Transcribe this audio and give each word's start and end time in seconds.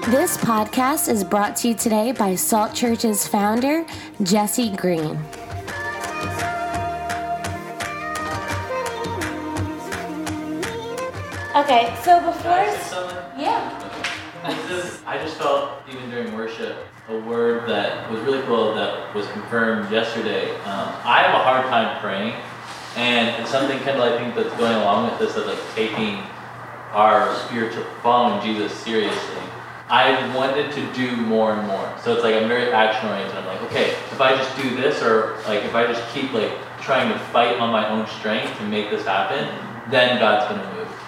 This 0.06 0.38
podcast 0.38 1.08
is 1.08 1.24
brought 1.24 1.56
to 1.56 1.68
you 1.68 1.74
today 1.74 2.12
by 2.12 2.36
Salt 2.36 2.74
Church's 2.74 3.26
founder, 3.26 3.84
Jesse 4.22 4.70
Green. 4.76 5.18
Okay, 11.56 11.96
so 12.04 12.20
before. 12.20 12.62
Yeah. 13.36 13.76
This 14.68 15.02
I 15.04 15.18
just 15.18 15.36
felt, 15.36 15.82
even 15.90 16.08
during 16.08 16.32
worship, 16.36 16.76
a 17.08 17.18
word 17.18 17.68
that 17.68 18.08
was 18.08 18.20
really 18.20 18.40
cool 18.42 18.72
that 18.76 19.12
was 19.16 19.26
confirmed 19.32 19.90
yesterday. 19.90 20.54
Um, 20.60 20.94
I 21.04 21.22
have 21.26 21.34
a 21.34 21.42
hard 21.42 21.66
time 21.66 22.00
praying, 22.00 22.34
and 22.94 23.42
it's 23.42 23.50
something 23.50 23.76
kind 23.80 24.00
of 24.00 24.12
I 24.12 24.16
think 24.16 24.36
that's 24.36 24.56
going 24.58 24.76
along 24.76 25.10
with 25.10 25.18
this 25.18 25.36
of 25.36 25.46
like 25.46 25.58
taking 25.74 26.22
our 26.92 27.34
spiritual 27.46 27.82
following 28.00 28.40
Jesus 28.46 28.72
seriously. 28.72 29.42
I 29.88 30.32
wanted 30.36 30.70
to 30.70 30.92
do 30.92 31.16
more 31.16 31.52
and 31.52 31.66
more. 31.66 31.92
So 32.00 32.14
it's 32.14 32.22
like 32.22 32.36
I'm 32.36 32.46
very 32.46 32.70
action 32.72 33.08
oriented. 33.08 33.34
I'm 33.34 33.46
like, 33.46 33.62
okay, 33.62 33.90
if 33.90 34.20
I 34.20 34.36
just 34.36 34.56
do 34.56 34.76
this, 34.76 35.02
or 35.02 35.36
like 35.48 35.64
if 35.64 35.74
I 35.74 35.84
just 35.84 36.02
keep 36.14 36.32
like 36.32 36.52
trying 36.80 37.12
to 37.12 37.18
fight 37.18 37.58
on 37.58 37.72
my 37.72 37.88
own 37.90 38.06
strength 38.06 38.56
to 38.58 38.64
make 38.68 38.88
this 38.88 39.04
happen, 39.04 39.48
then 39.90 40.20
God's 40.20 40.46
gonna 40.46 40.76
move. 40.76 40.99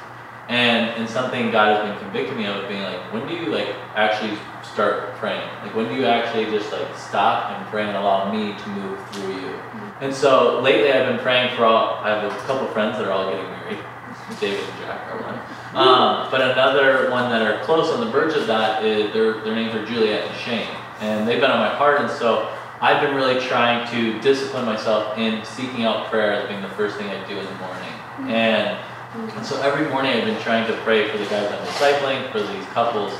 And 0.52 0.90
and 1.00 1.08
something 1.08 1.50
God 1.50 1.74
has 1.74 1.88
been 1.88 1.98
convicting 1.98 2.36
me 2.36 2.44
of 2.44 2.68
being 2.68 2.82
like, 2.82 3.00
when 3.10 3.26
do 3.26 3.34
you 3.34 3.46
like 3.46 3.74
actually 3.94 4.36
start 4.62 5.14
praying? 5.14 5.48
Like 5.62 5.74
when 5.74 5.88
do 5.88 5.94
you 5.94 6.04
actually 6.04 6.44
just 6.44 6.70
like 6.70 6.94
stop 6.94 7.52
and 7.52 7.66
pray 7.68 7.86
and 7.86 7.96
allow 7.96 8.30
me 8.30 8.52
to 8.52 8.68
move 8.68 9.10
through 9.12 9.32
you? 9.32 9.48
Mm-hmm. 9.48 10.04
And 10.04 10.14
so 10.14 10.60
lately 10.60 10.92
I've 10.92 11.08
been 11.08 11.20
praying 11.20 11.56
for 11.56 11.64
all 11.64 11.94
I 12.04 12.10
have 12.10 12.30
a 12.30 12.36
couple 12.44 12.68
friends 12.68 12.98
that 12.98 13.06
are 13.06 13.12
all 13.12 13.30
getting 13.30 13.46
married. 13.46 13.78
David 14.40 14.62
and 14.62 14.78
Jack 14.80 15.10
are 15.10 15.22
one. 15.22 15.34
Um, 15.34 15.88
mm-hmm. 15.88 16.30
but 16.30 16.42
another 16.42 17.10
one 17.10 17.30
that 17.30 17.40
are 17.40 17.64
close 17.64 17.88
on 17.88 18.00
the 18.00 18.10
verge 18.10 18.34
of 18.36 18.46
that 18.46 18.84
is 18.84 19.10
their 19.14 19.40
their 19.44 19.54
names 19.54 19.74
are 19.74 19.86
Juliet 19.86 20.28
and 20.28 20.36
Shane. 20.36 20.68
And 21.00 21.26
they've 21.26 21.40
been 21.40 21.50
on 21.50 21.60
my 21.60 21.74
heart 21.74 22.02
and 22.02 22.10
so 22.10 22.54
I've 22.82 23.00
been 23.00 23.14
really 23.14 23.40
trying 23.40 23.88
to 23.92 24.20
discipline 24.20 24.66
myself 24.66 25.16
in 25.16 25.42
seeking 25.46 25.84
out 25.84 26.10
prayer 26.10 26.32
as 26.32 26.46
being 26.48 26.60
the 26.60 26.68
first 26.70 26.98
thing 26.98 27.08
I 27.08 27.26
do 27.26 27.38
in 27.38 27.46
the 27.46 27.54
morning. 27.54 27.92
Mm-hmm. 28.18 28.30
And 28.30 28.91
and 29.14 29.44
so 29.44 29.60
every 29.60 29.88
morning 29.88 30.12
I've 30.12 30.24
been 30.24 30.40
trying 30.42 30.66
to 30.66 30.76
pray 30.82 31.10
for 31.10 31.18
the 31.18 31.26
guys 31.26 31.50
I'm 31.52 31.66
discipling, 31.66 32.32
for 32.32 32.40
these 32.40 32.64
couples. 32.66 33.12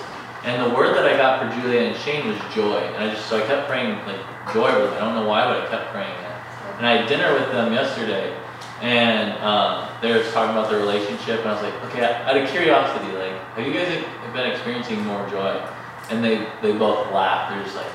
And 0.45 0.71
the 0.71 0.75
word 0.75 0.97
that 0.97 1.07
I 1.07 1.17
got 1.17 1.39
for 1.39 1.61
Julia 1.61 1.81
and 1.81 1.97
Shane 1.97 2.27
was 2.27 2.39
joy. 2.55 2.79
And 2.79 3.05
I 3.05 3.15
just, 3.15 3.29
so 3.29 3.37
I 3.43 3.47
kept 3.47 3.69
praying 3.69 3.95
like 4.07 4.21
joy 4.53 4.71
over 4.71 4.87
them. 4.87 4.95
I 4.95 4.99
don't 5.01 5.15
know 5.15 5.29
why, 5.29 5.45
but 5.45 5.63
I 5.63 5.69
kept 5.69 5.93
praying 5.93 6.17
that. 6.23 6.77
And 6.79 6.87
I 6.87 6.97
had 6.97 7.09
dinner 7.09 7.33
with 7.35 7.53
them 7.53 7.73
yesterday. 7.73 8.37
And 8.81 9.39
um, 9.45 9.89
they 10.01 10.11
were 10.13 10.25
talking 10.33 10.51
about 10.51 10.69
their 10.69 10.81
relationship. 10.81 11.41
And 11.41 11.49
I 11.51 11.53
was 11.53 11.63
like, 11.63 11.75
okay, 11.91 12.05
out 12.05 12.37
of 12.37 12.49
curiosity, 12.51 13.13
like, 13.13 13.39
have 13.55 13.67
you 13.67 13.73
guys 13.73 14.05
been 14.33 14.51
experiencing 14.51 15.05
more 15.05 15.29
joy? 15.29 15.63
And 16.11 16.25
they, 16.25 16.49
they 16.63 16.73
both 16.73 17.13
laughed. 17.13 17.55
They're 17.55 17.63
just 17.63 17.77
like, 17.77 17.87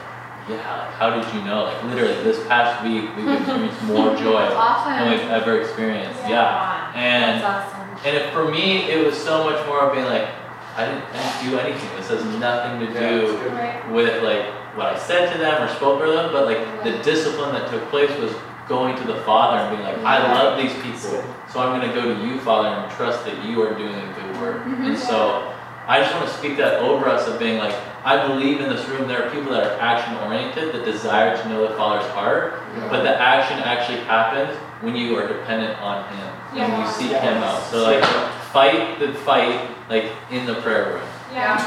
yeah, 0.47 0.85
like, 0.85 0.93
how 0.93 1.09
did 1.09 1.27
you 1.36 1.41
know? 1.43 1.63
Like, 1.65 1.83
literally, 1.83 2.23
this 2.23 2.39
past 2.47 2.81
week, 2.86 3.13
we've 3.17 3.27
experienced 3.41 3.83
more 3.83 4.15
joy 4.15 4.47
than 4.47 5.11
we've 5.11 5.30
ever 5.30 5.59
experienced. 5.59 6.21
Yeah. 6.21 6.93
And 6.95 7.41
That's 7.41 7.67
awesome. 7.67 7.77
And 8.05 8.15
it, 8.17 8.31
for 8.33 8.49
me, 8.49 8.83
it 8.89 9.03
was 9.05 9.15
so 9.17 9.43
much 9.43 9.65
more 9.67 9.81
of 9.81 9.93
being 9.93 10.05
like, 10.05 10.27
I 10.75 10.85
didn't, 10.85 11.03
I 11.13 11.41
didn't 11.41 11.52
do 11.52 11.59
anything. 11.59 11.89
This 11.97 12.09
has 12.09 12.23
nothing 12.39 12.80
to 12.85 12.99
do 12.99 13.37
Right. 13.49 13.89
with 13.91 14.21
like 14.23 14.45
what 14.77 14.93
I 14.93 14.99
said 14.99 15.33
to 15.33 15.39
them 15.39 15.61
or 15.63 15.67
spoke 15.75 16.02
to 16.03 16.11
them, 16.11 16.31
but 16.31 16.45
like 16.45 16.83
the 16.83 17.02
discipline 17.03 17.53
that 17.53 17.69
took 17.71 17.83
place 17.89 18.11
was 18.19 18.31
going 18.67 18.95
to 18.97 19.03
the 19.05 19.19
Father 19.21 19.57
and 19.57 19.75
being 19.77 19.87
like, 19.87 19.97
I 20.05 20.31
love 20.33 20.61
these 20.61 20.73
people, 20.83 21.23
so 21.49 21.59
I'm 21.61 21.80
gonna 21.80 21.93
go 21.93 22.13
to 22.13 22.25
you, 22.27 22.39
Father, 22.41 22.67
and 22.69 22.91
trust 22.91 23.25
that 23.25 23.43
you 23.45 23.61
are 23.63 23.73
doing 23.73 23.95
a 23.95 24.13
good 24.13 24.41
work. 24.41 24.57
Mm-hmm. 24.63 24.86
And 24.86 24.97
so 24.97 25.52
I 25.87 26.02
just 26.02 26.13
want 26.13 26.27
to 26.27 26.33
speak 26.37 26.57
that 26.57 26.81
over 26.81 27.07
us 27.07 27.27
of 27.27 27.39
being 27.39 27.57
like, 27.57 27.73
I 28.03 28.27
believe 28.27 28.59
in 28.59 28.69
this 28.69 28.86
room 28.89 29.07
there 29.07 29.25
are 29.25 29.31
people 29.31 29.52
that 29.53 29.63
are 29.65 29.80
action 29.80 30.15
oriented 30.17 30.73
that 30.75 30.86
desire 30.86 31.36
to 31.41 31.49
know 31.49 31.67
the 31.67 31.75
Father's 31.75 32.09
heart, 32.11 32.59
but 32.89 33.03
the 33.03 33.17
action 33.19 33.57
actually 33.59 33.99
happens 33.99 34.55
when 34.81 34.95
you 34.95 35.17
are 35.17 35.27
dependent 35.27 35.80
on 35.81 36.03
Him 36.13 36.33
and 36.57 36.73
when 36.73 36.81
you 36.81 36.87
seek 36.91 37.11
Him 37.11 37.43
out. 37.43 37.63
So 37.71 37.83
like, 37.83 38.03
fight 38.51 38.99
the 38.99 39.13
fight 39.13 39.69
like 39.89 40.11
in 40.31 40.45
the 40.45 40.55
prayer 40.55 40.93
room. 40.93 41.07
Yeah. 41.31 41.57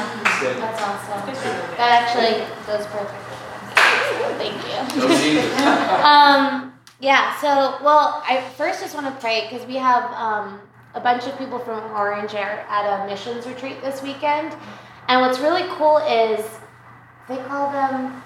That's 0.41 0.81
awesome. 0.81 1.33
That 1.77 2.03
actually 2.03 2.45
goes 2.65 2.85
perfect. 2.87 3.27
Thank 4.37 4.55
you. 4.65 5.03
Oh 5.03 5.21
Jesus. 5.21 5.51
Um, 6.01 6.71
yeah, 7.01 7.35
so, 7.41 7.83
well, 7.83 8.21
I 8.27 8.41
first 8.57 8.79
just 8.79 8.93
want 8.93 9.07
to 9.07 9.21
pray 9.21 9.47
because 9.49 9.65
we 9.67 9.75
have 9.75 10.11
um, 10.11 10.61
a 10.93 10.99
bunch 10.99 11.25
of 11.25 11.35
people 11.39 11.57
from 11.57 11.79
Orange 11.95 12.35
are 12.35 12.63
at 12.69 12.85
a 12.85 13.07
missions 13.07 13.47
retreat 13.47 13.81
this 13.81 14.03
weekend. 14.03 14.55
And 15.07 15.21
what's 15.21 15.39
really 15.39 15.63
cool 15.77 15.97
is 15.97 16.45
they 17.27 17.37
call 17.37 17.71
them 17.71 18.21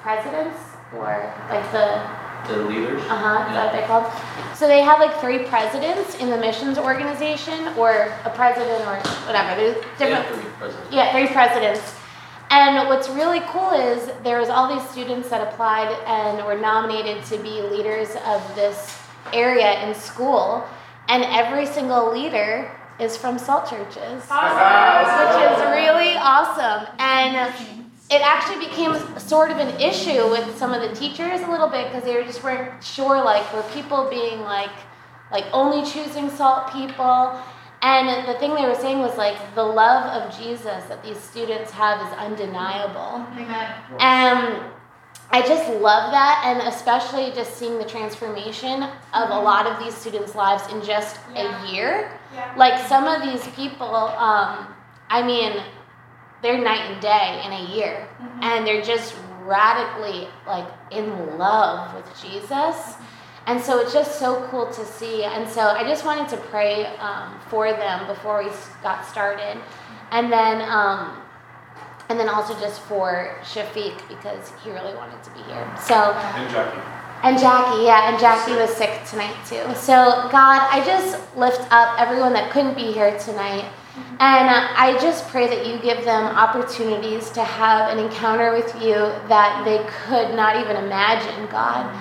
presidents 0.00 0.58
or 0.94 1.30
like 1.50 1.70
the 1.72 2.00
The 2.48 2.56
leaders. 2.64 3.02
Uh 3.02 3.16
huh. 3.16 3.48
Is 3.48 3.54
that 3.54 3.64
what 3.66 3.72
they're 3.72 3.86
called? 3.86 4.56
So 4.56 4.66
they 4.66 4.80
have 4.82 5.00
like 5.00 5.18
three 5.20 5.40
presidents 5.44 6.14
in 6.16 6.30
the 6.30 6.36
missions 6.38 6.78
organization, 6.78 7.68
or 7.76 8.12
a 8.24 8.30
president, 8.30 8.82
or 8.86 8.96
whatever. 9.26 9.54
There's 9.60 9.76
Yeah, 10.00 10.22
different. 10.22 10.42
three 10.42 10.50
presidents. 10.58 10.92
Yeah, 10.94 11.12
three 11.12 11.26
presidents. 11.26 11.94
And 12.50 12.88
what's 12.88 13.08
really 13.08 13.40
cool 13.48 13.72
is 13.72 14.10
there 14.22 14.38
was 14.38 14.48
all 14.48 14.72
these 14.72 14.88
students 14.90 15.28
that 15.30 15.52
applied 15.52 15.90
and 16.06 16.46
were 16.46 16.56
nominated 16.56 17.24
to 17.24 17.38
be 17.38 17.60
leaders 17.62 18.10
of 18.24 18.40
this 18.54 18.96
area 19.32 19.82
in 19.86 19.94
school, 19.94 20.64
and 21.08 21.24
every 21.24 21.66
single 21.66 22.12
leader 22.12 22.70
is 23.00 23.16
from 23.16 23.38
Salt 23.38 23.68
Churches, 23.68 24.22
which 24.22 25.42
is 25.50 25.60
really 25.74 26.14
awesome. 26.16 26.86
And 26.98 27.52
it 28.08 28.20
actually 28.22 28.64
became 28.66 28.94
sort 29.18 29.50
of 29.50 29.58
an 29.58 29.80
issue 29.80 30.30
with 30.30 30.56
some 30.56 30.72
of 30.72 30.80
the 30.80 30.94
teachers 30.94 31.40
a 31.40 31.50
little 31.50 31.68
bit 31.68 31.88
because 31.88 32.04
they 32.04 32.14
were 32.14 32.22
just 32.22 32.42
weren't 32.44 32.82
sure 32.82 33.22
like 33.24 33.52
were 33.52 33.64
people 33.74 34.08
being 34.08 34.40
like 34.40 34.70
like 35.32 35.44
only 35.52 35.84
choosing 35.84 36.30
salt 36.30 36.72
people? 36.72 37.36
And 37.82 38.26
the 38.26 38.38
thing 38.38 38.54
they 38.54 38.64
were 38.64 38.74
saying 38.74 39.00
was 39.00 39.16
like 39.18 39.36
the 39.54 39.62
love 39.62 40.06
of 40.12 40.36
jesus 40.38 40.84
that 40.88 41.02
these 41.02 41.18
students 41.18 41.70
have 41.72 42.00
is 42.06 42.12
undeniable. 42.18 43.26
And 44.00 44.62
i 45.32 45.42
just 45.42 45.68
love 45.80 46.12
that 46.12 46.42
and 46.46 46.68
especially 46.68 47.32
just 47.32 47.56
seeing 47.56 47.78
the 47.78 47.84
transformation 47.84 48.84
of 49.12 49.30
a 49.30 49.40
lot 49.40 49.66
of 49.66 49.82
these 49.84 49.92
students 49.92 50.36
lives 50.36 50.72
in 50.72 50.80
just 50.84 51.18
a 51.34 51.72
year. 51.72 52.12
Yeah. 52.32 52.54
like 52.56 52.86
some 52.86 53.04
of 53.04 53.22
these 53.22 53.44
people 53.54 53.86
um, 53.86 54.68
i 55.10 55.22
mean 55.26 55.62
they're 56.46 56.62
night 56.62 56.88
and 56.92 57.00
day 57.02 57.42
in 57.44 57.50
a 57.52 57.74
year 57.76 58.06
and 58.40 58.64
they're 58.64 58.82
just 58.82 59.16
radically 59.44 60.28
like 60.46 60.68
in 60.92 61.36
love 61.36 61.92
with 61.96 62.06
jesus 62.22 62.94
and 63.48 63.60
so 63.60 63.80
it's 63.80 63.92
just 63.92 64.18
so 64.20 64.46
cool 64.50 64.66
to 64.72 64.84
see 64.84 65.24
and 65.24 65.48
so 65.48 65.60
i 65.60 65.82
just 65.82 66.04
wanted 66.04 66.28
to 66.28 66.36
pray 66.52 66.86
um, 66.98 67.34
for 67.48 67.72
them 67.72 68.06
before 68.06 68.44
we 68.44 68.50
got 68.82 69.04
started 69.04 69.60
and 70.12 70.30
then 70.32 70.62
um, 70.70 71.20
and 72.08 72.18
then 72.20 72.28
also 72.28 72.54
just 72.60 72.80
for 72.82 73.34
shafiq 73.42 73.96
because 74.08 74.52
he 74.62 74.70
really 74.70 74.94
wanted 74.94 75.20
to 75.24 75.30
be 75.30 75.42
here 75.50 75.66
so 75.80 76.12
And 76.36 76.48
Jackie. 76.50 76.80
and 77.24 77.38
Jackie, 77.38 77.82
yeah, 77.82 78.08
and 78.10 78.18
Jackie 78.20 78.52
was 78.54 78.70
sick 78.70 78.92
tonight 79.10 79.34
too. 79.48 79.64
So, 79.74 79.94
God, 80.30 80.60
I 80.70 80.82
just 80.86 81.18
lift 81.36 81.62
up 81.72 81.98
everyone 81.98 82.32
that 82.34 82.50
couldn't 82.52 82.74
be 82.76 82.92
here 82.92 83.18
tonight. 83.18 83.64
And 84.18 84.48
uh, 84.48 84.68
I 84.76 84.98
just 85.00 85.28
pray 85.28 85.46
that 85.46 85.66
you 85.66 85.78
give 85.78 86.04
them 86.04 86.24
opportunities 86.24 87.30
to 87.30 87.42
have 87.42 87.90
an 87.90 87.98
encounter 87.98 88.52
with 88.52 88.74
you 88.76 88.94
that 89.28 89.62
they 89.64 89.84
could 90.06 90.34
not 90.34 90.56
even 90.56 90.76
imagine, 90.76 91.46
God. 91.50 91.92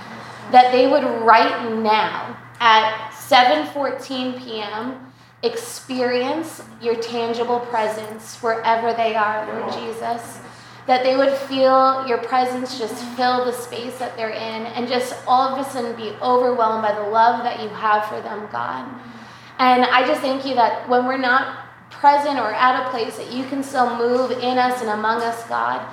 That 0.52 0.72
they 0.72 0.88
would 0.88 1.04
right 1.24 1.72
now 1.82 2.38
at 2.60 3.12
7:14 3.12 4.40
p.m. 4.40 5.12
experience 5.44 6.62
your 6.82 6.96
tangible 6.96 7.60
presence 7.60 8.42
wherever 8.42 8.94
they 8.94 9.16
are, 9.16 9.46
Lord 9.46 9.74
Jesus 9.74 10.40
that 10.88 11.04
they 11.04 11.16
would 11.16 11.34
feel 11.34 12.06
your 12.08 12.20
presence 12.20 12.78
just 12.78 13.04
fill 13.16 13.46
the 13.46 13.52
space 13.52 13.98
that 13.98 14.16
they're 14.16 14.30
in 14.30 14.66
and 14.68 14.88
just 14.88 15.16
all 15.28 15.48
of 15.50 15.66
a 15.66 15.70
sudden 15.70 15.96
be 15.96 16.16
overwhelmed 16.22 16.84
by 16.84 16.94
the 16.94 17.10
love 17.10 17.44
that 17.44 17.62
you 17.62 17.70
have 17.70 18.06
for 18.06 18.22
them, 18.22 18.48
God. 18.52 18.88
And 19.58 19.84
I 19.86 20.06
just 20.06 20.22
thank 20.22 20.46
you 20.46 20.54
that 20.56 20.88
when 20.88 21.06
we're 21.06 21.18
not 21.18 21.65
present 22.00 22.40
or 22.40 22.54
at 22.54 22.86
a 22.86 22.90
place 22.90 23.18
that 23.18 23.32
you 23.32 23.46
can 23.46 23.64
still 23.64 23.98
move 23.98 24.32
in 24.32 24.58
us 24.58 24.82
and 24.82 24.90
among 24.90 25.22
us, 25.22 25.48
God. 25.48 25.86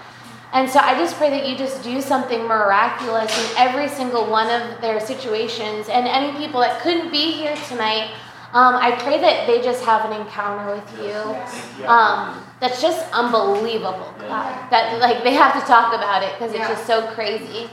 And 0.53 0.69
so 0.69 0.81
I 0.81 0.95
just 0.99 1.17
pray 1.17 1.31
that 1.31 1.49
you 1.49 1.57
just 1.57 1.83
do 1.83 2.01
something 2.03 2.45
miraculous 2.45 3.33
in 3.39 3.57
every 3.57 3.89
single 3.89 4.29
one 4.29 4.51
of 4.51 4.81
their 4.83 5.01
situations. 5.01 5.89
And 5.89 6.07
any 6.07 6.37
people 6.37 6.61
that 6.61 6.83
couldn't 6.83 7.11
be 7.11 7.33
here 7.33 7.57
tonight, 7.69 8.11
um, 8.53 8.77
I 8.77 8.93
pray 9.03 9.19
that 9.19 9.47
they 9.47 9.63
just 9.63 9.83
have 9.85 10.05
an 10.11 10.21
encounter 10.21 10.75
with 10.75 10.99
you. 11.01 11.87
Um, 11.87 12.45
that's 12.61 12.83
just 12.83 13.11
unbelievable, 13.13 14.13
God. 14.19 14.71
That 14.71 15.01
like 15.01 15.25
they 15.25 15.33
have 15.33 15.55
to 15.59 15.67
talk 15.67 15.95
about 15.95 16.23
it 16.23 16.33
because 16.35 16.53
it's 16.53 16.69
just 16.69 16.87
so 16.87 17.07
crazy. 17.15 17.71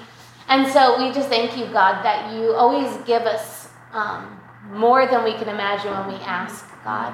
And 0.48 0.66
so 0.72 0.98
we 0.98 1.14
just 1.14 1.28
thank 1.28 1.58
you, 1.58 1.66
God, 1.66 2.02
that 2.04 2.34
you 2.34 2.54
always 2.54 2.96
give 3.06 3.24
us 3.24 3.70
um, 3.92 4.40
more 4.72 5.06
than 5.06 5.26
we 5.26 5.34
can 5.34 5.50
imagine 5.50 5.92
when 5.92 6.08
we 6.08 6.24
ask, 6.24 6.66
God. 6.86 7.14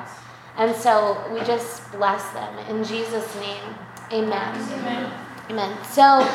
And 0.58 0.76
so 0.76 1.22
we 1.34 1.40
just 1.42 1.92
bless 1.92 2.30
them 2.32 2.58
in 2.70 2.84
Jesus' 2.84 3.36
name. 3.36 3.64
Amen. 4.12 4.56
Amen. 4.80 5.12
Amen. 5.50 5.84
So 5.84 6.02
um, 6.02 6.28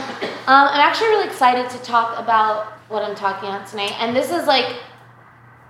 I'm 0.46 0.80
actually 0.80 1.08
really 1.08 1.26
excited 1.26 1.70
to 1.70 1.78
talk 1.78 2.18
about 2.18 2.72
what 2.88 3.02
I'm 3.02 3.14
talking 3.14 3.48
about 3.48 3.66
tonight. 3.66 3.94
And 3.98 4.14
this 4.14 4.30
is 4.30 4.46
like, 4.46 4.76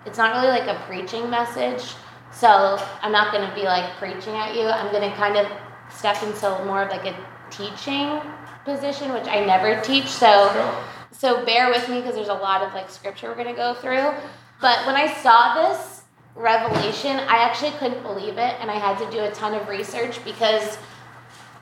it's 0.04 0.18
not 0.18 0.34
really 0.34 0.48
like 0.48 0.68
a 0.68 0.80
preaching 0.86 1.30
message. 1.30 1.94
So 2.32 2.78
I'm 3.02 3.12
not 3.12 3.32
going 3.32 3.48
to 3.48 3.54
be 3.54 3.62
like 3.62 3.96
preaching 3.96 4.34
at 4.34 4.54
you. 4.54 4.62
I'm 4.62 4.90
going 4.92 5.08
to 5.08 5.16
kind 5.16 5.36
of 5.36 5.46
step 5.92 6.22
into 6.22 6.64
more 6.64 6.82
of 6.82 6.90
like 6.90 7.06
a 7.06 7.16
teaching 7.50 8.20
position, 8.64 9.12
which 9.12 9.26
I 9.26 9.44
never 9.44 9.80
teach. 9.80 10.06
So, 10.06 10.74
so 11.12 11.44
bear 11.44 11.70
with 11.70 11.88
me 11.88 12.00
because 12.00 12.14
there's 12.14 12.28
a 12.28 12.34
lot 12.34 12.62
of 12.62 12.72
like 12.74 12.90
scripture 12.90 13.28
we're 13.28 13.34
going 13.34 13.48
to 13.48 13.54
go 13.54 13.74
through. 13.74 14.12
But 14.60 14.86
when 14.86 14.96
I 14.96 15.12
saw 15.22 15.54
this 15.54 15.99
revelation, 16.40 17.16
I 17.16 17.38
actually 17.38 17.72
couldn't 17.72 18.02
believe 18.02 18.38
it. 18.38 18.54
And 18.60 18.70
I 18.70 18.74
had 18.74 18.98
to 18.98 19.10
do 19.10 19.24
a 19.24 19.30
ton 19.30 19.54
of 19.54 19.68
research 19.68 20.24
because 20.24 20.78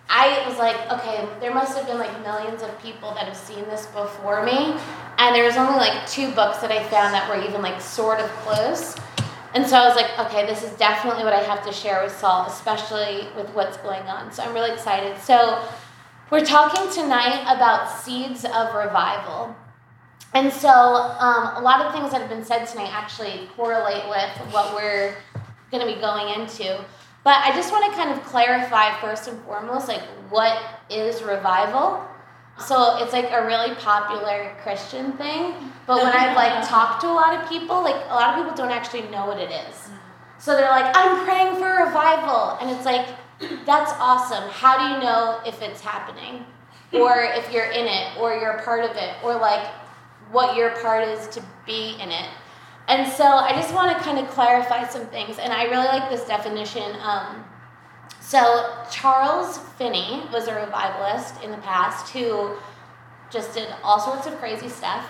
I 0.08 0.42
was 0.48 0.58
like, 0.58 0.76
okay, 0.90 1.28
there 1.40 1.52
must 1.52 1.76
have 1.76 1.86
been 1.86 1.98
like 1.98 2.12
millions 2.22 2.62
of 2.62 2.80
people 2.80 3.12
that 3.14 3.26
have 3.26 3.36
seen 3.36 3.64
this 3.64 3.86
before 3.86 4.44
me. 4.44 4.75
And 5.19 5.34
there 5.34 5.44
was 5.44 5.56
only 5.56 5.78
like 5.78 6.08
two 6.08 6.30
books 6.32 6.58
that 6.58 6.70
I 6.70 6.82
found 6.84 7.12
that 7.12 7.28
were 7.28 7.44
even 7.44 7.60
like 7.60 7.80
sort 7.80 8.20
of 8.20 8.30
close. 8.36 8.96
And 9.54 9.66
so 9.66 9.76
I 9.76 9.86
was 9.86 9.96
like, 9.96 10.19
okay, 10.26 10.46
this 10.46 10.62
is 10.62 10.70
definitely 10.78 11.25
what 11.25 11.32
I 11.32 11.42
have 11.42 11.64
to 11.66 11.72
share 11.72 12.02
with 12.02 12.16
Salt, 12.16 12.48
especially 12.48 13.28
with 13.36 13.48
what's 13.50 13.76
going 13.78 14.02
on. 14.02 14.32
So 14.32 14.42
I'm 14.42 14.54
really 14.54 14.70
excited. 14.70 15.19
So 15.20 15.62
we're 16.30 16.44
talking 16.44 16.90
tonight 16.92 17.42
about 17.42 17.90
seeds 17.90 18.44
of 18.44 18.75
revival. 18.75 19.56
And 20.34 20.52
so 20.52 20.69
um, 20.69 21.56
a 21.56 21.60
lot 21.60 21.80
of 21.80 21.92
things 21.92 22.12
that 22.12 22.20
have 22.20 22.30
been 22.30 22.44
said 22.44 22.66
tonight 22.66 22.90
actually 22.92 23.48
correlate 23.56 24.08
with 24.08 24.52
what 24.52 24.75
we're 24.75 25.16
going 25.70 25.86
to 25.86 25.92
be 25.92 26.00
going 26.00 26.28
into. 26.38 26.84
But 27.25 27.44
I 27.44 27.50
just 27.54 27.72
want 27.72 27.90
to 27.90 27.98
kind 27.98 28.10
of 28.10 28.25
clarify 28.25 28.98
first 29.00 29.28
and 29.28 29.40
foremost, 29.42 29.88
like 29.88 30.02
what 30.30 30.62
is 30.90 31.22
revival? 31.22 32.06
So 32.58 33.02
it's 33.02 33.12
like 33.12 33.30
a 33.30 33.46
really 33.46 33.75
popular 33.76 34.54
Christian 34.62 35.12
thing. 35.12 35.54
But 35.86 36.02
when 36.02 36.12
I've 36.12 36.36
like 36.36 36.69
talked 36.69 37.00
to 37.02 37.08
a 37.08 37.12
lot 37.12 37.40
of 37.40 37.48
people, 37.48 37.82
like 37.82 37.96
a 38.08 38.14
lot 38.14 38.30
of 38.30 38.36
people 38.36 38.56
don't 38.56 38.72
actually 38.72 39.02
know 39.08 39.26
what 39.26 39.38
it 39.38 39.50
is. 39.50 39.88
So 40.38 40.54
they're 40.54 40.70
like, 40.70 40.94
I'm 40.96 41.25
praying 41.25 41.56
for 41.56 41.84
revival. 41.84 42.58
And 42.60 42.70
it's 42.70 42.84
like, 42.84 43.06
that's 43.64 43.92
awesome. 43.98 44.48
How 44.50 44.78
do 44.78 44.94
you 44.94 45.00
know 45.02 45.40
if 45.46 45.60
it's 45.62 45.80
happening? 45.80 46.44
Or 46.92 47.22
if 47.22 47.52
you're 47.52 47.70
in 47.70 47.86
it, 47.86 48.19
or 48.19 48.34
you're 48.34 48.52
a 48.52 48.62
part 48.62 48.82
of 48.82 48.96
it, 48.96 49.14
or 49.22 49.34
like 49.34 49.66
what 50.30 50.56
your 50.56 50.70
part 50.82 51.06
is 51.06 51.26
to 51.28 51.44
be 51.66 51.96
in 52.00 52.10
it. 52.10 52.28
And 52.88 53.10
so 53.12 53.25
I 53.25 53.52
just 53.52 53.75
want 53.75 53.96
to 53.96 54.02
kind 54.02 54.19
of 54.19 54.28
clarify 54.30 54.86
some 54.88 55.06
things, 55.06 55.38
and 55.38 55.52
I 55.52 55.64
really 55.64 55.86
like 55.86 56.08
this 56.10 56.25
definition. 56.26 56.96
Um, 57.02 57.44
so 58.20 58.75
Charles 58.90 59.58
Finney 59.76 60.22
was 60.32 60.48
a 60.48 60.54
revivalist 60.54 61.42
in 61.42 61.50
the 61.50 61.58
past 61.58 62.12
who 62.12 62.56
just 63.30 63.52
did 63.54 63.69
all 63.82 64.00
sorts 64.00 64.26
of 64.26 64.38
crazy 64.38 64.69
stuff, 64.69 65.06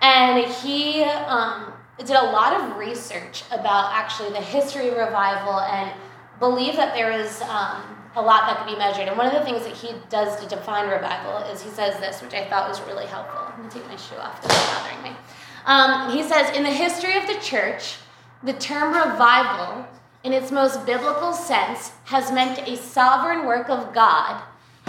and 0.00 0.46
he 0.46 1.02
um, 1.02 1.72
did 1.98 2.16
a 2.16 2.24
lot 2.24 2.58
of 2.58 2.76
research 2.76 3.42
about 3.50 3.92
actually 3.92 4.30
the 4.30 4.40
history 4.40 4.88
of 4.88 4.96
revival 4.96 5.60
and 5.60 5.92
believed 6.38 6.78
that 6.78 6.94
there 6.94 7.12
was 7.12 7.42
um, 7.42 7.97
a 8.18 8.22
lot 8.22 8.48
that 8.48 8.58
could 8.58 8.72
be 8.72 8.76
measured. 8.76 9.06
And 9.08 9.16
one 9.16 9.26
of 9.26 9.32
the 9.32 9.44
things 9.44 9.62
that 9.62 9.74
he 9.74 9.94
does 10.10 10.40
to 10.42 10.48
define 10.48 10.88
revival 10.88 11.38
is 11.50 11.62
he 11.62 11.70
says 11.70 11.98
this, 12.00 12.20
which 12.20 12.34
I 12.34 12.44
thought 12.44 12.68
was 12.68 12.80
really 12.82 13.06
helpful. 13.06 13.40
I'm 13.40 13.56
gonna 13.56 13.70
take 13.70 13.86
my 13.86 13.96
shoe 13.96 14.16
off; 14.16 14.42
that's 14.42 14.54
bothering 14.74 15.02
me. 15.04 15.16
Um, 15.64 16.10
he 16.10 16.22
says, 16.22 16.56
in 16.56 16.62
the 16.62 16.70
history 16.70 17.16
of 17.16 17.26
the 17.26 17.38
church, 17.40 17.96
the 18.42 18.54
term 18.54 18.94
revival, 18.94 19.86
in 20.24 20.32
its 20.32 20.50
most 20.50 20.84
biblical 20.84 21.32
sense, 21.32 21.92
has 22.04 22.32
meant 22.32 22.66
a 22.66 22.76
sovereign 22.76 23.46
work 23.46 23.68
of 23.68 23.94
God 23.94 24.42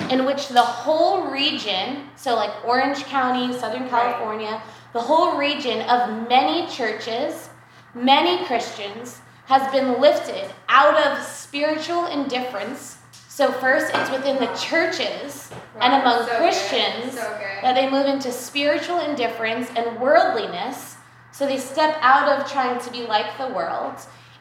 in 0.10 0.26
which 0.26 0.48
the 0.48 0.62
whole 0.62 1.28
region, 1.28 2.10
so 2.16 2.36
like 2.36 2.52
Orange 2.66 3.04
County, 3.04 3.54
Southern 3.54 3.90
California, 3.90 4.62
the 4.94 5.02
whole 5.02 5.38
region 5.38 5.82
of 5.82 6.28
many 6.30 6.68
churches, 6.68 7.50
many 7.94 8.44
Christians, 8.46 9.20
has 9.46 9.70
been 9.72 10.00
lifted 10.00 10.50
out 10.68 10.96
of 10.96 11.24
spiritual 11.24 12.06
indifference 12.06 12.99
so 13.40 13.54
first, 13.54 13.90
it's 13.96 14.12
within 14.12 14.36
the 14.36 14.48
churches 14.48 15.50
right. 15.74 15.84
and 15.86 16.02
among 16.02 16.28
so 16.28 16.36
Christians 16.40 17.14
so 17.14 17.22
that 17.62 17.74
they 17.74 17.90
move 17.90 18.06
into 18.06 18.34
spiritual 18.34 19.00
indifference 19.00 19.70
and 19.78 19.98
worldliness. 19.98 20.98
So 21.32 21.48
they 21.48 21.58
step 21.58 21.96
out 22.02 22.28
of 22.28 22.52
trying 22.52 22.82
to 22.82 22.92
be 22.92 23.04
like 23.04 23.38
the 23.38 23.48
world 23.48 23.96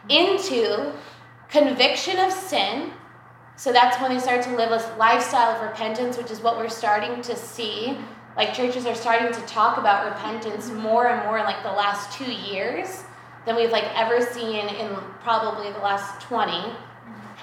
into 0.08 0.92
conviction 1.48 2.18
of 2.18 2.32
sin. 2.32 2.90
So 3.54 3.72
that's 3.72 4.02
when 4.02 4.12
they 4.12 4.18
start 4.18 4.42
to 4.42 4.56
live 4.56 4.72
a 4.72 4.96
lifestyle 4.96 5.54
of 5.54 5.62
repentance, 5.62 6.18
which 6.18 6.32
is 6.32 6.40
what 6.40 6.56
we're 6.56 6.68
starting 6.68 7.22
to 7.22 7.36
see. 7.36 7.96
Like 8.36 8.52
churches 8.52 8.84
are 8.84 8.96
starting 8.96 9.32
to 9.32 9.46
talk 9.46 9.78
about 9.78 10.06
repentance 10.06 10.70
more 10.70 11.06
and 11.06 11.24
more 11.24 11.38
in 11.38 11.44
like 11.44 11.62
the 11.62 11.70
last 11.70 12.18
two 12.18 12.32
years 12.32 13.04
than 13.46 13.54
we've 13.54 13.70
like 13.70 13.96
ever 13.96 14.20
seen 14.20 14.66
in 14.66 14.96
probably 15.22 15.70
the 15.70 15.78
last 15.78 16.20
20 16.22 16.74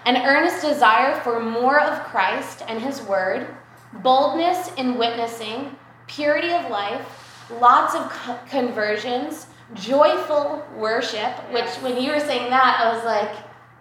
an 0.05 0.17
earnest 0.17 0.61
desire 0.61 1.19
for 1.21 1.39
more 1.39 1.79
of 1.79 2.03
Christ 2.05 2.63
and 2.67 2.81
His 2.81 3.01
Word, 3.01 3.47
boldness 3.93 4.71
in 4.75 4.97
witnessing, 4.97 5.75
purity 6.07 6.51
of 6.51 6.69
life, 6.69 7.47
lots 7.59 7.95
of 7.95 8.09
co- 8.09 8.39
conversions, 8.49 9.47
joyful 9.73 10.63
worship, 10.75 11.31
which 11.51 11.69
when 11.81 12.01
you 12.01 12.11
were 12.11 12.19
saying 12.19 12.49
that, 12.51 12.81
I 12.83 12.95
was 12.95 13.03
like, 13.03 13.35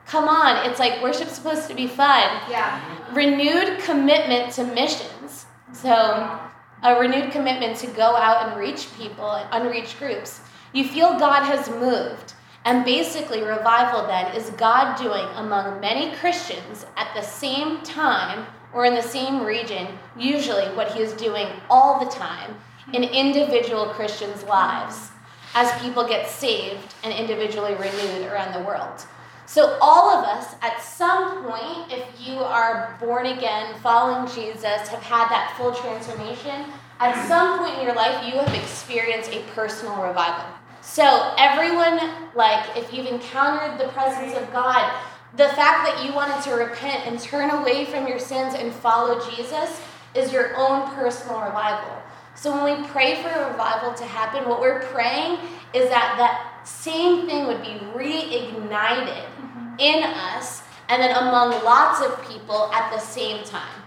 come 0.07 0.29
on, 0.29 0.69
it's 0.69 0.79
like 0.79 1.03
worship's 1.03 1.33
supposed 1.33 1.69
to 1.69 1.75
be 1.75 1.87
fun. 1.87 2.41
Yeah. 2.51 2.81
Renewed 3.13 3.79
commitment 3.81 4.53
to 4.55 4.65
missions. 4.65 5.47
So, 5.73 6.39
a 6.83 7.01
renewed 7.01 7.33
commitment 7.33 7.77
to 7.79 7.87
go 7.89 8.15
out 8.17 8.49
and 8.49 8.61
reach 8.61 8.95
people, 8.97 9.31
unreached 9.51 9.99
groups. 9.99 10.41
You 10.73 10.87
feel 10.87 11.19
God 11.19 11.45
has 11.45 11.69
moved. 11.71 12.34
And 12.65 12.85
basically, 12.85 13.43
revival 13.43 14.07
then 14.07 14.35
is 14.35 14.51
God 14.51 14.97
doing 14.97 15.27
among 15.37 15.81
many 15.81 16.17
Christians 16.17 16.87
at 16.97 17.15
the 17.15 17.23
same 17.23 17.83
time 17.83 18.47
or 18.73 18.85
in 18.87 18.95
the 18.95 19.03
same 19.03 19.45
region, 19.45 19.87
usually 20.17 20.65
what 20.75 20.93
he 20.93 21.03
is 21.03 21.13
doing 21.13 21.47
all 21.71 22.05
the 22.05 22.11
time 22.11 22.57
in 22.93 23.05
individual 23.05 23.87
Christians' 23.87 24.43
lives 24.45 25.11
as 25.55 25.81
people 25.81 26.07
get 26.07 26.29
saved 26.29 26.95
and 27.05 27.13
individually 27.13 27.75
renewed 27.75 28.27
around 28.27 28.53
the 28.53 28.67
world. 28.67 29.07
So, 29.47 29.79
all 29.81 30.11
of 30.11 30.25
us, 30.25 30.55
at 30.63 30.83
some 30.83 31.45
point, 31.45 31.93
if 31.93 32.07
you 32.19 32.39
are 32.39 32.97
born 32.99 33.27
again, 33.27 33.75
following 33.83 34.27
Jesus, 34.35 34.89
have 34.89 35.03
had 35.03 35.29
that 35.29 35.55
full 35.57 35.73
transformation, 35.73 36.65
at 36.99 37.29
some 37.29 37.59
point 37.59 37.79
in 37.79 37.85
your 37.85 37.95
life, 37.95 38.27
you 38.27 38.39
have 38.41 38.55
experienced 38.55 39.31
a 39.31 39.43
personal 39.55 40.03
revival. 40.03 40.47
So, 40.85 41.35
everyone, 41.39 41.99
like, 42.35 42.77
if 42.77 42.93
you've 42.93 43.07
encountered 43.07 43.81
the 43.81 43.91
presence 43.93 44.35
of 44.37 44.53
God, 44.53 44.95
the 45.35 45.49
fact 45.49 45.89
that 45.89 46.05
you 46.05 46.15
wanted 46.15 46.45
to 46.45 46.55
repent 46.55 47.07
and 47.07 47.19
turn 47.19 47.51
away 47.51 47.87
from 47.87 48.07
your 48.07 48.19
sins 48.19 48.55
and 48.55 48.71
follow 48.71 49.19
Jesus 49.31 49.81
is 50.15 50.31
your 50.31 50.55
own 50.57 50.95
personal 50.95 51.41
revival. 51.41 52.03
So, 52.35 52.53
when 52.53 52.79
we 52.79 52.87
pray 52.89 53.21
for 53.23 53.29
a 53.29 53.51
revival 53.51 53.95
to 53.95 54.05
happen, 54.05 54.47
what 54.47 54.61
we're 54.61 54.83
praying 54.83 55.39
is 55.73 55.89
that 55.89 56.17
that 56.19 56.69
same 56.69 57.27
thing 57.27 57.47
would 57.47 57.63
be 57.63 57.81
reignited 57.97 59.25
mm-hmm. 59.25 59.75
in 59.79 60.05
us 60.05 60.63
and 60.91 61.03
then 61.03 61.17
among 61.17 61.65
lots 61.65 62.03
of 62.03 62.23
people 62.29 62.71
at 62.75 62.93
the 62.93 63.01
same 63.01 63.43
time. 63.43 63.83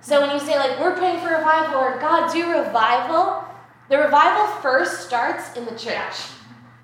So, 0.00 0.20
when 0.20 0.30
you 0.30 0.40
say, 0.40 0.58
like, 0.58 0.80
we're 0.80 0.96
praying 0.96 1.20
for 1.20 1.28
revival 1.28 1.76
or 1.76 1.96
God, 2.00 2.32
do 2.34 2.50
revival, 2.50 3.44
the 3.88 3.98
revival 3.98 4.46
first 4.60 5.06
starts 5.06 5.56
in 5.56 5.64
the 5.64 5.76
church. 5.76 6.14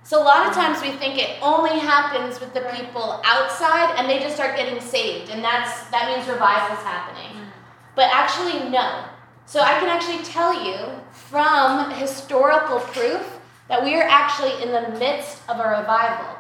So 0.03 0.21
a 0.21 0.25
lot 0.25 0.49
of 0.49 0.55
times 0.55 0.83
we 0.83 0.91
think 0.91 1.19
it 1.19 1.39
only 1.41 1.79
happens 1.79 2.41
with 2.41 2.53
the 2.53 2.63
people 2.75 3.23
outside 3.25 3.95
and 3.97 4.09
they 4.09 4.19
just 4.19 4.35
start 4.35 4.57
getting 4.57 4.81
saved 4.81 5.31
and 5.31 5.43
that's 5.43 5.89
that 5.91 6.09
means 6.09 6.29
revival's 6.29 6.83
happening. 6.83 7.31
Mm. 7.31 7.47
But 7.95 8.11
actually 8.13 8.69
no. 8.71 9.05
So 9.47 9.61
I 9.61 9.79
can 9.79 9.89
actually 9.89 10.23
tell 10.25 10.65
you 10.65 11.01
from 11.13 11.91
historical 11.93 12.81
proof 12.81 13.41
that 13.69 13.85
we 13.85 13.95
are 13.95 14.03
actually 14.03 14.63
in 14.63 14.73
the 14.73 14.99
midst 14.99 15.49
of 15.49 15.61
a 15.61 15.79
revival. 15.79 16.37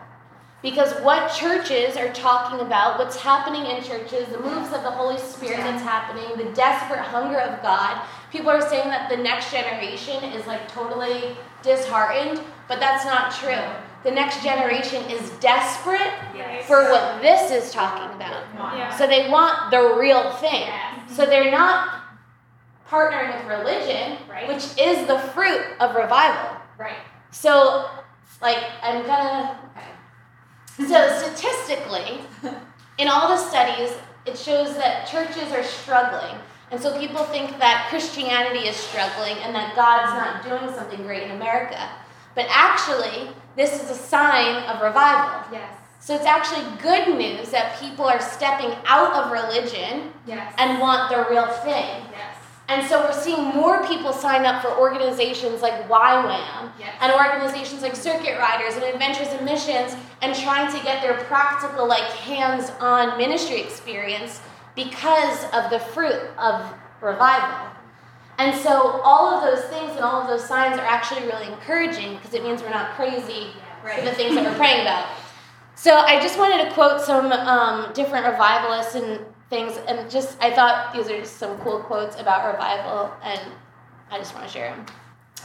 Because 0.62 0.93
what 1.02 1.33
churches 1.33 1.97
are 1.97 2.12
talking 2.12 2.61
about, 2.61 2.99
what's 2.99 3.17
happening 3.17 3.64
in 3.67 3.83
churches, 3.83 4.29
the 4.29 4.40
moves 4.40 4.73
of 4.73 4.83
the 4.83 4.90
Holy 4.90 5.17
Spirit 5.17 5.59
that's 5.59 5.83
happening, 5.83 6.37
the 6.37 6.52
desperate 6.55 7.00
hunger 7.00 7.38
of 7.38 7.62
God, 7.62 8.05
people 8.30 8.50
are 8.50 8.66
saying 8.68 8.88
that 8.88 9.08
the 9.10 9.16
next 9.16 9.50
generation 9.50 10.22
is 10.25 10.46
like 10.46 10.68
totally 10.68 11.37
disheartened, 11.62 12.40
but 12.68 12.80
that's 12.80 13.04
not 13.04 13.32
true. 13.32 13.60
The 14.02 14.10
next 14.10 14.42
generation 14.42 15.02
is 15.10 15.30
desperate 15.40 16.12
Yes. 16.34 16.66
for 16.66 16.84
what 16.90 17.20
this 17.20 17.50
is 17.50 17.72
talking 17.72 18.14
about. 18.16 18.42
Yeah. 18.54 18.96
So 18.96 19.06
they 19.06 19.28
want 19.28 19.70
the 19.70 19.94
real 19.99 20.30
thing. 20.32 20.68
So 21.08 21.26
they're 21.26 21.50
not 21.50 22.00
partnering 22.88 23.37
with 23.37 23.46
religion, 23.58 24.16
Right. 24.28 24.49
which 24.49 24.64
is 24.78 25.06
the 25.06 25.18
fruit 25.18 25.62
of 25.80 25.94
revival. 25.94 26.56
Right. 26.78 26.96
So, 27.30 27.88
like, 28.40 28.58
I'm 28.82 29.04
gonna. 29.06 29.58
Okay. 29.76 30.88
So, 30.88 31.18
statistically, 31.18 32.20
in 32.99 33.08
all 33.08 33.28
the 33.28 33.37
studies, 33.37 33.92
it 34.25 34.37
shows 34.38 34.76
that 34.76 35.06
churches 35.06 35.52
are 35.52 35.62
struggling. 35.62 36.37
And 36.71 36.81
so 36.81 36.97
people 36.99 37.25
think 37.25 37.59
that 37.59 37.87
Christianity 37.91 38.69
is 38.69 38.77
struggling 38.77 39.37
and 39.39 39.55
that 39.55 39.75
God's 39.75 40.12
not 40.12 40.45
doing 40.45 40.73
something 40.75 41.03
great 41.03 41.25
in 41.25 41.33
America. 41.33 41.89
But 42.35 42.47
actually, 42.49 43.31
this 43.57 43.83
is 43.83 43.91
a 43.91 43.95
sign 43.95 44.62
of 44.65 44.81
revival. 44.81 45.43
Yes. 45.53 45.75
So 45.99 46.15
it's 46.15 46.25
actually 46.25 46.65
good 46.81 47.17
news 47.19 47.50
that 47.50 47.79
people 47.81 48.05
are 48.05 48.21
stepping 48.21 48.71
out 48.87 49.12
of 49.12 49.33
religion 49.33 50.12
Yes. 50.27 50.55
and 50.59 50.79
want 50.81 51.11
the 51.11 51.27
real 51.29 51.47
thing. 51.47 52.05
yes. 52.12 52.37
And 52.69 52.87
so 52.87 53.00
we're 53.00 53.12
seeing 53.21 53.47
more 53.49 53.85
people 53.89 54.12
sign 54.12 54.47
up 54.47 54.62
for 54.62 54.71
organizations 54.79 55.61
like 55.61 55.89
YWAM 55.89 56.71
Yes. 56.79 56.95
and 57.00 57.12
organizations 57.12 57.83
like 57.83 57.97
Circuit 57.97 58.39
Riders 58.39 58.75
and 58.77 58.85
Adventures 58.85 59.27
in 59.33 59.45
Missions 59.45 59.97
and 60.23 60.37
trying 60.37 60.73
to 60.75 60.81
get 60.85 61.03
their 61.03 61.15
practical, 61.25 61.87
like 61.89 62.05
hands 62.05 62.71
on 62.79 63.19
ministry 63.19 63.61
experience 63.61 64.41
because 64.84 65.44
of 65.52 65.70
the 65.70 65.78
fruit 65.78 66.22
of 66.38 66.72
revival. 67.02 67.68
And 68.38 68.58
so 68.58 69.00
all 69.04 69.34
of 69.34 69.42
those 69.42 69.64
things 69.66 69.90
and 69.90 70.00
all 70.00 70.22
of 70.22 70.26
those 70.26 70.42
signs 70.42 70.78
are 70.78 70.87
actually 70.87 71.26
really 71.26 71.46
encouraging 71.46 72.16
because 72.16 72.32
it 72.32 72.42
means 72.42 72.62
we're 72.62 72.70
not 72.70 72.94
crazy 72.94 73.49
for 73.82 74.02
the 74.02 74.12
things 74.12 74.34
that 74.34 74.44
we're 74.44 74.56
praying 74.56 74.80
about. 74.80 75.06
So 75.75 75.96
I 75.96 76.18
just 76.20 76.38
wanted 76.38 76.64
to 76.64 76.72
quote 76.72 77.02
some 77.02 77.30
um, 77.32 77.92
different 77.92 78.26
revivalists 78.26 78.94
and 78.94 79.20
things, 79.50 79.78
and 79.87 80.10
just 80.10 80.38
I 80.42 80.50
thought 80.50 80.94
these 80.94 81.08
are 81.08 81.18
just 81.18 81.37
some 81.37 81.58
cool 81.58 81.80
quotes 81.80 82.18
about 82.18 82.50
revival, 82.52 83.12
and 83.22 83.40
I 84.10 84.18
just 84.18 84.34
want 84.34 84.46
to 84.46 84.52
share 84.52 84.75
them. 84.75 84.87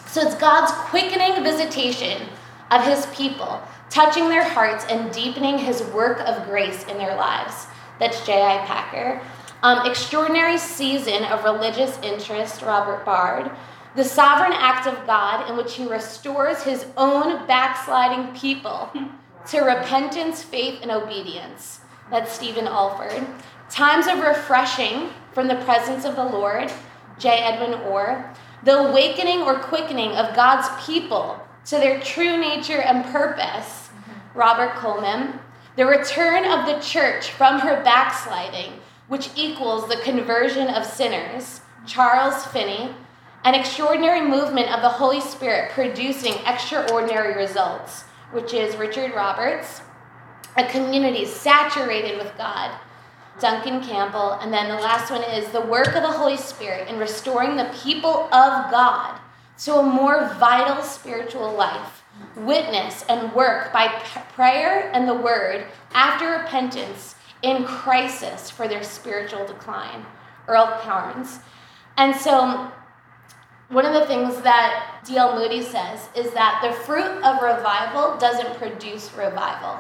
So 0.08 0.22
it's 0.22 0.36
God's 0.36 0.72
quickening 0.90 1.44
visitation 1.44 2.28
of 2.72 2.84
His 2.86 3.06
people, 3.08 3.62
touching 3.90 4.30
their 4.30 4.44
hearts 4.44 4.86
and 4.90 5.12
deepening 5.12 5.58
His 5.58 5.82
work 5.94 6.20
of 6.22 6.46
grace 6.46 6.84
in 6.86 6.98
their 6.98 7.16
lives. 7.16 7.68
That's 8.00 8.26
J.I. 8.26 8.66
Packer. 8.66 9.22
Um, 9.64 9.90
extraordinary 9.90 10.58
season 10.58 11.24
of 11.24 11.44
religious 11.44 11.98
interest, 12.04 12.62
Robert 12.62 13.06
Baird. 13.06 13.52
The 13.96 14.04
sovereign 14.04 14.54
act 14.54 14.88
of 14.88 15.08
God 15.08 15.50
in 15.50 15.58
which 15.58 15.76
He 15.76 15.88
restores 15.88 16.64
His 16.64 16.86
own 16.98 17.48
backsliding 17.48 18.36
people 18.36 18.92
to 19.48 19.62
repentance, 19.62 20.44
faith, 20.44 20.80
and 20.82 20.92
obedience. 20.92 21.80
That's 22.12 22.32
Stephen 22.32 22.66
Olford. 22.66 23.26
Times 23.70 24.08
of 24.08 24.20
refreshing 24.20 25.10
from 25.34 25.48
the 25.48 25.56
presence 25.64 26.06
of 26.06 26.16
the 26.16 26.26
Lord, 26.26 26.72
J. 27.18 27.30
Edwin 27.30 27.80
Orr. 27.82 28.34
The 28.64 28.78
awakening 28.78 29.42
or 29.44 29.60
quickening 29.60 30.12
of 30.12 30.36
God's 30.36 30.68
people 30.86 31.40
to 31.66 31.78
their 31.78 32.00
true 32.00 32.38
nature 32.38 32.82
and 32.82 33.06
purpose, 33.06 33.90
Robert 34.34 34.76
Coleman. 34.76 35.40
The 35.76 35.86
return 35.86 36.46
of 36.46 36.66
the 36.66 36.80
church 36.80 37.32
from 37.32 37.60
her 37.60 37.84
backsliding, 37.84 38.80
which 39.10 39.30
equals 39.36 39.90
the 39.90 39.98
conversion 39.98 40.70
of 40.70 40.86
sinners, 40.86 41.60
Charles 41.86 42.46
Finney. 42.46 42.96
An 43.44 43.56
extraordinary 43.56 44.22
movement 44.22 44.74
of 44.74 44.82
the 44.82 44.90
Holy 44.90 45.20
Spirit 45.20 45.72
producing 45.72 46.36
extraordinary 46.46 47.36
results, 47.36 48.04
which 48.32 48.54
is 48.54 48.78
Richard 48.78 49.14
Roberts. 49.14 49.82
A 50.56 50.66
community 50.70 51.26
saturated 51.26 52.18
with 52.18 52.36
God, 52.38 52.72
Duncan 53.42 53.84
Campbell. 53.84 54.32
And 54.42 54.54
then 54.54 54.70
the 54.70 54.82
last 54.82 55.12
one 55.12 55.24
is 55.24 55.50
the 55.50 55.60
work 55.60 55.88
of 55.88 56.04
the 56.04 56.12
Holy 56.12 56.38
Spirit 56.38 56.88
in 56.88 56.98
restoring 56.98 57.58
the 57.58 57.72
people 57.84 58.34
of 58.34 58.72
God 58.72 59.20
to 59.66 59.76
a 59.76 59.84
more 59.84 60.34
vital 60.40 60.82
spiritual 60.82 61.52
life. 61.52 62.05
Witness 62.36 63.04
and 63.10 63.34
work 63.34 63.72
by 63.72 63.88
prayer 64.34 64.90
and 64.94 65.08
the 65.08 65.14
word 65.14 65.66
after 65.94 66.30
repentance 66.32 67.16
in 67.42 67.64
crisis 67.66 68.50
for 68.50 68.68
their 68.68 68.84
spiritual 68.84 69.46
decline. 69.46 70.06
Earle 70.48 70.80
Cairns. 70.82 71.40
And 71.98 72.16
so 72.16 72.72
one 73.70 73.86
of 73.86 73.94
the 73.94 74.06
things 74.06 74.42
that 74.42 75.02
D.L. 75.06 75.36
Moody 75.36 75.64
says 75.64 76.10
is 76.16 76.32
that 76.34 76.62
the 76.64 76.76
fruit 76.84 77.24
of 77.24 77.42
revival 77.42 78.18
doesn't 78.18 78.58
produce 78.58 79.12
revival. 79.14 79.80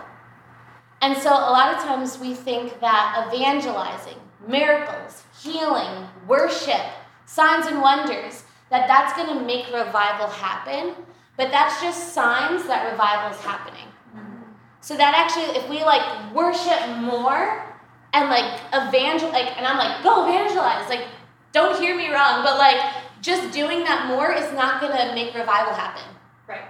And 1.01 1.15
so 1.17 1.29
a 1.29 1.51
lot 1.51 1.75
of 1.75 1.83
times 1.83 2.17
we 2.17 2.33
think 2.33 2.79
that 2.79 3.27
evangelizing, 3.27 4.17
miracles, 4.47 5.23
healing, 5.39 6.07
worship, 6.27 6.81
signs 7.25 7.67
and 7.67 7.81
wonders, 7.81 8.43
that 8.71 8.87
that's 8.87 9.13
going 9.15 9.37
to 9.37 9.45
make 9.45 9.67
revival 9.67 10.27
happen, 10.27 10.95
but 11.37 11.51
that's 11.51 11.81
just 11.81 12.13
signs 12.13 12.65
that 12.67 12.91
revival 12.91 13.37
is 13.37 13.43
happening. 13.43 13.87
So 14.85 14.95
that 14.97 15.15
actually, 15.15 15.57
if 15.57 15.67
we 15.67 15.83
like 15.83 16.31
worship 16.31 16.79
more 17.01 17.65
and 18.13 18.29
like 18.29 18.61
evangel, 18.71 19.29
like, 19.31 19.57
and 19.57 19.65
I'm 19.65 19.79
like, 19.79 20.03
go 20.03 20.29
evangelize, 20.29 20.87
like, 20.89 21.07
don't 21.53 21.79
hear 21.79 21.97
me 21.97 22.13
wrong, 22.13 22.43
but 22.43 22.59
like, 22.59 22.93
just 23.19 23.51
doing 23.51 23.79
that 23.85 24.07
more 24.07 24.31
is 24.31 24.53
not 24.53 24.79
gonna 24.79 25.15
make 25.15 25.33
revival 25.33 25.73
happen. 25.73 26.03
Right. 26.47 26.61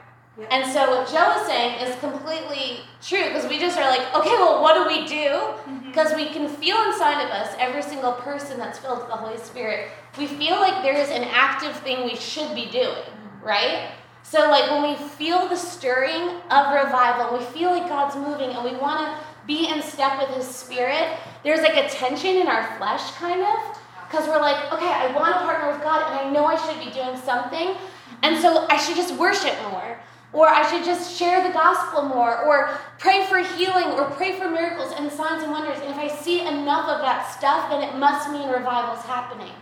And 0.49 0.65
so 0.71 0.97
what 0.97 1.09
Joe 1.09 1.41
is 1.41 1.45
saying 1.45 1.85
is 1.85 1.99
completely 1.99 2.79
true 3.01 3.25
because 3.25 3.49
we 3.49 3.59
just 3.59 3.77
are 3.77 3.89
like, 3.89 4.07
okay, 4.15 4.35
well, 4.39 4.61
what 4.61 4.75
do 4.75 4.87
we 4.87 5.05
do? 5.05 5.27
Mm-hmm. 5.27 5.87
Because 5.87 6.15
we 6.15 6.27
can 6.29 6.47
feel 6.47 6.81
inside 6.83 7.21
of 7.21 7.29
us, 7.31 7.53
every 7.59 7.81
single 7.81 8.13
person 8.13 8.57
that's 8.57 8.79
filled 8.79 8.99
with 8.99 9.07
the 9.07 9.15
Holy 9.15 9.37
Spirit, 9.37 9.89
we 10.17 10.27
feel 10.27 10.55
like 10.55 10.83
there 10.83 10.95
is 10.97 11.09
an 11.09 11.23
active 11.25 11.75
thing 11.77 12.05
we 12.05 12.15
should 12.15 12.55
be 12.55 12.67
doing, 12.67 13.03
right? 13.43 13.91
So, 14.27 14.49
like, 14.49 14.71
when 14.71 14.81
we 14.81 14.95
feel 14.95 15.47
the 15.47 15.55
stirring 15.55 16.41
of 16.49 16.73
revival, 16.73 17.37
we 17.37 17.45
feel 17.45 17.69
like 17.69 17.87
God's 17.87 18.15
moving 18.15 18.49
and 18.49 18.65
we 18.65 18.75
want 18.75 19.05
to 19.05 19.25
be 19.45 19.69
in 19.69 19.83
step 19.83 20.17
with 20.19 20.35
His 20.35 20.47
Spirit, 20.47 21.19
there's 21.43 21.61
like 21.61 21.77
a 21.77 21.87
tension 21.89 22.37
in 22.37 22.47
our 22.47 22.75
flesh, 22.77 23.11
kind 23.11 23.41
of, 23.41 23.77
because 24.09 24.27
we're 24.27 24.41
like, 24.41 24.73
okay, 24.73 24.89
I 24.89 25.13
want 25.15 25.35
to 25.35 25.41
partner 25.41 25.71
with 25.71 25.83
God 25.83 26.11
and 26.11 26.27
I 26.27 26.31
know 26.31 26.45
I 26.45 26.55
should 26.55 26.83
be 26.83 26.91
doing 26.91 27.15
something, 27.17 27.75
and 28.23 28.41
so 28.41 28.65
I 28.67 28.77
should 28.77 28.95
just 28.95 29.13
worship 29.15 29.53
more. 29.69 29.99
Or 30.33 30.49
I 30.49 30.69
should 30.69 30.83
just 30.83 31.15
share 31.17 31.47
the 31.47 31.53
gospel 31.53 32.01
more, 32.01 32.43
or 32.45 32.77
pray 32.97 33.25
for 33.27 33.37
healing, 33.37 33.91
or 33.97 34.09
pray 34.09 34.37
for 34.37 34.49
miracles 34.49 34.91
and 34.97 35.09
signs 35.09 35.43
and 35.43 35.51
wonders. 35.51 35.77
And 35.79 35.91
if 35.91 35.97
I 35.97 36.07
see 36.07 36.41
enough 36.41 36.89
of 36.89 36.99
that 37.01 37.31
stuff, 37.31 37.69
then 37.69 37.83
it 37.83 37.95
must 37.95 38.31
mean 38.31 38.49
revival's 38.49 39.05
happening. 39.05 39.53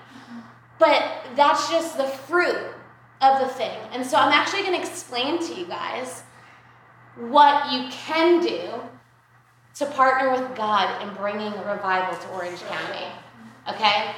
But 0.79 1.03
that's 1.35 1.69
just 1.69 1.97
the 1.97 2.05
fruit 2.05 2.73
of 3.23 3.39
the 3.39 3.47
thing. 3.47 3.77
And 3.91 4.05
so 4.05 4.17
I'm 4.17 4.31
actually 4.31 4.63
going 4.63 4.73
to 4.73 4.79
explain 4.79 5.39
to 5.47 5.53
you 5.55 5.65
guys 5.65 6.23
what 7.15 7.71
you 7.71 7.87
can 7.89 8.41
do 8.41 8.69
to 9.75 9.85
partner 9.87 10.31
with 10.31 10.55
God 10.55 11.01
in 11.01 11.13
bringing 11.15 11.51
revival 11.51 12.17
to 12.17 12.27
Orange 12.29 12.61
County. 12.61 13.07
Okay? 13.69 14.11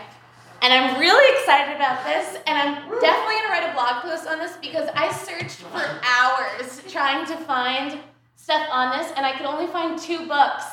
And 0.62 0.74
I'm 0.74 1.00
really 1.00 1.39
excited 1.39 1.75
about 1.75 2.03
this, 2.05 2.38
and 2.47 2.57
I'm 2.57 2.75
definitely 3.00 3.35
gonna 3.35 3.50
write 3.50 3.69
a 3.69 3.74
blog 3.74 4.01
post 4.01 4.27
on 4.27 4.39
this 4.39 4.57
because 4.57 4.89
I 4.95 5.12
searched 5.12 5.57
for 5.57 6.00
hours 6.03 6.81
trying 6.89 7.25
to 7.27 7.38
find 7.38 8.00
stuff 8.35 8.67
on 8.71 8.97
this, 8.97 9.12
and 9.15 9.25
I 9.25 9.33
could 9.33 9.45
only 9.45 9.67
find 9.67 10.00
two 10.00 10.25
books 10.25 10.65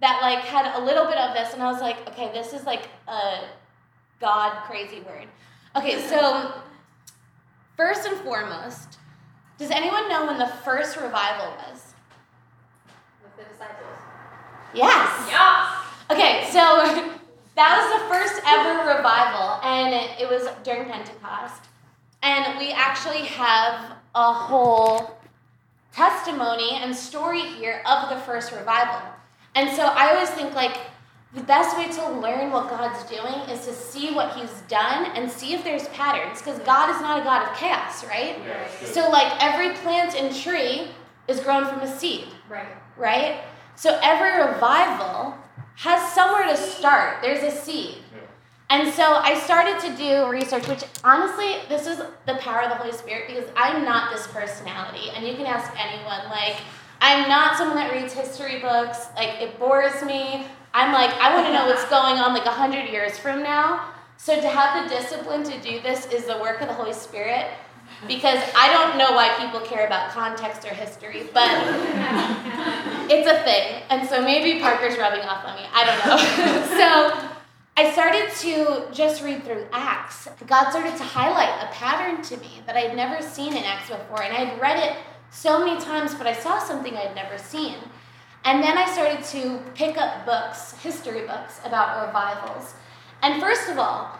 that 0.00 0.20
like 0.22 0.38
had 0.44 0.80
a 0.80 0.84
little 0.84 1.04
bit 1.04 1.18
of 1.18 1.34
this, 1.34 1.52
and 1.52 1.62
I 1.62 1.70
was 1.70 1.80
like, 1.82 2.08
okay, 2.08 2.30
this 2.32 2.54
is 2.54 2.64
like 2.64 2.88
a 3.06 3.40
God 4.20 4.62
crazy 4.64 5.00
word. 5.00 5.26
Okay, 5.76 6.00
so 6.08 6.54
first 7.76 8.06
and 8.06 8.16
foremost, 8.20 8.98
does 9.58 9.70
anyone 9.70 10.08
know 10.08 10.26
when 10.26 10.38
the 10.38 10.46
first 10.46 10.96
revival 10.96 11.54
was? 11.68 11.94
With 13.22 13.36
the 13.36 13.52
disciples. 13.52 13.98
Yes. 14.74 15.28
Yes. 15.28 15.84
Okay, 16.10 16.44
so 16.50 17.14
that 17.56 17.78
was 17.78 18.00
the 18.00 18.08
first 18.08 18.42
ever 18.46 18.96
revival, 18.96 19.60
and 19.62 19.94
it, 19.94 20.22
it 20.22 20.28
was 20.28 20.48
during 20.64 20.90
Pentecost. 20.90 21.62
And 22.22 22.58
we 22.58 22.72
actually 22.72 23.26
have 23.26 23.96
a 24.14 24.32
whole 24.32 25.18
testimony 25.92 26.72
and 26.72 26.94
story 26.94 27.42
here 27.42 27.82
of 27.86 28.08
the 28.10 28.16
first 28.16 28.52
revival. 28.52 29.00
And 29.54 29.70
so 29.70 29.84
I 29.86 30.14
always 30.14 30.30
think 30.30 30.54
like 30.54 30.76
the 31.34 31.42
best 31.42 31.76
way 31.76 31.88
to 31.88 32.08
learn 32.20 32.50
what 32.52 32.70
God's 32.70 33.02
doing 33.10 33.34
is 33.50 33.66
to 33.66 33.72
see 33.72 34.14
what 34.14 34.36
He's 34.36 34.62
done 34.68 35.06
and 35.16 35.30
see 35.30 35.52
if 35.54 35.64
there's 35.64 35.88
patterns, 35.88 36.40
because 36.40 36.58
God 36.60 36.94
is 36.94 37.00
not 37.00 37.20
a 37.20 37.24
God 37.24 37.48
of 37.48 37.56
chaos, 37.56 38.04
right? 38.06 38.36
So 38.84 39.10
like 39.10 39.32
every 39.42 39.74
plant 39.76 40.14
and 40.14 40.34
tree 40.34 40.88
is 41.28 41.40
grown 41.40 41.66
from 41.66 41.80
a 41.80 41.98
seed 41.98 42.26
Right. 42.48 42.66
right? 42.96 43.40
So 43.76 43.98
every 44.02 44.44
revival 44.52 45.34
has 45.76 46.12
somewhere 46.12 46.46
to 46.46 46.56
start. 46.56 47.20
There's 47.22 47.42
a 47.42 47.56
seed. 47.56 47.96
And 48.70 48.92
so 48.94 49.02
I 49.02 49.38
started 49.40 49.78
to 49.80 49.96
do 49.96 50.28
research, 50.28 50.66
which 50.68 50.84
honestly, 51.04 51.56
this 51.68 51.86
is 51.86 51.98
the 52.26 52.34
power 52.36 52.62
of 52.62 52.70
the 52.70 52.76
Holy 52.76 52.92
Spirit 52.92 53.24
because 53.28 53.44
I'm 53.56 53.84
not 53.84 54.12
this 54.12 54.26
personality. 54.28 55.10
And 55.14 55.26
you 55.26 55.34
can 55.34 55.46
ask 55.46 55.70
anyone, 55.78 56.30
like, 56.30 56.56
I'm 57.00 57.28
not 57.28 57.58
someone 57.58 57.76
that 57.76 57.92
reads 57.92 58.14
history 58.14 58.60
books. 58.60 59.08
Like, 59.16 59.40
it 59.40 59.58
bores 59.58 60.02
me. 60.02 60.46
I'm 60.74 60.92
like, 60.92 61.10
I 61.14 61.34
want 61.34 61.46
to 61.46 61.52
know 61.52 61.66
what's 61.66 61.84
going 61.88 62.18
on 62.18 62.34
like 62.34 62.44
100 62.44 62.90
years 62.90 63.16
from 63.16 63.42
now. 63.42 63.90
So 64.16 64.40
to 64.40 64.48
have 64.48 64.84
the 64.84 64.94
discipline 64.94 65.44
to 65.44 65.60
do 65.60 65.80
this 65.80 66.06
is 66.06 66.26
the 66.26 66.38
work 66.38 66.60
of 66.60 66.68
the 66.68 66.74
Holy 66.74 66.92
Spirit 66.92 67.46
because 68.06 68.38
I 68.56 68.72
don't 68.72 68.98
know 68.98 69.12
why 69.12 69.34
people 69.38 69.60
care 69.60 69.86
about 69.86 70.10
context 70.10 70.64
or 70.66 70.74
history, 70.74 71.28
but 71.32 71.48
it's 73.10 73.28
a 73.28 73.42
thing. 73.44 73.82
And 73.90 74.08
so 74.08 74.22
maybe 74.22 74.60
Parker's 74.60 74.98
rubbing 74.98 75.20
off 75.20 75.44
on 75.44 75.56
me. 75.56 75.66
I 75.72 75.84
don't 75.84 76.06
know. 76.06 76.16
so 76.78 77.30
I 77.76 77.90
started 77.92 78.30
to 78.40 78.86
just 78.92 79.22
read 79.22 79.44
through 79.44 79.66
Acts. 79.72 80.28
God 80.46 80.70
started 80.70 80.96
to 80.96 81.02
highlight 81.02 81.62
a 81.62 81.72
pattern 81.72 82.22
to 82.22 82.36
me 82.38 82.62
that 82.66 82.76
I'd 82.76 82.96
never 82.96 83.22
seen 83.22 83.56
in 83.56 83.64
Acts 83.64 83.90
before. 83.90 84.22
And 84.22 84.34
I'd 84.34 84.60
read 84.60 84.78
it 84.78 84.96
so 85.30 85.64
many 85.64 85.80
times, 85.80 86.14
but 86.14 86.26
I 86.26 86.32
saw 86.32 86.58
something 86.58 86.96
I'd 86.96 87.14
never 87.14 87.36
seen. 87.38 87.76
And 88.44 88.62
then 88.62 88.76
I 88.76 88.86
started 88.86 89.24
to 89.24 89.58
pick 89.74 89.96
up 89.96 90.26
books, 90.26 90.74
history 90.74 91.26
books 91.26 91.60
about 91.64 92.06
revivals. 92.06 92.74
And 93.22 93.40
first 93.40 93.70
of 93.70 93.78
all, 93.78 94.18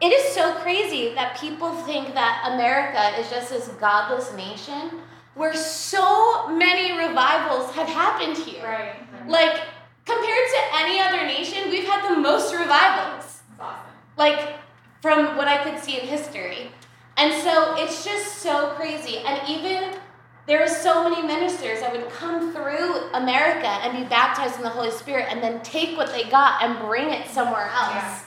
it 0.00 0.12
is 0.12 0.34
so 0.34 0.54
crazy 0.54 1.14
that 1.14 1.38
people 1.38 1.72
think 1.82 2.14
that 2.14 2.50
America 2.52 3.20
is 3.20 3.30
just 3.30 3.50
this 3.50 3.68
godless 3.80 4.32
nation 4.34 5.00
where 5.34 5.54
so 5.54 6.48
many 6.48 6.98
revivals 6.98 7.70
have 7.72 7.86
happened 7.86 8.36
here. 8.36 8.64
Right. 8.64 9.28
Like, 9.28 9.60
compared 10.04 10.48
to 10.54 10.60
any 10.74 10.98
other 10.98 11.24
nation, 11.26 11.70
we've 11.70 11.86
had 11.86 12.10
the 12.10 12.20
most 12.20 12.52
revivals. 12.52 13.42
That's 13.50 13.60
awesome. 13.60 13.92
Like, 14.16 14.54
from 15.02 15.36
what 15.36 15.48
I 15.48 15.62
could 15.62 15.78
see 15.78 16.00
in 16.00 16.06
history. 16.06 16.72
And 17.16 17.32
so 17.42 17.76
it's 17.76 18.04
just 18.04 18.38
so 18.38 18.70
crazy. 18.70 19.18
And 19.18 19.48
even 19.48 19.94
there 20.46 20.62
are 20.62 20.68
so 20.68 21.08
many 21.08 21.26
ministers 21.26 21.80
that 21.80 21.92
would 21.92 22.08
come 22.10 22.52
through 22.52 23.10
America 23.12 23.68
and 23.68 23.96
be 23.96 24.08
baptized 24.08 24.56
in 24.56 24.62
the 24.62 24.68
Holy 24.68 24.90
Spirit 24.90 25.26
and 25.30 25.42
then 25.42 25.62
take 25.62 25.96
what 25.96 26.12
they 26.12 26.24
got 26.24 26.62
and 26.62 26.78
bring 26.78 27.10
it 27.10 27.28
somewhere 27.28 27.66
else. 27.66 27.94
Yeah. 27.94 28.22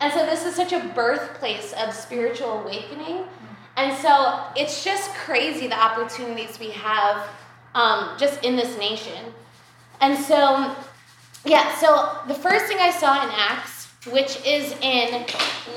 And 0.00 0.12
so 0.12 0.26
this 0.26 0.44
is 0.44 0.54
such 0.54 0.72
a 0.72 0.92
birthplace 0.94 1.72
of 1.74 1.94
spiritual 1.94 2.60
awakening. 2.60 3.24
And 3.76 3.96
so 3.96 4.44
it's 4.56 4.84
just 4.84 5.10
crazy 5.14 5.66
the 5.66 5.80
opportunities 5.80 6.60
we 6.60 6.70
have 6.70 7.28
um, 7.74 8.10
just 8.18 8.44
in 8.44 8.56
this 8.56 8.78
nation. 8.78 9.32
And 10.00 10.18
so, 10.18 10.74
yeah, 11.44 11.74
so 11.76 12.18
the 12.28 12.34
first 12.34 12.66
thing 12.66 12.78
I 12.78 12.90
saw 12.90 13.24
in 13.24 13.30
Acts, 13.32 13.88
which 14.10 14.44
is 14.44 14.72
in 14.80 15.26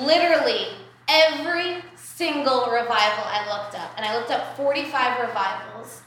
literally 0.02 0.68
every 1.08 1.82
single 2.18 2.72
revival 2.72 3.26
I 3.26 3.46
looked 3.48 3.76
up, 3.76 3.92
and 3.96 4.04
I 4.04 4.18
looked 4.18 4.32
up 4.32 4.58
45 4.58 5.28
revivals 5.28 6.02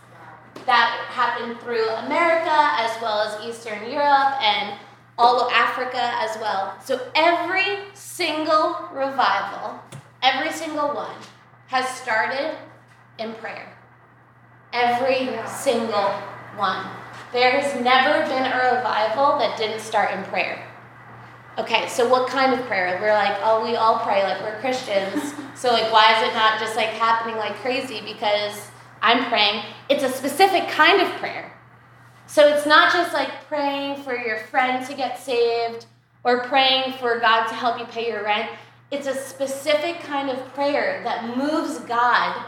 that 0.66 1.06
happened 1.08 1.60
through 1.60 1.88
America 1.88 2.50
as 2.50 3.00
well 3.00 3.20
as 3.20 3.46
Eastern 3.46 3.88
Europe 3.88 4.42
and 4.42 4.76
all 5.16 5.40
of 5.40 5.52
Africa 5.52 6.02
as 6.18 6.36
well. 6.40 6.74
So 6.84 7.10
every 7.14 7.78
single 7.94 8.88
revival, 8.92 9.80
every 10.20 10.50
single 10.50 10.88
one, 10.88 11.14
has 11.68 11.88
started 11.88 12.58
in 13.18 13.32
prayer. 13.34 13.72
Every 14.72 15.30
single 15.46 16.10
one. 16.56 16.86
There 17.32 17.60
has 17.60 17.80
never 17.80 18.26
been 18.26 18.50
a 18.50 18.76
revival 18.76 19.38
that 19.38 19.56
didn't 19.56 19.80
start 19.80 20.12
in 20.12 20.24
prayer. 20.24 20.69
Okay, 21.60 21.88
so 21.88 22.08
what 22.08 22.26
kind 22.26 22.58
of 22.58 22.64
prayer? 22.66 22.98
We're 23.02 23.12
like, 23.12 23.36
oh, 23.42 23.62
we 23.62 23.76
all 23.76 23.98
pray, 23.98 24.22
like 24.22 24.40
we're 24.40 24.58
Christians. 24.60 25.34
so 25.54 25.70
like, 25.70 25.92
why 25.92 26.16
is 26.16 26.26
it 26.26 26.32
not 26.32 26.58
just 26.58 26.74
like 26.74 26.88
happening 26.88 27.36
like 27.36 27.54
crazy? 27.56 28.00
Because 28.00 28.70
I'm 29.02 29.26
praying. 29.26 29.64
It's 29.90 30.02
a 30.02 30.08
specific 30.08 30.68
kind 30.68 31.02
of 31.02 31.08
prayer. 31.18 31.52
So 32.26 32.48
it's 32.48 32.64
not 32.64 32.94
just 32.94 33.12
like 33.12 33.28
praying 33.46 34.02
for 34.04 34.16
your 34.16 34.38
friend 34.38 34.86
to 34.86 34.94
get 34.94 35.18
saved 35.18 35.84
or 36.24 36.44
praying 36.44 36.94
for 36.94 37.20
God 37.20 37.46
to 37.48 37.54
help 37.54 37.78
you 37.78 37.84
pay 37.84 38.08
your 38.08 38.24
rent. 38.24 38.48
It's 38.90 39.06
a 39.06 39.14
specific 39.14 40.00
kind 40.00 40.30
of 40.30 40.38
prayer 40.54 41.02
that 41.04 41.36
moves 41.36 41.78
God 41.80 42.42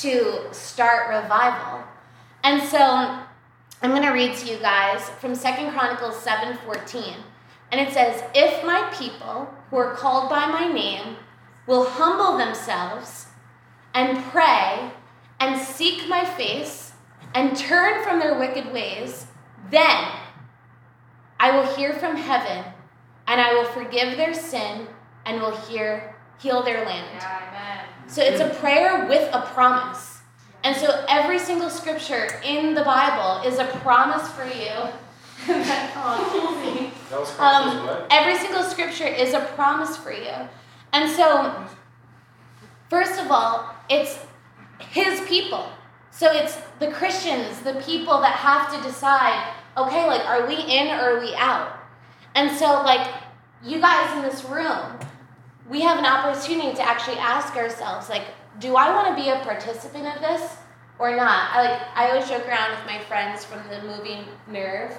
to 0.00 0.52
start 0.52 1.08
revival. 1.08 1.82
And 2.44 2.62
so 2.62 2.78
I'm 2.78 3.90
going 3.90 4.02
to 4.02 4.10
read 4.10 4.34
to 4.34 4.52
you 4.52 4.58
guys 4.58 5.08
from 5.18 5.34
Second 5.34 5.72
Chronicles 5.72 6.16
7:14. 6.16 7.14
And 7.72 7.80
it 7.80 7.92
says, 7.92 8.22
"If 8.34 8.62
my 8.64 8.82
people 8.92 9.52
who 9.70 9.78
are 9.78 9.94
called 9.94 10.28
by 10.28 10.46
my 10.46 10.68
name 10.68 11.16
will 11.66 11.88
humble 11.88 12.36
themselves 12.36 13.28
and 13.94 14.22
pray 14.30 14.92
and 15.40 15.58
seek 15.58 16.06
my 16.06 16.24
face 16.24 16.92
and 17.34 17.56
turn 17.56 18.04
from 18.04 18.20
their 18.20 18.34
wicked 18.34 18.72
ways, 18.72 19.26
then 19.70 20.06
I 21.40 21.50
will 21.50 21.66
hear 21.74 21.94
from 21.94 22.16
heaven 22.16 22.64
and 23.26 23.40
I 23.40 23.54
will 23.54 23.64
forgive 23.64 24.18
their 24.18 24.34
sin 24.34 24.86
and 25.24 25.40
will 25.40 25.56
hear 25.56 26.14
heal 26.38 26.62
their 26.62 26.84
land." 26.84 27.06
Yeah, 27.14 27.38
amen. 27.48 27.84
So 28.06 28.20
it's 28.22 28.40
a 28.40 28.50
prayer 28.60 29.06
with 29.06 29.32
a 29.32 29.42
promise. 29.54 30.20
And 30.64 30.76
so 30.76 31.04
every 31.08 31.38
single 31.38 31.70
scripture 31.70 32.40
in 32.44 32.74
the 32.74 32.84
Bible 32.84 33.48
is 33.48 33.58
a 33.58 33.64
promise 33.64 34.28
for 34.32 34.44
you. 34.44 34.92
Um, 37.38 38.06
every 38.10 38.36
single 38.38 38.62
scripture 38.62 39.06
is 39.06 39.34
a 39.34 39.40
promise 39.54 39.96
for 39.96 40.12
you. 40.12 40.32
And 40.92 41.10
so, 41.10 41.66
first 42.88 43.20
of 43.20 43.30
all, 43.30 43.74
it's 43.88 44.18
his 44.78 45.20
people. 45.22 45.68
So 46.10 46.30
it's 46.30 46.58
the 46.78 46.88
Christians, 46.88 47.60
the 47.60 47.74
people 47.86 48.20
that 48.20 48.34
have 48.34 48.74
to 48.74 48.82
decide 48.82 49.54
okay, 49.76 50.06
like, 50.06 50.24
are 50.26 50.46
we 50.46 50.56
in 50.56 50.88
or 50.88 51.16
are 51.16 51.20
we 51.20 51.34
out? 51.34 51.78
And 52.34 52.56
so, 52.56 52.82
like, 52.82 53.12
you 53.64 53.80
guys 53.80 54.16
in 54.16 54.22
this 54.22 54.44
room, 54.44 54.98
we 55.68 55.80
have 55.80 55.98
an 55.98 56.06
opportunity 56.06 56.74
to 56.74 56.82
actually 56.82 57.18
ask 57.18 57.56
ourselves, 57.56 58.08
like, 58.08 58.24
do 58.58 58.76
I 58.76 58.92
want 58.94 59.16
to 59.16 59.22
be 59.22 59.30
a 59.30 59.36
participant 59.36 60.06
of 60.14 60.20
this 60.20 60.56
or 60.98 61.16
not? 61.16 61.50
I 61.52 61.70
like 61.70 61.80
I 61.94 62.10
always 62.10 62.28
joke 62.28 62.46
around 62.46 62.70
with 62.70 62.84
my 62.86 62.98
friends 63.04 63.44
from 63.44 63.62
the 63.68 63.80
movie 63.82 64.26
Nerve. 64.46 64.94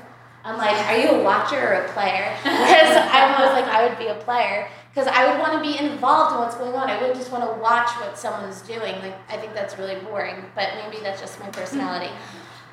I'm 0.45 0.58
like, 0.58 0.75
are 0.88 0.97
you 0.97 1.21
a 1.21 1.23
watcher 1.23 1.58
or 1.58 1.73
a 1.86 1.89
player? 1.93 2.36
Because 2.43 2.97
I'm 3.12 3.36
always 3.36 3.53
like, 3.53 3.65
I 3.65 3.88
would 3.88 3.97
be 3.97 4.08
a 4.08 4.15
player 4.15 4.67
because 4.93 5.08
I 5.08 5.27
would 5.27 5.39
want 5.39 5.53
to 5.53 5.62
be 5.62 5.77
involved 5.79 6.36
in 6.36 6.39
what's 6.39 6.56
going 6.56 6.75
on. 6.75 6.88
I 6.88 6.99
wouldn't 6.99 7.17
just 7.17 7.32
want 7.32 7.43
to 7.43 7.60
watch 7.60 7.89
what 7.99 8.17
someone's 8.17 8.62
doing. 8.62 8.93
Like, 8.99 9.15
I 9.27 9.38
think 9.38 9.56
that's 9.56 9.77
really 9.79 9.95
boring, 10.01 10.45
but 10.53 10.69
maybe 10.84 11.01
that's 11.01 11.19
just 11.19 11.39
my 11.39 11.49
personality. 11.49 12.12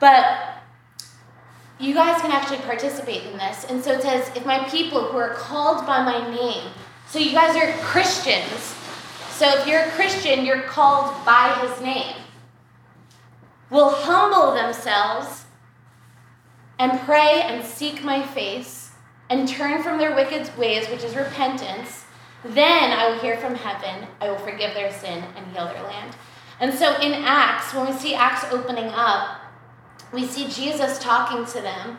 But 0.00 0.60
you 1.78 1.94
guys 1.94 2.20
can 2.20 2.30
actually 2.30 2.58
participate 2.58 3.24
in 3.24 3.38
this. 3.38 3.64
And 3.64 3.82
so 3.82 3.92
it 3.92 4.02
says, 4.02 4.30
if 4.36 4.44
my 4.44 4.68
people 4.68 5.04
who 5.04 5.16
are 5.16 5.32
called 5.34 5.86
by 5.86 6.04
my 6.04 6.30
name, 6.30 6.72
so 7.06 7.18
you 7.18 7.32
guys 7.32 7.56
are 7.56 7.72
Christians. 7.78 8.76
So 9.30 9.48
if 9.58 9.66
you're 9.66 9.80
a 9.80 9.90
Christian, 9.92 10.44
you're 10.44 10.62
called 10.62 11.24
by 11.24 11.56
his 11.62 11.80
name, 11.80 12.16
will 13.70 13.90
humble 13.90 14.54
themselves 14.54 15.46
and 16.80 16.98
pray 17.00 17.42
and 17.44 17.62
seek 17.62 18.02
my 18.02 18.26
face 18.28 18.90
and 19.28 19.46
turn 19.46 19.82
from 19.82 19.98
their 19.98 20.14
wicked 20.14 20.50
ways, 20.56 20.88
which 20.88 21.04
is 21.04 21.14
repentance, 21.14 22.06
then 22.42 22.98
I 22.98 23.06
will 23.06 23.18
hear 23.18 23.36
from 23.36 23.54
heaven, 23.54 24.08
I 24.18 24.30
will 24.30 24.38
forgive 24.38 24.72
their 24.72 24.90
sin 24.90 25.22
and 25.36 25.46
heal 25.52 25.66
their 25.66 25.82
land. 25.82 26.16
And 26.58 26.72
so 26.72 26.98
in 27.00 27.12
Acts, 27.12 27.74
when 27.74 27.86
we 27.86 27.92
see 27.92 28.14
Acts 28.14 28.50
opening 28.50 28.86
up, 28.86 29.42
we 30.10 30.26
see 30.26 30.48
Jesus 30.48 30.98
talking 30.98 31.44
to 31.52 31.60
them. 31.60 31.98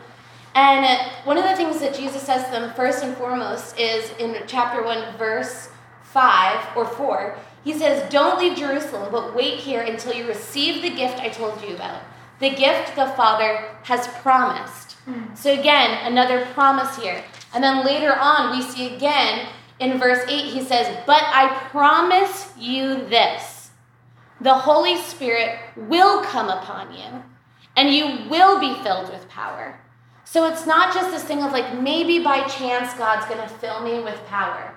And 0.56 0.84
one 1.24 1.38
of 1.38 1.44
the 1.44 1.54
things 1.54 1.78
that 1.78 1.94
Jesus 1.94 2.20
says 2.20 2.44
to 2.46 2.50
them, 2.50 2.74
first 2.74 3.04
and 3.04 3.16
foremost, 3.16 3.78
is 3.78 4.10
in 4.18 4.36
chapter 4.48 4.82
1, 4.82 5.16
verse 5.16 5.70
5 6.02 6.76
or 6.76 6.86
4. 6.86 7.38
He 7.62 7.72
says, 7.72 8.10
Don't 8.10 8.38
leave 8.38 8.58
Jerusalem, 8.58 9.12
but 9.12 9.34
wait 9.34 9.60
here 9.60 9.82
until 9.82 10.12
you 10.12 10.26
receive 10.26 10.82
the 10.82 10.90
gift 10.90 11.20
I 11.20 11.28
told 11.28 11.62
you 11.62 11.76
about. 11.76 12.02
The 12.42 12.50
gift 12.50 12.96
the 12.96 13.06
Father 13.06 13.68
has 13.84 14.08
promised. 14.20 14.94
Hmm. 15.04 15.32
So, 15.36 15.52
again, 15.52 15.96
another 16.04 16.44
promise 16.46 16.96
here. 16.96 17.22
And 17.54 17.62
then 17.62 17.86
later 17.86 18.12
on, 18.12 18.50
we 18.50 18.62
see 18.62 18.96
again 18.96 19.46
in 19.78 19.96
verse 19.96 20.28
8, 20.28 20.46
he 20.46 20.60
says, 20.60 20.92
But 21.06 21.22
I 21.22 21.56
promise 21.70 22.52
you 22.58 22.96
this 23.06 23.70
the 24.40 24.54
Holy 24.54 24.96
Spirit 24.96 25.56
will 25.76 26.24
come 26.24 26.48
upon 26.48 26.92
you, 26.92 27.22
and 27.76 27.94
you 27.94 28.28
will 28.28 28.58
be 28.58 28.74
filled 28.82 29.08
with 29.10 29.28
power. 29.28 29.78
So 30.24 30.46
it's 30.46 30.66
not 30.66 30.92
just 30.92 31.12
this 31.12 31.22
thing 31.22 31.44
of 31.44 31.52
like, 31.52 31.78
maybe 31.78 32.24
by 32.24 32.42
chance 32.48 32.92
God's 32.94 33.24
gonna 33.26 33.48
fill 33.48 33.84
me 33.84 34.02
with 34.02 34.18
power. 34.26 34.74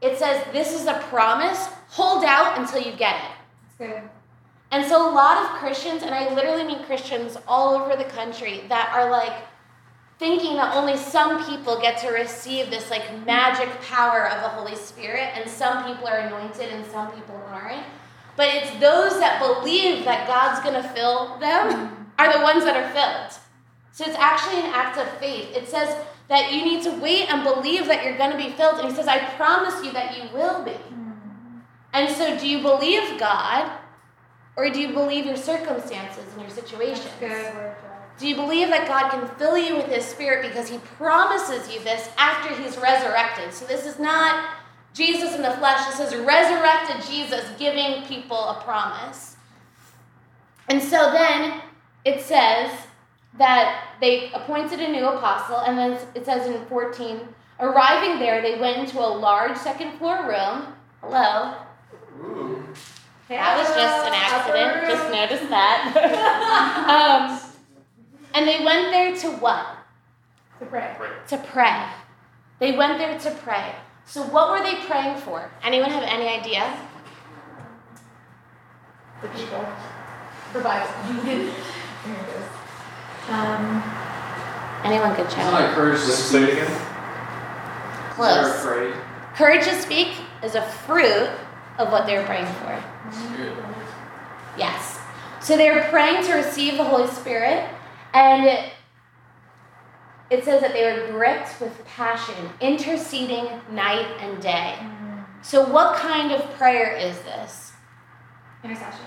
It 0.00 0.16
says, 0.16 0.42
This 0.50 0.72
is 0.72 0.86
a 0.86 0.94
promise, 1.10 1.66
hold 1.88 2.24
out 2.24 2.58
until 2.58 2.80
you 2.80 2.96
get 2.96 3.16
it. 3.16 3.30
It's 3.66 3.74
good. 3.76 4.08
And 4.70 4.84
so 4.84 5.10
a 5.10 5.12
lot 5.12 5.44
of 5.44 5.58
Christians, 5.58 6.02
and 6.02 6.14
I 6.14 6.34
literally 6.34 6.64
mean 6.64 6.84
Christians 6.84 7.36
all 7.46 7.74
over 7.74 7.96
the 7.96 8.04
country 8.04 8.64
that 8.68 8.90
are 8.92 9.10
like, 9.10 9.32
thinking 10.18 10.56
that 10.56 10.74
only 10.74 10.96
some 10.96 11.44
people 11.44 11.78
get 11.80 11.98
to 11.98 12.08
receive 12.08 12.70
this 12.70 12.90
like 12.90 13.26
magic 13.26 13.68
power 13.82 14.28
of 14.28 14.42
the 14.42 14.48
Holy 14.48 14.74
Spirit, 14.74 15.30
and 15.34 15.48
some 15.48 15.84
people 15.84 16.08
are 16.08 16.20
anointed 16.20 16.70
and 16.70 16.84
some 16.86 17.10
people 17.12 17.36
aren't. 17.48 17.84
But 18.36 18.48
it's 18.48 18.70
those 18.80 19.18
that 19.20 19.40
believe 19.40 20.04
that 20.04 20.26
God's 20.26 20.62
gonna 20.64 20.86
fill 20.94 21.38
them 21.38 22.06
are 22.18 22.32
the 22.32 22.42
ones 22.42 22.64
that 22.64 22.76
are 22.76 22.90
filled. 22.92 23.40
So 23.92 24.04
it's 24.04 24.18
actually 24.18 24.60
an 24.60 24.70
act 24.74 24.98
of 24.98 25.08
faith. 25.18 25.56
It 25.56 25.68
says 25.68 25.96
that 26.28 26.52
you 26.52 26.64
need 26.64 26.82
to 26.84 26.90
wait 26.92 27.30
and 27.32 27.42
believe 27.42 27.86
that 27.86 28.04
you're 28.04 28.18
gonna 28.18 28.36
be 28.36 28.50
filled. 28.50 28.78
And 28.78 28.88
he 28.88 28.94
says, 28.94 29.08
I 29.08 29.18
promise 29.36 29.84
you 29.84 29.92
that 29.92 30.16
you 30.16 30.28
will 30.34 30.62
be. 30.62 30.76
And 31.92 32.14
so 32.14 32.38
do 32.38 32.46
you 32.46 32.60
believe 32.60 33.18
God 33.18 33.70
or 34.56 34.70
do 34.70 34.80
you 34.80 34.92
believe 34.92 35.26
your 35.26 35.36
circumstances 35.36 36.24
and 36.32 36.40
your 36.40 36.50
situations? 36.50 37.12
Do 38.18 38.26
you 38.26 38.34
believe 38.34 38.68
that 38.68 38.88
God 38.88 39.10
can 39.10 39.28
fill 39.36 39.58
you 39.58 39.76
with 39.76 39.86
His 39.86 40.04
Spirit 40.04 40.48
because 40.48 40.68
He 40.68 40.78
promises 40.78 41.72
you 41.72 41.80
this 41.80 42.08
after 42.16 42.54
He's 42.54 42.78
resurrected? 42.78 43.52
So 43.52 43.66
this 43.66 43.84
is 43.84 43.98
not 43.98 44.56
Jesus 44.94 45.34
in 45.34 45.42
the 45.42 45.50
flesh, 45.52 45.86
this 45.86 46.00
is 46.00 46.18
resurrected 46.20 47.06
Jesus 47.06 47.44
giving 47.58 48.02
people 48.06 48.38
a 48.38 48.62
promise. 48.62 49.36
And 50.68 50.82
so 50.82 51.12
then 51.12 51.60
it 52.06 52.22
says 52.22 52.72
that 53.36 53.88
they 54.00 54.32
appointed 54.32 54.80
a 54.80 54.90
new 54.90 55.06
apostle, 55.06 55.58
and 55.58 55.76
then 55.76 55.98
it 56.14 56.24
says 56.24 56.46
in 56.48 56.64
14, 56.66 57.20
arriving 57.60 58.18
there, 58.18 58.40
they 58.40 58.58
went 58.58 58.78
into 58.78 58.98
a 58.98 59.06
large 59.06 59.56
second 59.58 59.98
floor 59.98 60.26
room. 60.26 60.74
Hello. 61.02 61.54
That 63.28 63.58
was 63.58 63.68
just 63.68 64.06
an 64.06 64.12
accident. 64.14 64.86
Just 64.88 65.10
noticed 65.10 65.50
that. 65.50 67.30
um, 67.42 67.52
and 68.34 68.46
they 68.46 68.64
went 68.64 68.92
there 68.92 69.16
to 69.16 69.38
what? 69.38 69.66
To 70.60 70.66
pray. 70.66 70.96
To 71.28 71.38
pray. 71.38 71.86
They 72.58 72.76
went 72.76 72.98
there 72.98 73.18
to 73.18 73.30
pray. 73.42 73.74
So 74.04 74.22
what 74.22 74.50
were 74.50 74.62
they 74.62 74.76
praying 74.86 75.16
for? 75.18 75.50
Anyone 75.62 75.90
have 75.90 76.04
any 76.04 76.28
idea? 76.28 76.78
The 79.22 79.28
people. 79.28 79.66
Revival. 80.54 81.14
Here 81.24 82.14
it 82.14 82.28
is. 82.36 83.30
Um, 83.30 83.82
Anyone 84.86 85.16
could 85.16 85.28
check. 85.28 85.38
Not 85.50 85.74
courage 85.74 86.00
to 86.00 86.06
Say 86.06 86.44
it 86.44 86.52
again. 86.52 86.80
Close. 88.10 88.62
Courage 89.34 89.64
to 89.64 89.74
speak 89.74 90.14
is 90.44 90.54
a 90.54 90.62
fruit 90.62 91.28
of 91.78 91.92
what 91.92 92.06
they're 92.06 92.24
praying 92.24 92.46
for. 92.46 92.82
Spirit. 93.12 93.56
Yes. 94.58 94.98
So 95.40 95.56
they're 95.56 95.88
praying 95.90 96.24
to 96.26 96.34
receive 96.34 96.76
the 96.76 96.84
Holy 96.84 97.08
Spirit, 97.08 97.68
and 98.14 98.46
it, 98.46 98.72
it 100.30 100.44
says 100.44 100.60
that 100.60 100.72
they 100.72 100.84
were 100.84 101.12
gripped 101.12 101.60
with 101.60 101.84
passion, 101.86 102.50
interceding 102.60 103.60
night 103.70 104.06
and 104.20 104.40
day. 104.42 104.74
Mm-hmm. 104.78 105.42
So, 105.42 105.68
what 105.68 105.96
kind 105.96 106.32
of 106.32 106.42
prayer 106.54 106.96
is 106.96 107.20
this? 107.20 107.66
intercession. 108.66 109.06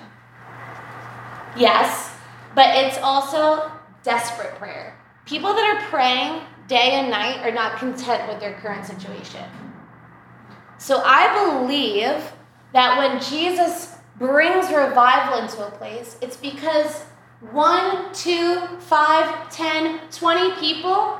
Yes, 1.58 2.16
but 2.56 2.76
it's 2.76 2.98
also 3.00 3.72
desperate 4.04 4.56
prayer. 4.56 4.98
People 5.26 5.54
that 5.54 5.76
are 5.76 5.90
praying 5.90 6.42
day 6.68 6.92
and 6.94 7.10
night 7.10 7.46
are 7.46 7.52
not 7.52 7.78
content 7.78 8.28
with 8.28 8.40
their 8.40 8.54
current 8.54 8.86
situation. 8.86 9.44
So 10.78 11.02
I 11.04 11.60
believe 11.60 12.32
that 12.74 12.98
when 12.98 13.22
Jesus 13.22 13.96
brings 14.18 14.72
revival 14.72 15.40
into 15.40 15.66
a 15.66 15.72
place, 15.72 16.18
it's 16.22 16.38
because 16.38 17.04
one, 17.52 18.14
two, 18.14 18.60
five, 18.80 19.50
ten, 19.50 20.02
twenty 20.12 20.52
people 20.60 21.18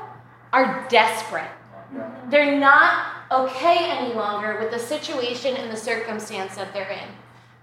are 0.52 0.86
desperate. 0.88 1.50
They're 2.28 2.58
not 2.58 3.06
okay 3.32 3.90
any 3.90 4.14
longer 4.14 4.58
with 4.60 4.70
the 4.70 4.78
situation 4.78 5.56
and 5.56 5.72
the 5.72 5.76
circumstance 5.76 6.56
that 6.56 6.72
they're 6.72 6.90
in. 6.90 7.08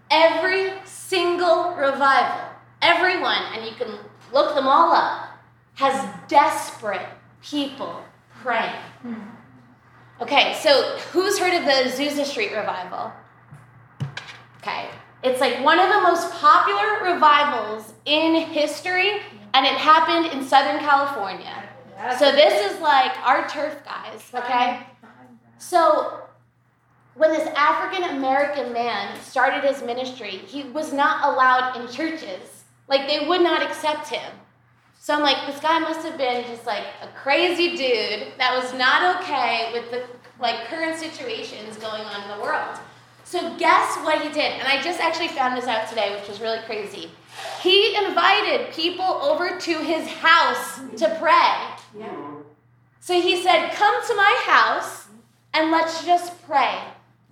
Every 0.09 0.73
single 0.85 1.75
revival, 1.75 2.49
everyone, 2.81 3.41
and 3.53 3.65
you 3.65 3.75
can 3.75 3.99
look 4.33 4.55
them 4.55 4.67
all 4.67 4.93
up, 4.93 5.29
has 5.75 6.09
desperate 6.27 7.05
people 7.41 8.01
praying. 8.41 8.81
Hmm. 9.01 9.13
Okay, 10.21 10.57
so 10.61 10.97
who's 11.11 11.37
heard 11.37 11.53
of 11.53 11.63
the 11.63 11.89
Azusa 11.89 12.25
Street 12.25 12.51
revival? 12.53 13.11
Okay, 14.67 14.89
it's 15.23 15.39
like 15.39 15.63
one 15.63 15.79
of 15.79 15.87
the 15.87 16.01
most 16.01 16.29
popular 16.33 17.13
revivals 17.13 17.93
in 18.03 18.35
history, 18.35 19.21
and 19.53 19.65
it 19.65 19.71
happened 19.71 20.33
in 20.33 20.45
Southern 20.45 20.79
California. 20.79 21.63
So 22.19 22.33
this 22.33 22.69
is 22.69 22.81
like 22.81 23.17
our 23.25 23.47
turf 23.47 23.77
guys, 23.85 24.29
okay? 24.33 24.81
So 25.57 26.19
when 27.15 27.31
this 27.31 27.47
African 27.55 28.17
American 28.17 28.73
man 28.73 29.17
started 29.21 29.63
his 29.63 29.81
ministry, 29.83 30.41
he 30.47 30.63
was 30.63 30.91
not 30.91 31.33
allowed 31.33 31.77
in 31.79 31.87
churches. 31.87 32.65
Like 32.89 33.07
they 33.07 33.25
would 33.25 33.41
not 33.41 33.63
accept 33.63 34.09
him. 34.09 34.33
So 34.99 35.13
I'm 35.13 35.23
like, 35.23 35.47
this 35.47 35.61
guy 35.61 35.79
must 35.79 36.05
have 36.05 36.17
been 36.17 36.43
just 36.43 36.65
like 36.65 36.83
a 37.01 37.07
crazy 37.15 37.77
dude 37.77 38.33
that 38.37 38.53
was 38.61 38.73
not 38.73 39.21
okay 39.21 39.69
with 39.71 39.91
the 39.91 40.03
like 40.41 40.65
current 40.65 40.97
situations 40.97 41.77
going 41.77 42.01
on 42.01 42.23
in 42.23 42.37
the 42.37 42.43
world. 42.43 42.77
So 43.27 43.57
guess 43.57 43.97
what 44.05 44.21
he 44.21 44.29
did? 44.29 44.53
And 44.53 44.69
I 44.69 44.81
just 44.81 45.01
actually 45.01 45.27
found 45.27 45.57
this 45.57 45.67
out 45.67 45.89
today, 45.89 46.15
which 46.17 46.29
was 46.29 46.39
really 46.39 46.59
crazy. 46.65 47.11
He 47.61 47.93
invited 47.97 48.71
people 48.71 49.03
over 49.03 49.59
to 49.59 49.79
his 49.79 50.07
house 50.07 50.79
to 50.95 51.13
pray. 51.19 52.01
So 53.01 53.19
he 53.19 53.43
said, 53.43 53.71
Come 53.73 54.07
to 54.07 54.15
my 54.15 54.41
house 54.45 55.09
and 55.53 55.71
let's 55.71 56.05
just 56.05 56.41
pray 56.45 56.79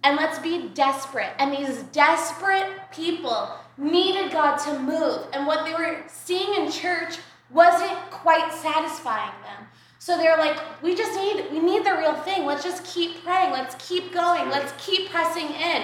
and 0.04 0.18
let's 0.18 0.38
be 0.38 0.68
desperate. 0.74 1.32
And 1.40 1.54
these 1.54 1.84
desperate 1.94 2.74
people 2.92 3.52
needed 3.78 4.34
God 4.34 4.58
to 4.66 4.78
move. 4.78 5.28
And 5.32 5.48
what 5.48 5.64
they 5.64 5.74
were 5.74 6.04
seeing 6.10 6.56
in 6.56 6.70
church 6.74 7.20
wasn't 7.50 7.98
quite 8.12 8.52
satisfying 8.52 9.32
them. 9.44 9.68
So 10.06 10.16
they're 10.18 10.38
like, 10.38 10.56
we 10.84 10.94
just 10.94 11.20
need, 11.20 11.52
we 11.52 11.60
need 11.60 11.84
the 11.84 11.96
real 11.96 12.14
thing. 12.14 12.46
Let's 12.46 12.64
just 12.64 12.84
keep 12.84 13.24
praying. 13.24 13.52
Let's 13.52 13.74
keep 13.90 14.14
going. 14.14 14.52
Let's 14.52 14.72
keep 14.78 15.10
pressing 15.10 15.48
in. 15.48 15.82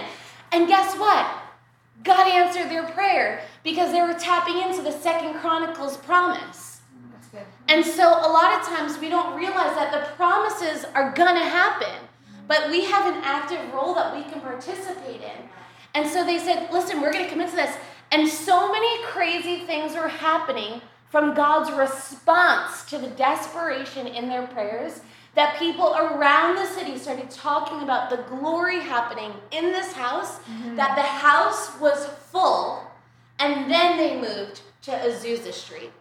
And 0.52 0.68
guess 0.68 0.96
what? 0.96 1.26
God 2.04 2.32
answered 2.32 2.70
their 2.70 2.84
prayer 2.84 3.42
because 3.64 3.92
they 3.92 4.00
were 4.00 4.14
tapping 4.14 4.60
into 4.60 4.84
the 4.84 4.92
Second 4.92 5.40
Chronicles 5.40 5.98
promise. 5.98 6.82
And 7.68 7.84
so 7.84 8.10
a 8.10 8.30
lot 8.30 8.62
of 8.62 8.68
times 8.68 9.00
we 9.00 9.10
don't 9.10 9.36
realize 9.36 9.74
that 9.74 9.92
the 9.92 10.14
promises 10.14 10.86
are 10.94 11.12
gonna 11.14 11.44
happen, 11.44 12.08
but 12.48 12.70
we 12.70 12.86
have 12.86 13.12
an 13.12 13.24
active 13.24 13.74
role 13.74 13.96
that 13.96 14.16
we 14.16 14.22
can 14.32 14.40
participate 14.40 15.22
in. 15.22 15.50
And 15.96 16.08
so 16.08 16.24
they 16.24 16.38
said, 16.38 16.72
listen, 16.72 17.02
we're 17.02 17.12
gonna 17.12 17.28
commit 17.28 17.50
to 17.50 17.56
this. 17.56 17.76
And 18.12 18.28
so 18.30 18.72
many 18.72 19.04
crazy 19.06 19.66
things 19.66 19.96
were 19.96 20.10
happening 20.10 20.80
from 21.12 21.36
God's 21.36 21.70
response 21.74 22.86
to 22.86 22.98
the 22.98 23.10
desperation 23.10 24.08
in 24.08 24.30
their 24.30 24.48
prayers 24.48 25.02
that 25.36 25.60
people 25.60 25.94
around 25.94 26.56
the 26.56 26.66
city 26.66 26.98
started 26.98 27.30
talking 27.30 27.84
about 27.84 28.10
the 28.10 28.18
glory 28.30 28.80
happening 28.80 29.32
in 29.52 29.66
this 29.66 29.94
house, 29.94 30.40
mm-hmm. 30.40 30.76
that 30.76 30.96
the 30.96 31.02
house 31.02 31.80
was 31.80 32.06
full, 32.32 32.82
and 33.40 33.70
then 33.70 33.98
they 33.98 34.20
moved 34.20 34.62
to 34.82 34.92
Azusa 34.92 35.54
Street. 35.54 35.92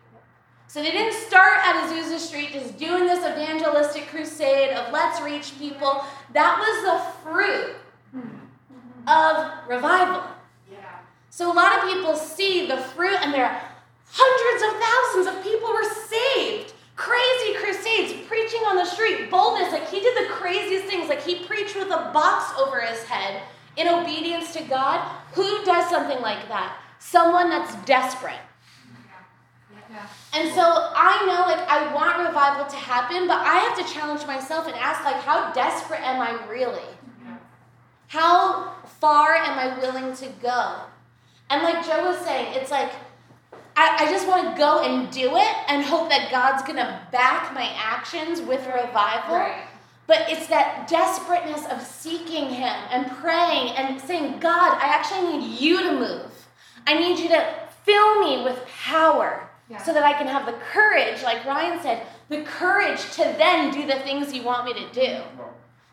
So 0.67 0.83
they 0.83 0.93
didn't 0.93 1.15
start 1.15 1.59
at 1.65 1.85
Azusa 1.85 2.19
Street 2.19 2.53
just 2.53 2.79
doing 2.79 3.07
this 3.07 3.19
evangelistic 3.19 4.07
crusade 4.07 4.71
of 4.71 4.93
let's 4.93 5.21
reach 5.21 5.59
people. 5.59 6.05
That 6.33 6.59
was 6.59 6.85
the 6.85 7.31
fruit 7.31 7.75
mm-hmm. 8.15 9.09
of 9.09 9.69
revival. 9.69 10.23
So 11.33 11.51
a 11.51 11.55
lot 11.55 11.79
of 11.79 11.89
people 11.89 12.17
see 12.17 12.67
the 12.67 12.77
fruit 12.77 13.17
and 13.23 13.33
they're 13.33 13.63
hundreds 14.13 14.63
of 14.67 14.73
thousands 14.81 15.27
of 15.27 15.45
people 15.45 15.73
were 15.73 15.89
saved. 16.07 16.75
Crazy 16.97 17.55
crusades, 17.55 18.27
preaching 18.29 18.61
on 18.67 18.77
the 18.77 18.85
street, 18.85 19.31
boldness. 19.31 19.73
Like 19.73 19.89
he 19.89 20.01
did 20.01 20.17
the 20.17 20.33
craziest 20.35 20.85
things. 20.85 21.09
Like 21.09 21.23
he 21.23 21.45
preached 21.45 21.77
with 21.77 21.89
a 21.89 22.11
box 22.13 22.53
over 22.59 22.81
his 22.81 23.03
head 23.05 23.43
in 23.77 23.89
obedience 23.89 24.53
to 24.55 24.63
God. 24.65 25.01
Who 25.33 25.65
does 25.65 25.89
something 25.89 26.21
like 26.21 26.49
that? 26.49 26.77
Someone 26.99 27.49
that's 27.49 27.75
desperate. 27.87 28.41
Yeah. 29.91 30.07
And 30.35 30.55
so 30.55 30.63
I 30.63 31.27
know 31.27 31.53
like 31.53 31.69
I 31.69 31.93
want 31.93 32.27
revival 32.27 32.67
to 32.67 32.77
happen, 32.77 33.27
but 33.27 33.39
I 33.39 33.57
have 33.57 33.77
to 33.79 33.93
challenge 33.93 34.25
myself 34.27 34.67
and 34.67 34.77
ask 34.77 35.05
like 35.05 35.17
how 35.17 35.53
desperate 35.53 36.01
am 36.01 36.21
I 36.21 36.47
really? 36.49 36.83
Yeah. 37.25 37.37
How 38.09 38.75
far 39.01 39.35
am 39.35 39.59
I 39.59 39.79
willing 39.79 40.15
to 40.17 40.29
go? 40.41 40.83
And 41.49 41.63
like 41.65 41.85
Joe 41.85 42.05
was 42.05 42.25
saying, 42.25 42.55
it's 42.55 42.71
like 42.71 42.93
I, 43.77 44.05
I 44.05 44.11
just 44.11 44.27
want 44.29 44.51
to 44.51 44.59
go 44.59 44.83
and 44.83 45.11
do 45.11 45.37
it 45.37 45.57
and 45.69 45.85
hope 45.85 46.09
that 46.11 46.31
God's 46.31 46.63
gonna 46.63 47.07
back 47.13 47.55
my 47.55 47.71
actions 47.77 48.41
with 48.41 48.67
revival. 48.67 49.37
Right. 49.37 49.65
But 50.07 50.25
it's 50.29 50.49
that 50.49 50.89
desperateness 50.89 51.67
of 51.67 51.81
seeking 51.81 52.51
Him 52.51 52.75
and 52.91 53.11
praying 53.19 53.77
and 53.77 54.01
saying, 54.01 54.41
God, 54.41 54.77
I 54.79 54.87
actually 54.87 55.39
need 55.39 55.61
you 55.61 55.83
to 55.85 55.93
move. 55.93 56.49
I 56.87 56.99
need 56.99 57.19
you 57.19 57.29
to 57.29 57.55
fill 57.85 58.21
me 58.21 58.43
with 58.43 58.67
power 58.67 59.49
Yeah. 59.69 59.79
so 59.79 59.93
that 59.93 60.03
I 60.03 60.15
can 60.15 60.27
have 60.27 60.47
the 60.47 60.59
courage, 60.73 61.23
like 61.23 61.45
Ryan 61.45 61.81
said, 61.81 62.07
the 62.29 62.43
courage 62.43 63.01
to 63.13 63.23
then 63.39 63.71
do 63.73 63.87
the 63.87 64.01
things 64.01 64.33
you 64.33 64.43
want 64.43 64.65
me 64.65 64.73
to 64.75 64.93
do. 64.93 65.23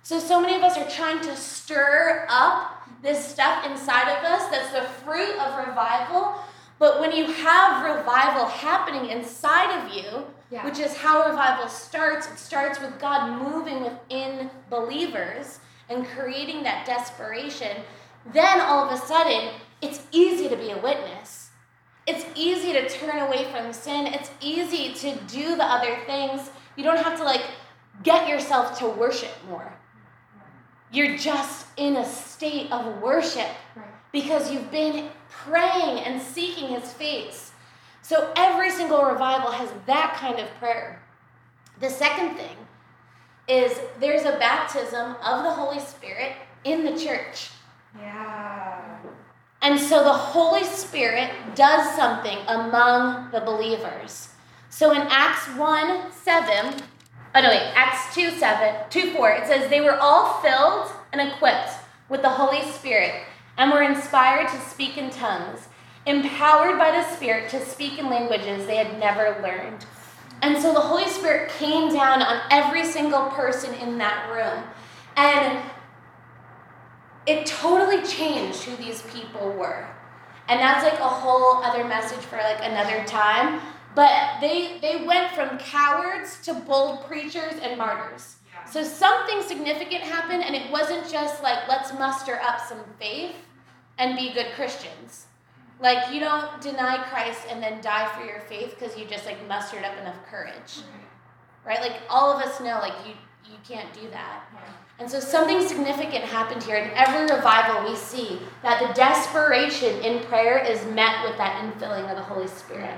So, 0.03 0.19
so 0.19 0.39
many 0.41 0.55
of 0.55 0.63
us 0.63 0.77
are 0.77 0.89
trying 0.89 1.21
to 1.21 1.35
stir 1.35 2.25
up 2.29 2.89
this 3.01 3.23
stuff 3.23 3.65
inside 3.65 4.09
of 4.17 4.23
us 4.23 4.49
that's 4.49 4.71
the 4.71 4.81
fruit 5.03 5.37
of 5.37 5.67
revival. 5.67 6.39
But 6.79 6.99
when 6.99 7.11
you 7.11 7.25
have 7.25 7.83
revival 7.97 8.45
happening 8.45 9.09
inside 9.09 9.71
of 9.79 9.93
you, 9.93 10.25
Yeah. 10.49 10.63
which 10.63 10.79
is 10.79 10.95
how 10.97 11.25
revival 11.27 11.67
starts, 11.67 12.27
it 12.27 12.37
starts 12.39 12.79
with 12.79 12.99
God 12.99 13.31
moving 13.31 13.83
within 13.83 14.49
believers 14.69 15.59
and 15.89 16.07
creating 16.07 16.63
that 16.63 16.85
desperation. 16.85 17.83
Then 18.25 18.61
all 18.61 18.85
of 18.85 18.91
a 18.91 18.97
sudden, 18.97 19.49
it's 19.81 20.01
easy 20.11 20.47
to 20.49 20.55
be 20.55 20.71
a 20.71 20.77
witness. 20.77 21.49
It's 22.05 22.25
easy 22.35 22.71
to 22.73 22.87
turn 22.87 23.19
away 23.19 23.45
from 23.51 23.73
sin. 23.73 24.07
It's 24.07 24.31
easy 24.39 24.93
to 24.93 25.15
do 25.25 25.55
the 25.57 25.65
other 25.65 25.97
things. 26.05 26.49
You 26.77 26.83
don't 26.83 26.97
have 27.03 27.17
to 27.17 27.23
like 27.23 27.43
get 28.03 28.29
yourself 28.29 28.77
to 28.79 28.87
worship 28.87 29.31
more. 29.49 29.73
You're 30.91 31.17
just 31.17 31.67
in 31.75 31.97
a 31.97 32.05
state 32.05 32.71
of 32.71 33.01
worship 33.01 33.49
Right. 33.75 33.86
Because 34.11 34.51
you've 34.51 34.71
been 34.71 35.09
praying 35.29 35.99
and 35.99 36.21
seeking 36.21 36.69
his 36.69 36.93
face. 36.93 37.51
So 38.01 38.31
every 38.35 38.69
single 38.71 39.03
revival 39.03 39.51
has 39.51 39.69
that 39.85 40.15
kind 40.19 40.39
of 40.39 40.47
prayer. 40.59 41.01
The 41.79 41.89
second 41.89 42.35
thing 42.35 42.55
is 43.47 43.79
there's 43.99 44.23
a 44.23 44.37
baptism 44.39 45.15
of 45.23 45.43
the 45.43 45.51
Holy 45.51 45.79
Spirit 45.79 46.33
in 46.63 46.85
the 46.85 46.97
church. 46.97 47.49
Yeah. 47.97 48.97
And 49.61 49.79
so 49.79 50.03
the 50.03 50.13
Holy 50.13 50.63
Spirit 50.63 51.31
does 51.55 51.95
something 51.95 52.37
among 52.47 53.31
the 53.31 53.41
believers. 53.41 54.29
So 54.69 54.91
in 54.91 55.01
Acts 55.09 55.47
1 55.57 56.11
7, 56.11 56.81
oh 57.35 57.41
no, 57.41 57.49
wait, 57.49 57.71
Acts 57.75 58.13
2 58.13 58.31
7, 58.31 58.89
2 58.89 59.13
4, 59.13 59.31
it 59.31 59.47
says, 59.47 59.69
They 59.69 59.81
were 59.81 59.97
all 59.97 60.39
filled 60.41 60.91
and 61.11 61.21
equipped 61.21 61.71
with 62.09 62.21
the 62.21 62.29
Holy 62.29 62.61
Spirit 62.71 63.23
and 63.57 63.71
were 63.71 63.81
inspired 63.81 64.47
to 64.49 64.59
speak 64.61 64.97
in 64.97 65.09
tongues, 65.09 65.67
empowered 66.05 66.77
by 66.77 66.91
the 66.91 67.03
Spirit 67.15 67.49
to 67.49 67.65
speak 67.65 67.97
in 67.97 68.09
languages 68.09 68.65
they 68.65 68.77
had 68.77 68.99
never 68.99 69.41
learned. 69.41 69.85
And 70.41 70.61
so 70.61 70.73
the 70.73 70.79
Holy 70.79 71.07
Spirit 71.07 71.49
came 71.49 71.91
down 71.91 72.21
on 72.21 72.41
every 72.51 72.85
single 72.85 73.29
person 73.29 73.73
in 73.75 73.97
that 73.97 74.31
room. 74.31 74.63
And 75.15 75.63
it 77.25 77.45
totally 77.45 78.03
changed 78.03 78.63
who 78.63 78.75
these 78.77 79.01
people 79.13 79.51
were. 79.51 79.87
And 80.47 80.59
that's 80.59 80.83
like 80.83 80.99
a 80.99 81.03
whole 81.03 81.63
other 81.63 81.83
message 81.83 82.19
for 82.19 82.37
like 82.37 82.59
another 82.61 83.03
time. 83.05 83.59
But 83.95 84.39
they 84.39 84.77
they 84.79 85.03
went 85.05 85.33
from 85.33 85.57
cowards 85.57 86.39
to 86.43 86.53
bold 86.53 87.05
preachers 87.07 87.55
and 87.61 87.77
martyrs. 87.77 88.35
So 88.71 88.83
something 88.83 89.41
significant 89.41 90.03
happened 90.03 90.43
and 90.43 90.55
it 90.55 90.71
wasn't 90.71 91.09
just 91.09 91.41
like 91.41 91.67
let's 91.67 91.91
muster 91.93 92.39
up 92.41 92.61
some 92.61 92.79
faith 92.99 93.35
and 93.97 94.15
be 94.15 94.33
good 94.33 94.47
Christians. 94.55 95.25
Like 95.79 96.13
you 96.13 96.19
don't 96.19 96.59
deny 96.61 97.03
Christ 97.09 97.41
and 97.49 97.61
then 97.61 97.81
die 97.81 98.07
for 98.17 98.25
your 98.25 98.39
faith 98.41 98.75
because 98.77 98.97
you 98.97 99.05
just 99.05 99.25
like 99.25 99.45
mustered 99.47 99.83
up 99.83 99.97
enough 99.99 100.25
courage. 100.25 100.79
Right? 101.65 101.81
Like 101.81 102.01
all 102.09 102.31
of 102.31 102.41
us 102.41 102.59
know 102.59 102.79
like 102.81 102.93
you 103.05 103.13
you 103.45 103.57
can't 103.67 103.93
do 103.93 104.09
that. 104.09 104.43
And 104.99 105.09
so 105.09 105.19
something 105.19 105.65
significant 105.65 106.23
happened 106.23 106.63
here. 106.63 106.77
In 106.77 106.89
every 106.95 107.33
revival, 107.33 107.89
we 107.89 107.95
see 107.95 108.39
that 108.63 108.85
the 108.85 108.93
desperation 108.93 109.99
in 110.01 110.23
prayer 110.23 110.57
is 110.57 110.83
met 110.87 111.23
with 111.23 111.37
that 111.37 111.61
infilling 111.63 112.09
of 112.09 112.17
the 112.17 112.23
Holy 112.23 112.47
Spirit. 112.47 112.97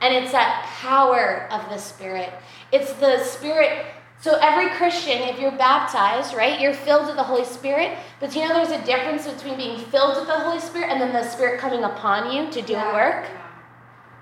And 0.00 0.14
it's 0.14 0.32
that 0.32 0.64
power 0.80 1.48
of 1.50 1.68
the 1.70 1.78
Spirit. 1.78 2.32
It's 2.72 2.92
the 2.94 3.22
Spirit. 3.22 3.86
So 4.20 4.36
every 4.42 4.68
Christian, 4.76 5.22
if 5.22 5.38
you're 5.38 5.52
baptized, 5.52 6.34
right, 6.34 6.60
you're 6.60 6.74
filled 6.74 7.06
with 7.06 7.16
the 7.16 7.22
Holy 7.22 7.44
Spirit. 7.44 7.96
But 8.18 8.34
you 8.34 8.42
know 8.42 8.48
there's 8.48 8.70
a 8.70 8.84
difference 8.84 9.28
between 9.28 9.56
being 9.56 9.78
filled 9.78 10.16
with 10.16 10.26
the 10.26 10.34
Holy 10.40 10.58
Spirit 10.60 10.90
and 10.90 11.00
then 11.00 11.12
the 11.12 11.22
Spirit 11.28 11.60
coming 11.60 11.84
upon 11.84 12.32
you 12.32 12.50
to 12.50 12.60
do 12.62 12.72
Yeah. 12.72 12.92
work. 12.92 13.26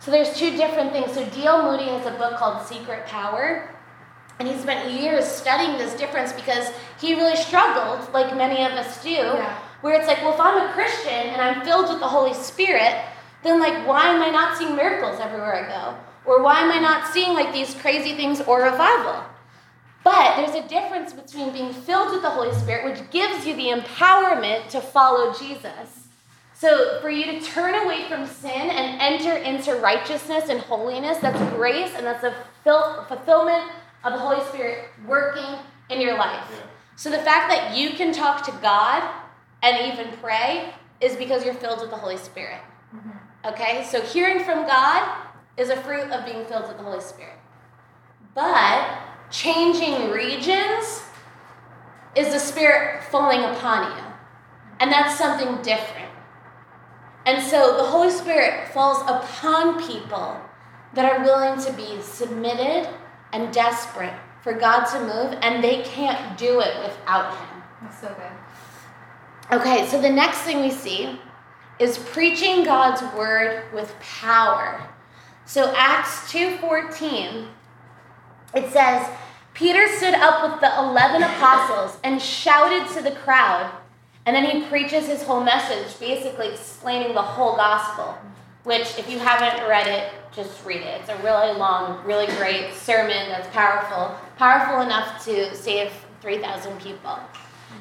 So 0.00 0.10
there's 0.10 0.36
two 0.38 0.50
different 0.50 0.92
things. 0.92 1.12
So 1.12 1.24
D.L. 1.24 1.62
Moody 1.62 1.88
has 1.88 2.06
a 2.06 2.10
book 2.10 2.36
called 2.36 2.66
Secret 2.66 3.06
Power. 3.06 3.70
And 4.38 4.46
he 4.46 4.58
spent 4.58 4.90
years 4.90 5.24
studying 5.24 5.78
this 5.78 5.94
difference 5.94 6.34
because 6.34 6.70
he 7.00 7.14
really 7.14 7.36
struggled, 7.36 8.12
like 8.12 8.36
many 8.36 8.62
of 8.66 8.72
us 8.72 9.02
do, 9.02 9.08
Yeah. 9.08 9.54
where 9.80 9.98
it's 9.98 10.06
like, 10.06 10.18
well, 10.22 10.34
if 10.34 10.40
I'm 10.40 10.68
a 10.68 10.72
Christian 10.74 11.30
and 11.30 11.40
I'm 11.40 11.64
filled 11.64 11.88
with 11.88 12.00
the 12.00 12.06
Holy 12.06 12.34
Spirit, 12.34 12.94
then 13.42 13.60
like, 13.60 13.86
why 13.86 14.08
am 14.08 14.20
I 14.20 14.28
not 14.28 14.58
seeing 14.58 14.76
miracles 14.76 15.20
everywhere 15.20 15.64
I 15.64 15.68
go? 15.68 15.96
Or 16.26 16.42
why 16.42 16.60
am 16.60 16.70
I 16.70 16.78
not 16.80 17.06
seeing 17.14 17.32
like 17.32 17.54
these 17.54 17.72
crazy 17.74 18.14
things 18.14 18.42
or 18.42 18.60
revival? 18.64 19.24
But 20.06 20.36
there's 20.36 20.54
a 20.54 20.68
difference 20.68 21.12
between 21.12 21.52
being 21.52 21.72
filled 21.72 22.12
with 22.12 22.22
the 22.22 22.30
Holy 22.30 22.54
Spirit, 22.54 22.84
which 22.84 23.10
gives 23.10 23.44
you 23.44 23.56
the 23.56 23.70
empowerment 23.70 24.68
to 24.68 24.80
follow 24.80 25.32
Jesus. 25.32 26.06
So, 26.54 27.00
for 27.00 27.10
you 27.10 27.24
to 27.24 27.40
turn 27.40 27.74
away 27.74 28.08
from 28.08 28.24
sin 28.24 28.70
and 28.70 29.02
enter 29.02 29.36
into 29.36 29.74
righteousness 29.74 30.48
and 30.48 30.60
holiness, 30.60 31.18
that's 31.18 31.40
grace 31.56 31.90
and 31.96 32.06
that's 32.06 32.22
a 32.22 32.32
fil- 32.62 33.04
fulfillment 33.08 33.68
of 34.04 34.12
the 34.12 34.20
Holy 34.20 34.40
Spirit 34.44 34.90
working 35.08 35.58
in 35.90 36.00
your 36.00 36.16
life. 36.16 36.52
So, 36.94 37.10
the 37.10 37.18
fact 37.18 37.50
that 37.50 37.76
you 37.76 37.90
can 37.90 38.12
talk 38.12 38.44
to 38.44 38.52
God 38.62 39.12
and 39.64 39.92
even 39.92 40.16
pray 40.18 40.72
is 41.00 41.16
because 41.16 41.44
you're 41.44 41.54
filled 41.54 41.80
with 41.80 41.90
the 41.90 41.96
Holy 41.96 42.16
Spirit. 42.16 42.60
Mm-hmm. 42.94 43.48
Okay? 43.48 43.84
So, 43.90 44.00
hearing 44.02 44.44
from 44.44 44.68
God 44.68 45.26
is 45.56 45.68
a 45.68 45.76
fruit 45.82 46.12
of 46.12 46.24
being 46.24 46.44
filled 46.44 46.68
with 46.68 46.76
the 46.76 46.84
Holy 46.84 47.00
Spirit. 47.00 47.40
But 48.36 49.05
changing 49.30 50.10
regions 50.10 51.02
is 52.14 52.32
the 52.32 52.38
Spirit 52.38 53.04
falling 53.04 53.42
upon 53.42 53.96
you. 53.96 54.04
And 54.80 54.90
that's 54.90 55.18
something 55.18 55.62
different. 55.62 56.10
And 57.24 57.42
so 57.42 57.76
the 57.76 57.84
Holy 57.84 58.10
Spirit 58.10 58.68
falls 58.68 59.02
upon 59.02 59.82
people 59.86 60.40
that 60.94 61.04
are 61.04 61.24
willing 61.24 61.60
to 61.64 61.72
be 61.72 62.00
submitted 62.00 62.88
and 63.32 63.52
desperate 63.52 64.14
for 64.42 64.52
God 64.52 64.84
to 64.86 65.00
move, 65.00 65.38
and 65.42 65.62
they 65.62 65.82
can't 65.82 66.38
do 66.38 66.60
it 66.60 66.78
without 66.82 67.36
Him. 67.36 67.62
That's 67.82 68.00
so 68.00 68.08
good. 68.08 69.58
Okay, 69.58 69.86
so 69.86 70.00
the 70.00 70.10
next 70.10 70.38
thing 70.42 70.60
we 70.60 70.70
see 70.70 71.20
is 71.78 71.98
preaching 71.98 72.64
God's 72.64 73.02
word 73.14 73.64
with 73.74 73.94
power. 74.00 74.88
So 75.44 75.74
Acts 75.76 76.30
2:14 76.32 77.48
it 78.56 78.72
says 78.72 79.08
Peter 79.54 79.88
stood 79.96 80.14
up 80.14 80.50
with 80.50 80.60
the 80.60 80.78
11 80.78 81.22
apostles 81.22 81.98
and 82.04 82.20
shouted 82.20 82.86
to 82.94 83.02
the 83.02 83.12
crowd. 83.12 83.70
And 84.26 84.34
then 84.36 84.44
he 84.44 84.66
preaches 84.68 85.06
his 85.06 85.22
whole 85.22 85.42
message, 85.42 85.98
basically 85.98 86.48
explaining 86.48 87.14
the 87.14 87.22
whole 87.22 87.56
gospel, 87.56 88.18
which 88.64 88.98
if 88.98 89.08
you 89.08 89.18
haven't 89.18 89.66
read 89.68 89.86
it, 89.86 90.12
just 90.32 90.64
read 90.66 90.82
it. 90.82 91.00
It's 91.00 91.08
a 91.08 91.16
really 91.22 91.56
long, 91.56 92.04
really 92.04 92.26
great 92.36 92.74
sermon 92.74 93.28
that's 93.30 93.48
powerful, 93.54 94.14
powerful 94.36 94.82
enough 94.82 95.24
to 95.24 95.54
save 95.54 95.90
3,000 96.20 96.78
people. 96.80 97.18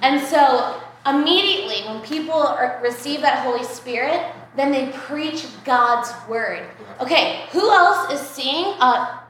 And 0.02 0.26
so 0.26 0.82
immediately 1.06 1.82
when 1.88 2.02
people 2.02 2.34
are, 2.34 2.80
receive 2.82 3.22
that 3.22 3.44
Holy 3.44 3.64
Spirit, 3.64 4.22
then 4.56 4.72
they 4.72 4.92
preach 4.94 5.46
God's 5.66 6.14
word. 6.30 6.64
Okay, 7.02 7.48
who 7.52 7.70
else 7.70 8.14
is 8.14 8.20
seeing 8.22 8.68
a 8.80 9.25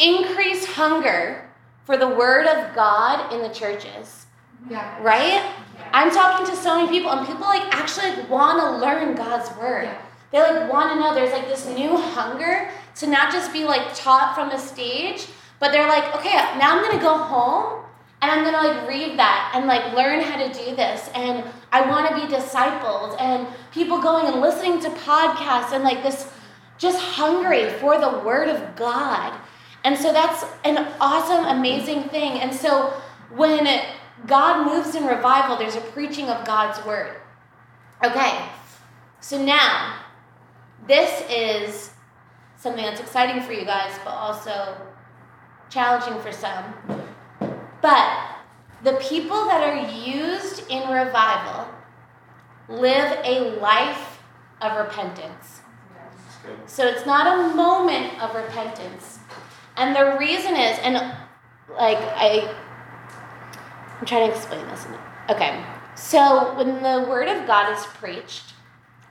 increased 0.00 0.66
hunger 0.68 1.48
for 1.84 1.96
the 1.96 2.08
word 2.08 2.46
of 2.46 2.74
God 2.74 3.32
in 3.32 3.42
the 3.42 3.48
churches? 3.48 4.26
Yeah. 4.68 5.02
Right? 5.02 5.52
I'm 5.92 6.10
talking 6.10 6.46
to 6.46 6.56
so 6.56 6.76
many 6.76 6.88
people, 6.88 7.10
and 7.10 7.26
people 7.26 7.42
like 7.42 7.74
actually 7.74 8.10
like, 8.10 8.30
want 8.30 8.60
to 8.60 8.84
learn 8.84 9.14
God's 9.14 9.50
word. 9.56 9.84
Yeah. 9.84 10.02
They 10.30 10.40
like 10.40 10.70
want 10.70 10.92
to 10.92 11.00
know. 11.00 11.14
There's 11.14 11.32
like 11.32 11.48
this 11.48 11.66
new 11.66 11.96
hunger 11.96 12.70
to 12.96 13.06
not 13.06 13.32
just 13.32 13.52
be 13.52 13.64
like 13.64 13.94
taught 13.94 14.34
from 14.34 14.50
a 14.50 14.58
stage, 14.58 15.26
but 15.58 15.72
they're 15.72 15.88
like, 15.88 16.14
okay, 16.16 16.32
now 16.58 16.76
I'm 16.76 16.82
gonna 16.82 17.02
go 17.02 17.16
home 17.16 17.84
and 18.22 18.30
I'm 18.30 18.44
gonna 18.44 18.68
like 18.68 18.88
read 18.88 19.18
that 19.18 19.52
and 19.54 19.66
like 19.66 19.94
learn 19.96 20.20
how 20.20 20.36
to 20.36 20.52
do 20.52 20.76
this, 20.76 21.08
and 21.14 21.44
I 21.72 21.88
want 21.88 22.08
to 22.08 22.14
be 22.14 22.32
discipled, 22.32 23.20
and 23.20 23.48
people 23.72 24.00
going 24.00 24.26
and 24.26 24.40
listening 24.40 24.80
to 24.80 24.90
podcasts 24.90 25.72
and 25.72 25.82
like 25.82 26.02
this, 26.02 26.30
just 26.78 27.00
hungry 27.00 27.70
for 27.74 27.98
the 27.98 28.18
word 28.20 28.48
of 28.48 28.76
God. 28.76 29.38
And 29.84 29.96
so 29.96 30.12
that's 30.12 30.44
an 30.64 30.86
awesome, 31.00 31.44
amazing 31.46 32.04
thing. 32.04 32.40
And 32.40 32.54
so 32.54 32.92
when 33.34 33.66
God 34.26 34.66
moves 34.66 34.94
in 34.94 35.06
revival, 35.06 35.56
there's 35.56 35.76
a 35.76 35.80
preaching 35.80 36.28
of 36.28 36.44
God's 36.44 36.84
word. 36.84 37.16
Okay, 38.04 38.44
so 39.20 39.42
now 39.42 40.00
this 40.86 41.22
is 41.30 41.90
something 42.56 42.84
that's 42.84 43.00
exciting 43.00 43.42
for 43.42 43.52
you 43.52 43.64
guys, 43.64 43.92
but 44.04 44.10
also 44.10 44.76
challenging 45.70 46.20
for 46.20 46.32
some. 46.32 46.74
But 47.80 48.36
the 48.82 48.94
people 48.94 49.46
that 49.46 49.62
are 49.62 49.90
used 49.90 50.68
in 50.68 50.90
revival 50.90 51.68
live 52.68 53.18
a 53.24 53.58
life 53.60 54.22
of 54.60 54.76
repentance. 54.76 55.62
So 56.66 56.86
it's 56.86 57.06
not 57.06 57.26
a 57.26 57.54
moment 57.54 58.22
of 58.22 58.34
repentance. 58.34 59.19
And 59.80 59.96
the 59.96 60.18
reason 60.18 60.56
is, 60.56 60.78
and 60.80 60.94
like 61.70 61.96
I, 61.96 62.54
I'm 63.98 64.06
trying 64.06 64.30
to 64.30 64.36
explain 64.36 64.66
this. 64.66 64.86
Okay, 65.30 65.64
so 65.96 66.54
when 66.54 66.82
the 66.82 67.08
word 67.08 67.28
of 67.28 67.46
God 67.46 67.72
is 67.72 67.82
preached 67.86 68.52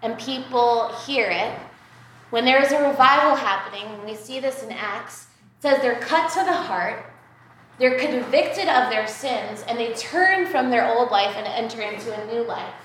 and 0.03 0.15
people 0.19 0.89
hear 1.08 1.27
it, 1.27 1.58
when 2.29 2.45
there 2.45 2.62
is 2.62 2.71
a 2.71 2.88
revival 2.88 3.36
happening, 3.36 3.88
and 3.88 4.03
we 4.03 4.13
see 4.13 4.39
this 4.39 4.62
in 4.62 4.71
Acts, 4.71 5.25
it 5.58 5.63
says 5.63 5.82
they're 5.82 5.99
cut 6.01 6.32
to 6.34 6.45
the 6.45 6.53
heart, 6.53 7.03
they're 7.79 7.97
convicted 7.97 8.69
of 8.69 8.91
their 8.91 9.08
sins, 9.08 9.63
and 9.67 9.79
they 9.79 9.93
turn 9.93 10.45
from 10.45 10.69
their 10.69 10.88
old 10.88 11.10
life 11.10 11.36
and 11.36 11.47
enter 11.47 11.82
into 11.82 12.13
a 12.13 12.32
new 12.32 12.43
life. 12.43 12.75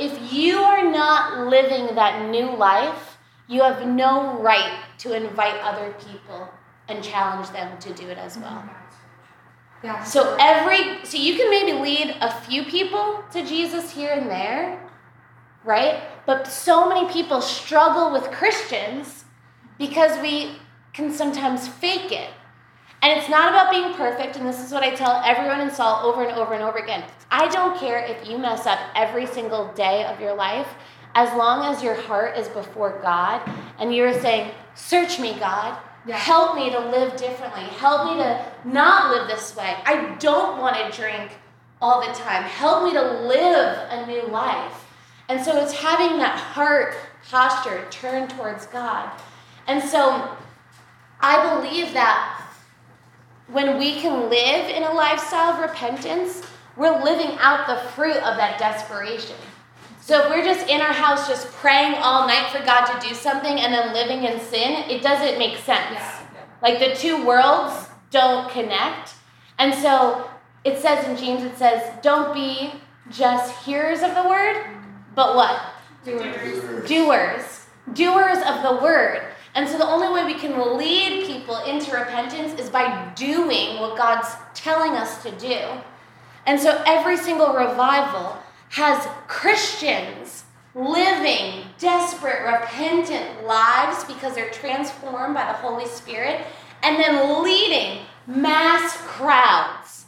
If 0.00 0.32
you 0.32 0.58
are 0.58 0.90
not 0.90 1.46
living 1.46 1.94
that 1.94 2.28
new 2.28 2.56
life, 2.56 3.18
you 3.46 3.62
have 3.62 3.86
no 3.86 4.36
right 4.40 4.82
to 4.98 5.14
invite 5.14 5.60
other 5.60 5.94
people 6.10 6.50
and 6.88 7.02
challenge 7.02 7.50
them 7.50 7.78
to 7.78 7.92
do 7.92 8.08
it 8.08 8.18
as 8.18 8.36
well. 8.36 8.50
Mm-hmm. 8.52 8.88
Yeah. 9.84 10.02
So 10.02 10.36
every 10.40 11.04
so 11.04 11.16
you 11.16 11.36
can 11.36 11.50
maybe 11.50 11.72
lead 11.72 12.16
a 12.20 12.40
few 12.40 12.64
people 12.64 13.22
to 13.32 13.46
Jesus 13.46 13.92
here 13.92 14.10
and 14.10 14.28
there, 14.28 14.80
right? 15.64 16.02
But 16.26 16.48
so 16.48 16.88
many 16.88 17.10
people 17.12 17.40
struggle 17.40 18.10
with 18.10 18.24
Christians 18.32 19.24
because 19.78 20.20
we 20.20 20.56
can 20.92 21.12
sometimes 21.12 21.68
fake 21.68 22.10
it. 22.10 22.30
And 23.00 23.16
it's 23.16 23.28
not 23.28 23.50
about 23.50 23.70
being 23.70 23.94
perfect, 23.94 24.34
and 24.36 24.44
this 24.44 24.64
is 24.64 24.72
what 24.72 24.82
I 24.82 24.90
tell 24.92 25.22
everyone 25.24 25.60
in 25.60 25.70
Salt 25.70 26.04
over 26.04 26.24
and 26.24 26.36
over 26.36 26.54
and 26.54 26.64
over 26.64 26.78
again. 26.78 27.04
I 27.30 27.46
don't 27.46 27.78
care 27.78 27.98
if 27.98 28.28
you 28.28 28.38
mess 28.38 28.66
up 28.66 28.80
every 28.96 29.26
single 29.26 29.72
day 29.74 30.04
of 30.06 30.20
your 30.20 30.34
life, 30.34 30.66
as 31.14 31.32
long 31.36 31.72
as 31.72 31.80
your 31.80 31.94
heart 31.94 32.36
is 32.36 32.48
before 32.48 32.98
God 33.00 33.40
and 33.78 33.94
you're 33.94 34.12
saying, 34.20 34.52
Search 34.74 35.20
me, 35.20 35.38
God. 35.38 35.78
Yeah. 36.08 36.16
Help 36.16 36.56
me 36.56 36.70
to 36.70 36.78
live 36.78 37.16
differently. 37.18 37.64
Help 37.64 38.10
me 38.10 38.22
to 38.22 38.42
not 38.64 39.14
live 39.14 39.28
this 39.28 39.54
way. 39.54 39.76
I 39.84 40.16
don't 40.18 40.58
want 40.58 40.74
to 40.76 40.98
drink 40.98 41.32
all 41.82 42.00
the 42.00 42.14
time. 42.14 42.44
Help 42.44 42.84
me 42.84 42.94
to 42.94 43.02
live 43.02 43.78
a 43.90 44.06
new 44.06 44.22
life. 44.28 44.86
And 45.28 45.44
so 45.44 45.62
it's 45.62 45.74
having 45.74 46.16
that 46.16 46.38
heart 46.38 46.96
posture 47.28 47.86
turned 47.90 48.30
towards 48.30 48.66
God. 48.68 49.10
And 49.66 49.84
so 49.84 50.34
I 51.20 51.60
believe 51.60 51.92
that 51.92 52.42
when 53.48 53.78
we 53.78 54.00
can 54.00 54.30
live 54.30 54.70
in 54.70 54.84
a 54.84 54.92
lifestyle 54.92 55.52
of 55.52 55.60
repentance, 55.60 56.42
we're 56.74 57.04
living 57.04 57.36
out 57.38 57.66
the 57.66 57.86
fruit 57.90 58.16
of 58.16 58.38
that 58.38 58.58
desperation. 58.58 59.36
So 60.08 60.22
if 60.22 60.30
we're 60.30 60.42
just 60.42 60.66
in 60.70 60.80
our 60.80 60.94
house 60.94 61.28
just 61.28 61.48
praying 61.48 61.96
all 61.96 62.26
night 62.26 62.50
for 62.50 62.64
God 62.64 62.86
to 62.86 63.06
do 63.06 63.14
something 63.14 63.60
and 63.60 63.74
then 63.74 63.92
living 63.92 64.24
in 64.24 64.40
sin, 64.40 64.88
it 64.88 65.02
doesn't 65.02 65.38
make 65.38 65.58
sense. 65.58 65.92
Yeah. 65.92 66.24
Like 66.62 66.78
the 66.78 66.94
two 66.94 67.26
worlds 67.26 67.88
don't 68.10 68.50
connect. 68.50 69.12
And 69.58 69.74
so 69.74 70.30
it 70.64 70.78
says 70.78 71.06
in 71.06 71.14
James, 71.14 71.42
it 71.42 71.58
says, 71.58 71.92
don't 72.02 72.32
be 72.32 72.72
just 73.10 73.54
hearers 73.66 74.00
of 74.00 74.14
the 74.14 74.26
word, 74.26 74.64
but 75.14 75.36
what? 75.36 75.60
Doers. 76.06 76.88
Doers. 76.88 77.66
Doers 77.92 78.38
of 78.46 78.62
the 78.62 78.82
word. 78.82 79.20
And 79.54 79.68
so 79.68 79.76
the 79.76 79.86
only 79.86 80.08
way 80.08 80.24
we 80.24 80.40
can 80.40 80.78
lead 80.78 81.26
people 81.26 81.62
into 81.64 81.94
repentance 81.94 82.58
is 82.58 82.70
by 82.70 83.12
doing 83.14 83.78
what 83.78 83.98
God's 83.98 84.28
telling 84.54 84.92
us 84.92 85.22
to 85.22 85.30
do. 85.32 85.60
And 86.46 86.58
so 86.58 86.82
every 86.86 87.18
single 87.18 87.52
revival 87.52 88.38
has 88.70 89.06
Christians 89.26 90.44
living 90.74 91.64
desperate, 91.78 92.44
repentant 92.44 93.44
lives 93.46 94.04
because 94.04 94.34
they're 94.34 94.50
transformed 94.50 95.34
by 95.34 95.46
the 95.46 95.58
Holy 95.58 95.86
Spirit, 95.86 96.40
and 96.82 96.98
then 96.98 97.42
leading 97.42 98.04
mass 98.26 98.96
crowds 98.98 100.06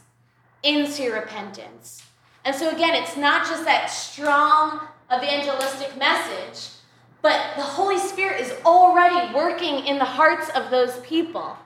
into 0.63 1.13
repentance. 1.13 2.03
And 2.45 2.55
so, 2.55 2.71
again, 2.71 2.95
it's 3.03 3.17
not 3.17 3.47
just 3.47 3.65
that 3.65 3.91
strong 3.91 4.89
evangelistic 5.13 5.97
message, 5.99 6.75
but 7.23 7.55
the 7.57 7.63
Holy 7.63 7.99
Spirit 7.99 8.41
is 8.41 8.55
already 8.65 9.35
working 9.35 9.87
in 9.87 9.99
the 9.99 10.05
hearts 10.05 10.49
of 10.51 10.71
those 10.71 10.99
people. 11.01 11.57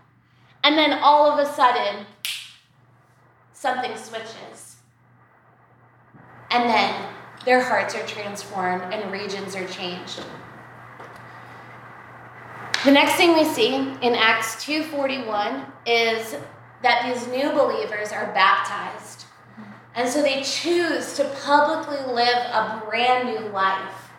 And 0.64 0.76
then 0.78 0.98
all 1.00 1.30
of 1.30 1.38
a 1.38 1.52
sudden, 1.52 2.06
something 3.52 3.96
switches. 3.96 4.63
And 6.54 6.70
then 6.70 7.08
their 7.44 7.60
hearts 7.60 7.96
are 7.96 8.06
transformed 8.06 8.94
and 8.94 9.10
regions 9.10 9.56
are 9.56 9.66
changed. 9.66 10.24
The 12.84 12.92
next 12.92 13.14
thing 13.14 13.34
we 13.34 13.44
see 13.44 13.74
in 13.74 14.14
Acts 14.14 14.64
2:41 14.64 15.66
is 15.84 16.36
that 16.82 17.02
these 17.06 17.26
new 17.26 17.50
believers 17.50 18.12
are 18.12 18.26
baptized. 18.26 19.24
And 19.96 20.08
so 20.08 20.22
they 20.22 20.42
choose 20.42 21.14
to 21.16 21.24
publicly 21.44 21.98
live 22.12 22.36
a 22.36 22.82
brand 22.86 23.28
new 23.28 23.48
life. 23.48 24.10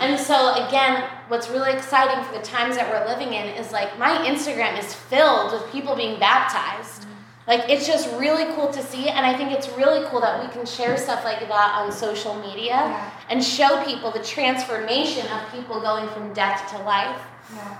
And 0.00 0.18
so 0.18 0.54
again, 0.66 1.04
what's 1.28 1.50
really 1.50 1.72
exciting 1.72 2.24
for 2.24 2.32
the 2.36 2.44
times 2.44 2.76
that 2.76 2.90
we're 2.90 3.06
living 3.06 3.32
in 3.32 3.46
is 3.46 3.70
like 3.70 3.96
my 3.96 4.10
Instagram 4.26 4.76
is 4.76 4.92
filled 4.92 5.52
with 5.52 5.70
people 5.70 5.94
being 5.94 6.18
baptized. 6.18 7.05
Like 7.46 7.70
it's 7.70 7.86
just 7.86 8.10
really 8.18 8.52
cool 8.54 8.68
to 8.72 8.82
see, 8.82 9.08
and 9.08 9.24
I 9.24 9.36
think 9.36 9.52
it's 9.52 9.68
really 9.76 10.04
cool 10.08 10.20
that 10.20 10.42
we 10.42 10.48
can 10.52 10.66
share 10.66 10.96
stuff 10.96 11.24
like 11.24 11.40
that 11.40 11.74
on 11.78 11.92
social 11.92 12.34
media 12.34 12.74
Yeah. 12.74 13.10
and 13.30 13.42
show 13.42 13.82
people 13.84 14.10
the 14.10 14.22
transformation 14.22 15.26
of 15.28 15.50
people 15.52 15.80
going 15.80 16.08
from 16.08 16.32
death 16.32 16.68
to 16.72 16.78
life. 16.82 17.20
Yeah. 17.54 17.78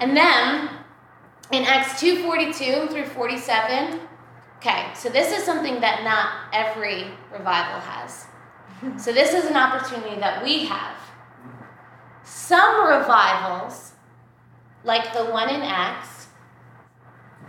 And 0.00 0.16
then 0.16 0.70
in 1.50 1.64
Acts 1.64 2.00
2:42 2.00 2.88
through 2.90 3.04
47, 3.06 4.00
okay, 4.56 4.86
so 4.94 5.10
this 5.10 5.30
is 5.36 5.44
something 5.44 5.80
that 5.80 6.02
not 6.04 6.26
every 6.52 7.06
revival 7.30 7.80
has. 7.80 8.26
So 8.96 9.12
this 9.12 9.32
is 9.32 9.44
an 9.44 9.56
opportunity 9.56 10.16
that 10.20 10.42
we 10.42 10.64
have. 10.66 10.96
Some 12.24 12.88
revivals, 12.88 13.92
like 14.84 15.12
the 15.12 15.24
one 15.26 15.48
in 15.48 15.62
Acts, 15.62 16.21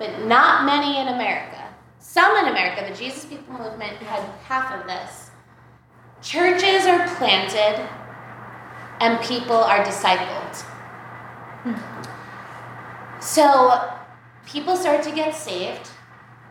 but 0.03 0.25
not 0.25 0.65
many 0.65 0.99
in 0.99 1.07
America. 1.07 1.73
Some 1.99 2.35
in 2.35 2.51
America, 2.51 2.85
the 2.89 2.93
Jesus 2.93 3.23
People 3.23 3.53
movement 3.53 3.95
had 3.99 4.21
half 4.43 4.77
of 4.77 4.85
this. 4.85 5.31
Churches 6.21 6.85
are 6.85 7.07
planted 7.15 7.87
and 8.99 9.23
people 9.23 9.55
are 9.55 9.81
discipled. 9.85 10.65
So 13.21 13.93
people 14.45 14.75
start 14.75 15.03
to 15.03 15.11
get 15.15 15.33
saved 15.33 15.91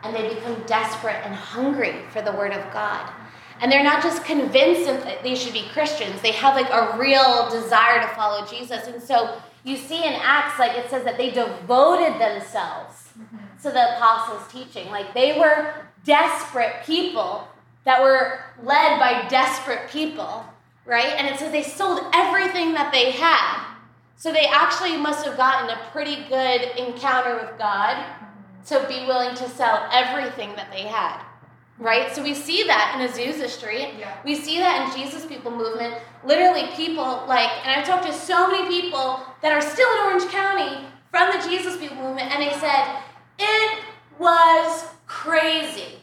and 0.03 0.17
they 0.17 0.35
become 0.35 0.62
desperate 0.65 1.21
and 1.23 1.35
hungry 1.35 1.97
for 2.11 2.23
the 2.23 2.33
Word 2.33 2.53
of 2.53 2.73
God. 2.73 3.12
And 3.61 3.71
they're 3.71 3.85
not 3.85 4.03
just 4.03 4.25
convinced 4.25 4.87
that 4.87 5.23
they 5.23 5.35
should 5.35 5.53
be 5.53 5.69
Christians, 5.75 6.23
they 6.23 6.33
have 6.33 6.57
like 6.57 6.71
a 6.71 6.97
real 6.99 7.51
desire 7.51 8.01
to 8.01 8.09
follow 8.15 8.47
Jesus. 8.47 8.87
And 8.87 9.03
so 9.03 9.43
you 9.64 9.77
see 9.77 10.05
in 10.05 10.12
Acts, 10.14 10.59
like 10.59 10.77
it 10.77 10.90
says 10.90 11.05
that 11.05 11.16
they 11.16 11.31
devoted 11.31 12.20
themselves 12.20 13.11
to 13.62 13.70
the 13.70 13.96
apostles' 13.96 14.51
teaching. 14.51 14.90
Like 14.90 15.14
they 15.14 15.38
were 15.38 15.87
desperate 16.05 16.85
people 16.85 17.48
that 17.85 18.03
were 18.03 18.40
led 18.62 18.98
by 18.98 19.27
desperate 19.29 19.88
people, 19.88 20.44
right? 20.85 21.14
And 21.16 21.29
it 21.29 21.38
says 21.38 21.53
they 21.53 21.62
sold 21.62 22.01
everything 22.12 22.72
that 22.75 22.92
they 22.92 23.12
had. 23.12 23.68
So 24.16 24.33
they 24.33 24.46
actually 24.46 24.96
must 24.96 25.25
have 25.25 25.37
gotten 25.37 25.70
a 25.70 25.81
pretty 25.90 26.25
good 26.29 26.62
encounter 26.77 27.35
with 27.37 27.59
God 27.59 28.05
to 28.66 28.85
be 28.88 29.07
willing 29.07 29.35
to 29.37 29.48
sell 29.48 29.88
everything 29.92 30.55
that 30.55 30.70
they 30.70 30.83
had. 30.83 31.20
Right? 31.78 32.14
So 32.14 32.22
we 32.22 32.35
see 32.35 32.64
that 32.64 32.96
in 32.96 33.08
Azusa 33.08 33.48
Street. 33.48 33.94
Yeah. 33.98 34.16
We 34.24 34.37
see 34.37 34.58
that 34.58 34.87
in 34.87 35.00
Jesus 35.00 35.26
People 35.26 35.50
movement. 35.50 35.94
Literally, 36.24 36.68
people 36.74 37.24
like, 37.26 37.50
and 37.66 37.80
I've 37.80 37.87
talked 37.87 38.06
to 38.06 38.12
so 38.12 38.48
many 38.50 38.68
people 38.68 39.20
that 39.42 39.52
are 39.52 39.60
still 39.60 39.88
in 39.94 39.98
Orange 40.06 40.31
County 40.31 40.87
from 41.10 41.31
the 41.33 41.48
Jesus 41.48 41.77
People 41.79 41.96
movement, 41.96 42.31
and 42.33 42.42
they 42.42 42.52
said, 42.58 42.98
it 43.38 43.79
was 44.18 44.85
crazy. 45.06 45.98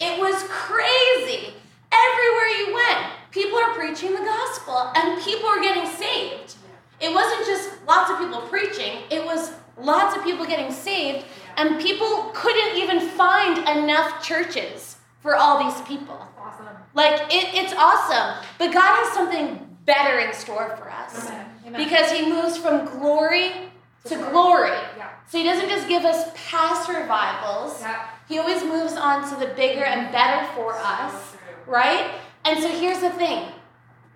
It 0.00 0.18
was 0.18 0.42
crazy. 0.48 1.54
Everywhere 1.92 2.48
you 2.58 2.74
went, 2.74 3.06
people 3.30 3.58
are 3.58 3.72
preaching 3.74 4.12
the 4.12 4.18
gospel 4.18 4.90
and 4.94 5.22
people 5.22 5.48
are 5.48 5.60
getting 5.60 5.90
saved. 5.90 6.56
It 7.00 7.12
wasn't 7.12 7.46
just 7.46 7.70
lots 7.86 8.10
of 8.10 8.18
people 8.18 8.40
preaching, 8.42 8.98
it 9.10 9.24
was 9.24 9.52
lots 9.76 10.16
of 10.16 10.22
people 10.24 10.46
getting 10.46 10.72
saved, 10.72 11.24
and 11.56 11.80
people 11.80 12.30
couldn't 12.34 12.76
even 12.76 13.00
find 13.00 13.58
enough 13.58 14.22
churches 14.22 14.93
for 15.24 15.34
all 15.34 15.58
these 15.64 15.80
people. 15.88 16.20
Awesome. 16.38 16.66
Like, 16.92 17.14
it, 17.32 17.54
it's 17.54 17.72
awesome, 17.72 18.44
but 18.58 18.72
God 18.72 18.94
has 18.94 19.14
something 19.14 19.58
better 19.86 20.18
in 20.18 20.34
store 20.34 20.76
for 20.76 20.90
us 20.90 21.26
Amen. 21.26 21.46
Amen. 21.66 21.84
because 21.84 22.12
He 22.12 22.30
moves 22.30 22.58
from 22.58 22.84
glory 22.84 23.52
to 24.04 24.16
glory. 24.16 24.68
Yeah. 24.98 25.08
So 25.26 25.38
He 25.38 25.44
doesn't 25.44 25.70
just 25.70 25.88
give 25.88 26.04
us 26.04 26.30
past 26.48 26.90
revivals, 26.90 27.80
Yeah. 27.80 28.06
He 28.28 28.38
always 28.38 28.62
moves 28.62 28.94
on 28.94 29.28
to 29.30 29.46
the 29.46 29.52
bigger 29.54 29.84
and 29.84 30.12
better 30.12 30.46
for 30.52 30.74
us, 30.74 31.34
right? 31.66 32.10
And 32.44 32.62
so 32.62 32.68
here's 32.68 33.00
the 33.00 33.10
thing 33.10 33.48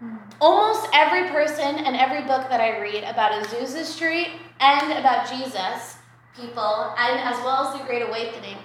hmm. 0.01 0.17
almost 0.41 0.89
every 0.93 1.29
person 1.31 1.77
and 1.77 1.97
every 1.97 2.21
book 2.21 2.49
that 2.51 2.61
I 2.61 2.81
read 2.81 3.05
about 3.05 3.33
Azusa 3.33 3.85
Street 3.85 4.29
and 4.61 4.93
about 4.93 5.27
Jesus, 5.29 5.97
people, 6.37 6.95
and 6.99 7.19
as 7.21 7.37
well 7.45 7.67
as 7.67 7.79
the 7.79 7.87
Great 7.87 8.03
Awakening, 8.03 8.59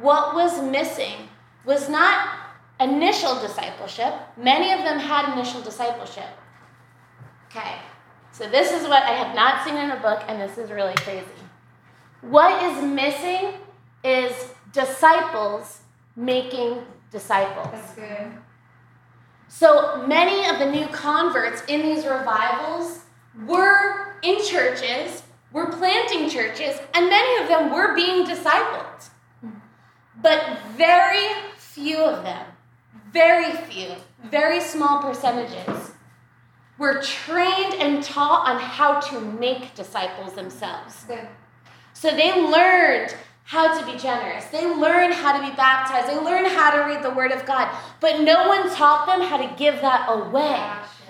what 0.00 0.34
was 0.34 0.62
missing 0.62 1.29
was 1.64 1.88
not 1.88 2.38
initial 2.80 3.40
discipleship. 3.40 4.14
Many 4.36 4.72
of 4.72 4.80
them 4.80 4.98
had 4.98 5.32
initial 5.34 5.60
discipleship. 5.60 6.30
Okay, 7.46 7.76
so 8.32 8.48
this 8.48 8.72
is 8.72 8.88
what 8.88 9.02
I 9.02 9.10
have 9.10 9.34
not 9.34 9.64
seen 9.64 9.76
in 9.76 9.90
a 9.90 10.00
book, 10.00 10.22
and 10.28 10.40
this 10.40 10.56
is 10.56 10.70
really 10.70 10.94
crazy. 10.94 11.26
What 12.22 12.62
is 12.62 12.82
missing 12.82 13.54
is 14.04 14.32
disciples 14.72 15.80
making 16.16 16.78
disciples. 17.10 17.68
That's 17.72 17.94
good. 17.94 18.32
So 19.48 20.06
many 20.06 20.48
of 20.48 20.58
the 20.58 20.70
new 20.70 20.86
converts 20.88 21.64
in 21.66 21.82
these 21.82 22.06
revivals 22.06 23.00
were 23.46 24.14
in 24.22 24.42
churches, 24.44 25.24
were 25.52 25.66
planting 25.66 26.30
churches, 26.30 26.78
and 26.94 27.08
many 27.08 27.42
of 27.42 27.48
them 27.48 27.72
were 27.72 27.94
being 27.94 28.24
discipled. 28.24 29.08
Hmm. 29.40 29.50
But 30.22 30.58
very 30.76 31.49
few 31.80 31.98
of 31.98 32.22
them, 32.22 32.46
very 33.12 33.52
few, 33.52 33.94
very 34.24 34.60
small 34.60 35.02
percentages, 35.02 35.92
were 36.78 37.00
trained 37.02 37.74
and 37.74 38.02
taught 38.02 38.48
on 38.48 38.60
how 38.60 39.00
to 39.00 39.20
make 39.20 39.74
disciples 39.74 40.34
themselves. 40.34 41.04
Good. 41.04 41.26
So 41.94 42.10
they 42.10 42.32
learned 42.40 43.14
how 43.44 43.78
to 43.78 43.84
be 43.84 43.98
generous. 43.98 44.44
They 44.46 44.66
learned 44.66 45.12
how 45.14 45.38
to 45.38 45.50
be 45.50 45.54
baptized. 45.56 46.08
They 46.08 46.18
learned 46.18 46.46
how 46.48 46.70
to 46.70 46.82
read 46.86 47.02
the 47.02 47.10
Word 47.10 47.32
of 47.32 47.44
God. 47.44 47.74
But 48.00 48.20
no 48.20 48.48
one 48.48 48.70
taught 48.70 49.06
them 49.06 49.20
how 49.20 49.38
to 49.38 49.54
give 49.56 49.80
that 49.80 50.06
away, 50.08 50.56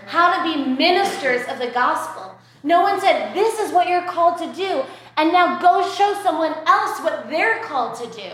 how 0.06 0.36
to 0.36 0.42
be 0.42 0.70
ministers 0.70 1.46
of 1.48 1.58
the 1.58 1.70
gospel. 1.70 2.36
No 2.62 2.82
one 2.82 3.00
said, 3.00 3.34
This 3.34 3.58
is 3.58 3.72
what 3.72 3.88
you're 3.88 4.06
called 4.06 4.38
to 4.38 4.52
do, 4.52 4.84
and 5.16 5.32
now 5.32 5.58
go 5.60 5.88
show 5.92 6.14
someone 6.22 6.54
else 6.66 7.00
what 7.00 7.28
they're 7.28 7.62
called 7.62 7.96
to 8.00 8.06
do. 8.06 8.30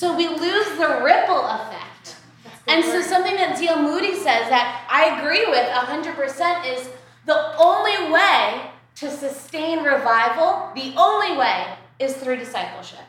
So 0.00 0.16
we 0.16 0.28
lose 0.28 0.66
the 0.78 1.02
ripple 1.04 1.44
effect. 1.44 2.16
That's 2.42 2.62
good 2.62 2.72
And 2.72 2.82
so 2.82 3.02
something 3.02 3.36
that 3.36 3.58
D.L. 3.58 3.82
Moody 3.82 4.14
says 4.14 4.48
that 4.48 4.86
I 4.88 5.20
agree 5.20 5.44
with 5.44 5.68
100% 5.68 6.74
is 6.74 6.88
the 7.26 7.54
only 7.58 8.10
way 8.10 8.70
to 8.94 9.10
sustain 9.10 9.84
revival, 9.84 10.70
the 10.74 10.94
only 10.96 11.36
way 11.36 11.66
is 11.98 12.16
through 12.16 12.36
discipleship. 12.36 13.04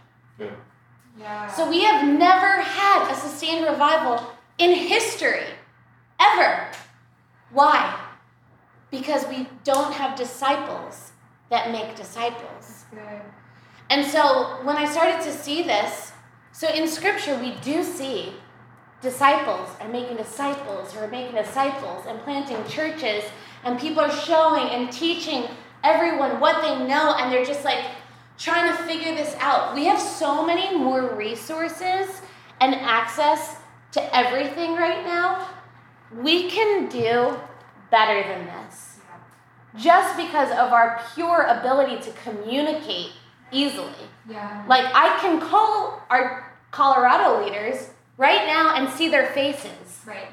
Yeah. 1.18 1.48
So 1.48 1.70
we 1.70 1.86
have 1.86 2.06
never 2.06 2.60
had 2.60 3.10
a 3.10 3.16
sustained 3.16 3.66
revival 3.66 4.28
in 4.58 4.76
history, 4.76 5.48
ever. 6.20 6.68
Why? 7.52 8.02
Because 8.90 9.26
we 9.28 9.48
don't 9.64 9.94
have 9.94 10.18
disciples 10.18 11.14
that 11.50 11.72
make 11.72 11.96
disciples. 11.96 12.84
That's 12.92 13.08
good. 13.08 13.22
And 13.90 14.06
so 14.06 14.60
when 14.64 14.76
I 14.76 14.86
started 14.92 15.22
to 15.22 15.32
see 15.32 15.64
this, 15.64 16.11
so 16.62 16.70
in 16.70 16.88
scripture 16.88 17.36
we 17.40 17.56
do 17.64 17.84
see 17.84 18.34
disciples 19.02 19.68
and 19.80 19.92
making 19.92 20.16
disciples 20.16 20.94
who 20.94 21.00
are 21.00 21.08
making 21.08 21.34
disciples 21.34 22.06
and 22.08 22.20
planting 22.22 22.64
churches 22.70 23.24
and 23.64 23.80
people 23.80 24.00
are 24.00 24.12
showing 24.12 24.70
and 24.70 24.92
teaching 24.92 25.46
everyone 25.84 26.40
what 26.40 26.62
they 26.62 26.88
know 26.88 27.16
and 27.18 27.34
they're 27.34 27.44
just 27.44 27.66
like 27.66 27.84
trying 28.38 28.70
to 28.70 28.84
figure 28.84 29.16
this 29.16 29.36
out. 29.40 29.74
We 29.74 29.86
have 29.86 30.00
so 30.00 30.46
many 30.46 30.78
more 30.78 31.16
resources 31.16 32.22
and 32.60 32.76
access 32.76 33.58
to 33.94 34.16
everything 34.16 34.76
right 34.76 35.04
now. 35.04 35.48
We 36.16 36.48
can 36.48 36.88
do 36.90 37.40
better 37.90 38.22
than 38.22 38.46
this 38.46 39.00
just 39.78 40.16
because 40.16 40.52
of 40.52 40.72
our 40.72 41.02
pure 41.16 41.42
ability 41.42 42.04
to 42.04 42.12
communicate 42.24 43.14
easily. 43.52 44.06
Yeah. 44.30 44.64
Like 44.68 44.86
I 44.94 45.18
can 45.22 45.40
call 45.40 46.04
our 46.12 46.51
Colorado 46.72 47.44
leaders 47.44 47.90
right 48.18 48.46
now 48.48 48.76
and 48.76 48.90
see 48.90 49.10
their 49.10 49.28
faces, 49.28 50.02
Right. 50.06 50.30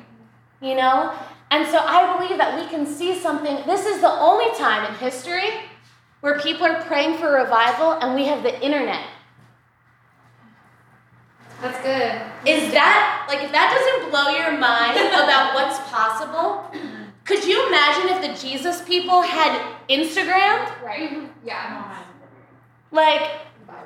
you 0.60 0.74
know? 0.74 1.12
And 1.50 1.66
so 1.66 1.78
I 1.78 2.16
believe 2.16 2.38
that 2.38 2.60
we 2.60 2.68
can 2.68 2.86
see 2.86 3.18
something. 3.18 3.64
This 3.66 3.86
is 3.86 4.00
the 4.00 4.10
only 4.10 4.54
time 4.56 4.84
in 4.84 4.94
history 4.98 5.50
where 6.20 6.38
people 6.40 6.66
are 6.66 6.82
praying 6.82 7.18
for 7.18 7.32
revival 7.32 7.92
and 7.92 8.14
we 8.14 8.26
have 8.26 8.42
the 8.42 8.60
internet. 8.62 9.04
That's 11.60 11.78
good. 11.82 12.22
Is 12.48 12.72
that 12.72 13.26
like 13.28 13.42
if 13.42 13.50
that 13.50 13.74
doesn't 13.74 14.10
blow 14.10 14.28
your 14.28 14.52
mind 14.58 14.96
about 15.08 15.54
what's 15.54 15.78
possible? 15.90 16.70
Could 17.24 17.44
you 17.44 17.66
imagine 17.66 18.08
if 18.10 18.22
the 18.22 18.46
Jesus 18.48 18.82
people 18.82 19.22
had 19.22 19.60
Instagram? 19.88 20.82
Right. 20.82 21.10
Mm-hmm. 21.10 21.26
Yeah. 21.44 21.98
Like 22.90 23.30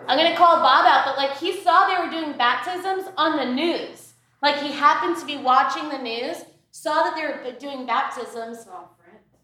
I'm 0.09 0.18
gonna 0.18 0.36
call 0.36 0.57
Bob 0.57 0.84
out, 0.86 1.05
but 1.05 1.16
like 1.16 1.36
he 1.38 1.61
saw 1.61 1.86
they 1.88 2.03
were 2.03 2.11
doing 2.11 2.36
baptisms 2.36 3.05
on 3.16 3.36
the 3.36 3.44
news. 3.53 4.12
Like 4.42 4.57
he 4.57 4.72
happened 4.72 5.16
to 5.18 5.26
be 5.26 5.36
watching 5.36 5.88
the 5.88 5.98
news, 5.98 6.44
saw 6.70 7.03
that 7.05 7.14
they 7.16 7.22
were 7.22 7.59
doing 7.59 7.86
baptisms, 7.86 8.66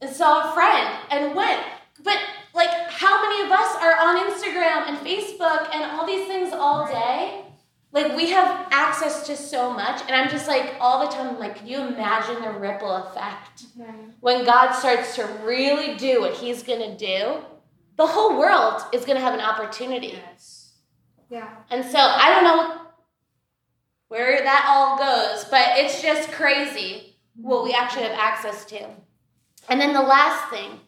and 0.00 0.10
saw 0.10 0.50
a 0.50 0.54
friend 0.54 0.96
and 1.10 1.34
went. 1.34 1.62
But 2.02 2.18
like, 2.54 2.70
how 2.90 3.22
many 3.22 3.44
of 3.44 3.50
us 3.52 3.76
are 3.76 3.96
on 3.96 4.30
Instagram 4.30 4.88
and 4.88 4.98
Facebook 4.98 5.68
and 5.74 5.84
all 5.92 6.06
these 6.06 6.26
things 6.26 6.52
all 6.52 6.86
day? 6.86 7.44
Like 7.90 8.16
we 8.16 8.30
have 8.30 8.66
access 8.70 9.26
to 9.28 9.36
so 9.36 9.72
much, 9.72 10.02
and 10.02 10.10
I'm 10.10 10.28
just 10.28 10.46
like 10.46 10.74
all 10.80 11.06
the 11.06 11.12
time. 11.12 11.28
I'm 11.28 11.38
like, 11.38 11.56
can 11.56 11.66
you 11.66 11.78
imagine 11.78 12.42
the 12.42 12.50
ripple 12.52 12.90
effect 12.96 13.64
Right. 13.76 13.88
when 14.20 14.44
God 14.44 14.72
starts 14.72 15.14
to 15.16 15.24
really 15.42 15.96
do 15.96 16.20
what 16.20 16.34
He's 16.34 16.62
gonna 16.62 16.96
do? 16.98 17.38
The 17.98 18.06
whole 18.06 18.38
world 18.38 18.80
is 18.92 19.04
gonna 19.04 19.20
have 19.20 19.34
an 19.34 19.40
opportunity. 19.40 20.20
Yes. 20.24 20.74
Yeah. 21.28 21.48
And 21.68 21.84
so 21.84 21.98
I 21.98 22.30
don't 22.30 22.44
know 22.44 22.80
where 24.06 24.40
that 24.40 24.66
all 24.68 24.96
goes, 24.96 25.44
but 25.50 25.76
it's 25.76 26.00
just 26.00 26.30
crazy 26.30 27.16
what 27.34 27.64
we 27.64 27.74
actually 27.74 28.04
have 28.04 28.16
access 28.18 28.64
to. 28.66 28.86
And 29.68 29.80
then 29.80 29.92
the 29.92 30.02
last 30.02 30.48
thing 30.48 30.80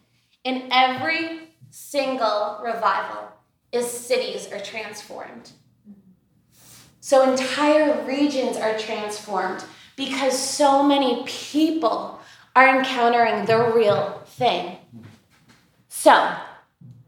in 0.45 0.69
every 0.71 1.49
single 1.69 2.61
revival 2.63 3.29
is 3.73 3.89
cities 3.89 4.51
are 4.51 4.59
transformed. 4.59 5.51
So 7.01 7.29
entire 7.29 8.05
regions 8.05 8.55
are 8.55 8.77
transformed 8.77 9.65
because 9.95 10.37
so 10.37 10.81
many 10.81 11.23
people 11.25 12.21
are 12.55 12.79
encountering 12.79 13.45
the 13.45 13.71
real 13.75 14.21
thing. 14.25 14.77
So, 15.89 16.35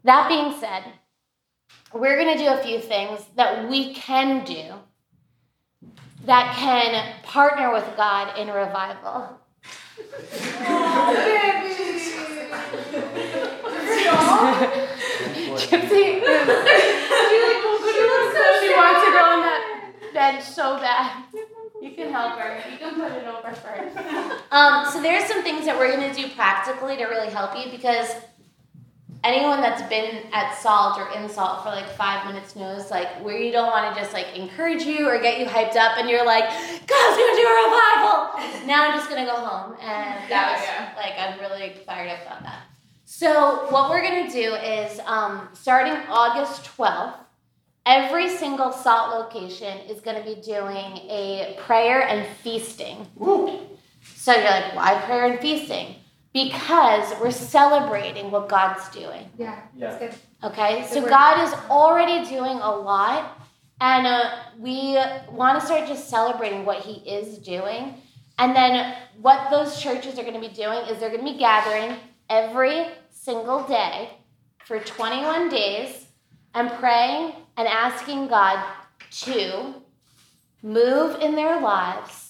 that 0.03 0.27
being 0.27 0.59
said, 0.59 0.83
we're 1.93 2.17
going 2.17 2.37
to 2.37 2.43
do 2.43 2.49
a 2.49 2.57
few 2.63 2.79
things 2.79 3.21
that 3.35 3.69
we 3.69 3.93
can 3.93 4.43
do 4.45 4.73
that 6.25 6.55
can 6.57 7.21
partner 7.23 7.71
with 7.71 7.85
God 7.97 8.37
in 8.37 8.47
revival. 8.47 9.39
Gypsy, 15.55 16.21
she 18.59 18.69
wants 18.75 19.01
to 19.05 19.11
go 19.11 19.23
on 19.23 19.39
that 19.41 19.83
bed 20.13 20.41
so 20.41 20.77
bad. 20.77 21.23
You 21.81 21.91
can 21.91 22.11
help 22.11 22.39
her. 22.39 22.63
You 22.71 22.77
can 22.77 22.95
put 22.95 23.11
it 23.11 23.25
over 23.25 23.53
first. 23.53 23.97
Um, 24.51 24.85
so 24.91 25.01
there's 25.01 25.25
some 25.25 25.43
things 25.43 25.65
that 25.65 25.77
we're 25.77 25.95
going 25.95 26.13
to 26.13 26.21
do 26.21 26.29
practically 26.29 26.95
to 26.97 27.05
really 27.05 27.29
help 27.29 27.57
you 27.57 27.69
because 27.71 28.09
anyone 29.23 29.61
that's 29.61 29.81
been 29.83 30.23
at 30.33 30.53
salt 30.57 30.99
or 30.99 31.09
in 31.17 31.29
salt 31.29 31.63
for 31.63 31.69
like 31.69 31.87
five 31.89 32.25
minutes 32.25 32.55
knows 32.55 32.91
like 32.91 33.07
where 33.23 33.37
you 33.37 33.51
don't 33.51 33.67
want 33.67 33.93
to 33.93 33.99
just 33.99 34.13
like 34.13 34.37
encourage 34.37 34.83
you 34.83 35.07
or 35.07 35.21
get 35.21 35.39
you 35.39 35.45
hyped 35.45 35.75
up 35.75 35.97
and 35.97 36.09
you're 36.09 36.25
like 36.25 36.43
god's 36.43 37.17
gonna 37.17 37.35
do 37.35 37.47
a 37.47 37.65
revival! 37.65 38.65
Now 38.67 38.89
i'm 38.89 38.97
just 38.97 39.09
gonna 39.09 39.25
go 39.25 39.35
home 39.35 39.77
and 39.81 40.29
that 40.29 40.95
was 40.95 41.03
like 41.03 41.13
i'm 41.17 41.39
really 41.39 41.73
fired 41.85 42.09
up 42.09 42.21
about 42.25 42.43
that. 42.43 42.63
So 43.05 43.67
what 43.69 43.89
we're 43.89 44.01
gonna 44.01 44.31
do 44.31 44.53
is 44.55 44.99
um, 45.05 45.49
starting 45.53 45.93
august 46.09 46.65
12th 46.77 47.15
every 47.85 48.29
single 48.29 48.71
salt 48.71 49.13
location 49.13 49.77
is 49.89 49.99
gonna 49.99 50.23
be 50.23 50.35
doing 50.35 50.97
a 51.09 51.57
prayer 51.59 52.07
and 52.07 52.25
feasting. 52.37 53.05
So 54.15 54.33
you're 54.33 54.43
like 54.43 54.75
why 54.75 55.01
prayer 55.05 55.25
and 55.25 55.39
feasting 55.39 55.95
because 56.33 57.13
we're 57.21 57.31
celebrating 57.31 58.31
what 58.31 58.49
god's 58.49 58.89
doing 58.89 59.29
Yeah. 59.37 59.59
Yeah. 59.75 59.97
That's 59.97 59.99
good. 59.99 60.21
Okay, 60.43 60.81
Good 60.81 60.89
so 60.89 61.01
work. 61.01 61.09
God 61.09 61.47
is 61.47 61.53
already 61.69 62.27
doing 62.27 62.57
a 62.57 62.75
lot, 62.75 63.39
and 63.79 64.05
uh, 64.05 64.29
we 64.59 64.97
want 65.31 65.59
to 65.59 65.65
start 65.65 65.87
just 65.87 66.09
celebrating 66.09 66.65
what 66.65 66.79
He 66.79 66.95
is 67.09 67.37
doing. 67.37 67.95
And 68.37 68.53
then 68.53 68.95
what 69.21 69.49
those 69.49 69.81
churches 69.81 70.19
are 70.19 70.23
going 70.23 70.33
to 70.33 70.41
be 70.41 70.53
doing 70.53 70.79
is 70.87 70.99
they're 70.99 71.09
going 71.09 71.25
to 71.25 71.31
be 71.31 71.37
gathering 71.37 71.97
every 72.29 72.87
single 73.09 73.63
day 73.63 74.09
for 74.65 74.79
21 74.79 75.49
days 75.49 76.07
and 76.55 76.69
praying 76.71 77.33
and 77.55 77.67
asking 77.67 78.27
God 78.27 78.65
to 79.11 79.75
move 80.61 81.21
in 81.21 81.35
their 81.35 81.61
lives 81.61 82.22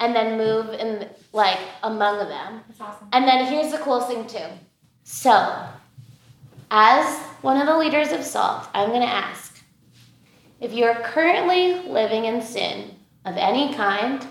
and 0.00 0.16
then 0.16 0.36
move 0.36 0.70
in 0.70 1.08
like 1.32 1.58
among 1.82 2.18
them. 2.18 2.62
That's 2.68 2.80
awesome. 2.80 3.08
And 3.12 3.28
then 3.28 3.46
here's 3.46 3.70
the 3.70 3.78
cool 3.78 4.00
thing 4.00 4.26
too. 4.26 4.46
So, 5.04 5.56
as 6.70 7.18
one 7.42 7.60
of 7.60 7.66
the 7.66 7.76
leaders 7.76 8.12
of 8.12 8.24
SALT, 8.24 8.68
I'm 8.74 8.88
going 8.88 9.02
to 9.02 9.06
ask 9.06 9.62
if 10.60 10.72
you 10.72 10.84
are 10.84 11.00
currently 11.02 11.74
living 11.88 12.24
in 12.24 12.42
sin 12.42 12.94
of 13.24 13.36
any 13.36 13.74
kind, 13.74 14.26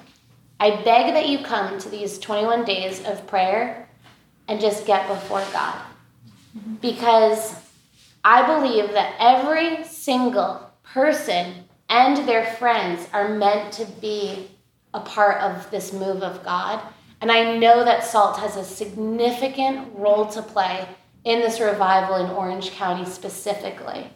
I 0.60 0.82
beg 0.84 1.14
that 1.14 1.30
you 1.30 1.40
come 1.40 1.80
to 1.80 1.90
these 1.90 2.20
21 2.20 2.66
days 2.66 3.06
of 3.06 3.26
prayer 3.28 3.90
and 4.48 4.60
just 4.60 4.86
get 4.86 5.08
before 5.08 5.44
God. 5.54 5.80
Mm-hmm. 6.58 6.76
Because 6.76 7.56
I 8.24 8.46
believe 8.46 8.92
that 8.92 9.16
every 9.20 9.84
single 9.86 10.72
person 10.84 11.66
and 11.90 12.28
their 12.28 12.46
friends 12.56 13.08
are 13.14 13.30
meant 13.30 13.74
to 13.74 13.86
be 13.86 14.50
a 14.94 15.00
part 15.00 15.42
of 15.42 15.70
this 15.72 15.94
move 15.94 16.24
of 16.24 16.44
God. 16.44 16.82
And 17.22 17.32
I 17.32 17.58
know 17.58 17.84
that 17.84 18.04
SALT 18.04 18.40
has 18.40 18.56
a 18.56 18.64
significant 18.64 19.90
role 19.96 20.28
to 20.28 20.42
play 20.42 20.88
in 21.26 21.42
this 21.42 21.60
revival 21.60 22.16
in 22.16 22.32
Orange 22.32 22.72
County 22.72 23.06
specifically. 23.06 24.10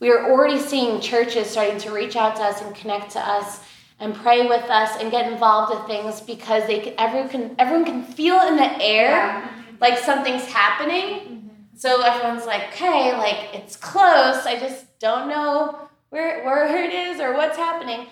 We 0.00 0.10
are 0.10 0.30
already 0.30 0.58
seeing 0.58 1.00
churches 1.00 1.48
starting 1.48 1.78
to 1.78 1.92
reach 1.92 2.16
out 2.16 2.36
to 2.36 2.42
us 2.42 2.62
and 2.62 2.74
connect 2.74 3.12
to 3.12 3.20
us 3.20 3.60
and 4.00 4.14
pray 4.14 4.46
with 4.46 4.64
us 4.64 4.98
and 5.00 5.10
get 5.10 5.30
involved 5.30 5.74
with 5.74 5.86
things 5.86 6.20
because 6.22 6.66
they 6.66 6.80
can, 6.80 6.94
everyone 6.98 7.28
can 7.28 7.54
everyone 7.58 7.84
can 7.84 8.02
feel 8.02 8.40
in 8.48 8.56
the 8.56 8.82
air 8.82 9.48
like 9.80 9.98
something's 9.98 10.46
happening. 10.46 11.20
Mm-hmm. 11.20 11.48
So 11.76 12.00
everyone's 12.00 12.46
like, 12.46 12.72
"Okay, 12.72 13.12
like 13.16 13.54
it's 13.54 13.76
close. 13.76 14.46
I 14.46 14.58
just 14.58 14.98
don't 14.98 15.28
know 15.28 15.88
where 16.08 16.44
where 16.44 16.82
it 16.82 16.92
is 16.92 17.20
or 17.20 17.34
what's 17.34 17.58
happening." 17.58 18.06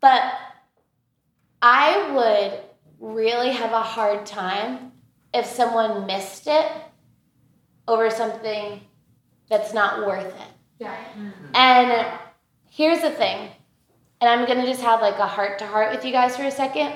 But 0.00 0.32
I 1.60 2.12
would 2.12 2.60
really 3.00 3.50
have 3.50 3.72
a 3.72 3.82
hard 3.82 4.26
time 4.26 4.92
if 5.34 5.46
someone 5.46 6.06
missed 6.06 6.46
it 6.46 6.70
over 7.86 8.10
something 8.10 8.80
that's 9.48 9.72
not 9.72 10.06
worth 10.06 10.26
it. 10.26 10.48
Yeah. 10.78 10.94
And 11.54 12.06
here's 12.70 13.00
the 13.00 13.10
thing, 13.10 13.50
and 14.20 14.30
I'm 14.30 14.46
gonna 14.46 14.66
just 14.66 14.82
have 14.82 15.00
like 15.00 15.18
a 15.18 15.26
heart 15.26 15.58
to 15.60 15.66
heart 15.66 15.94
with 15.94 16.04
you 16.04 16.12
guys 16.12 16.36
for 16.36 16.44
a 16.44 16.50
second. 16.50 16.92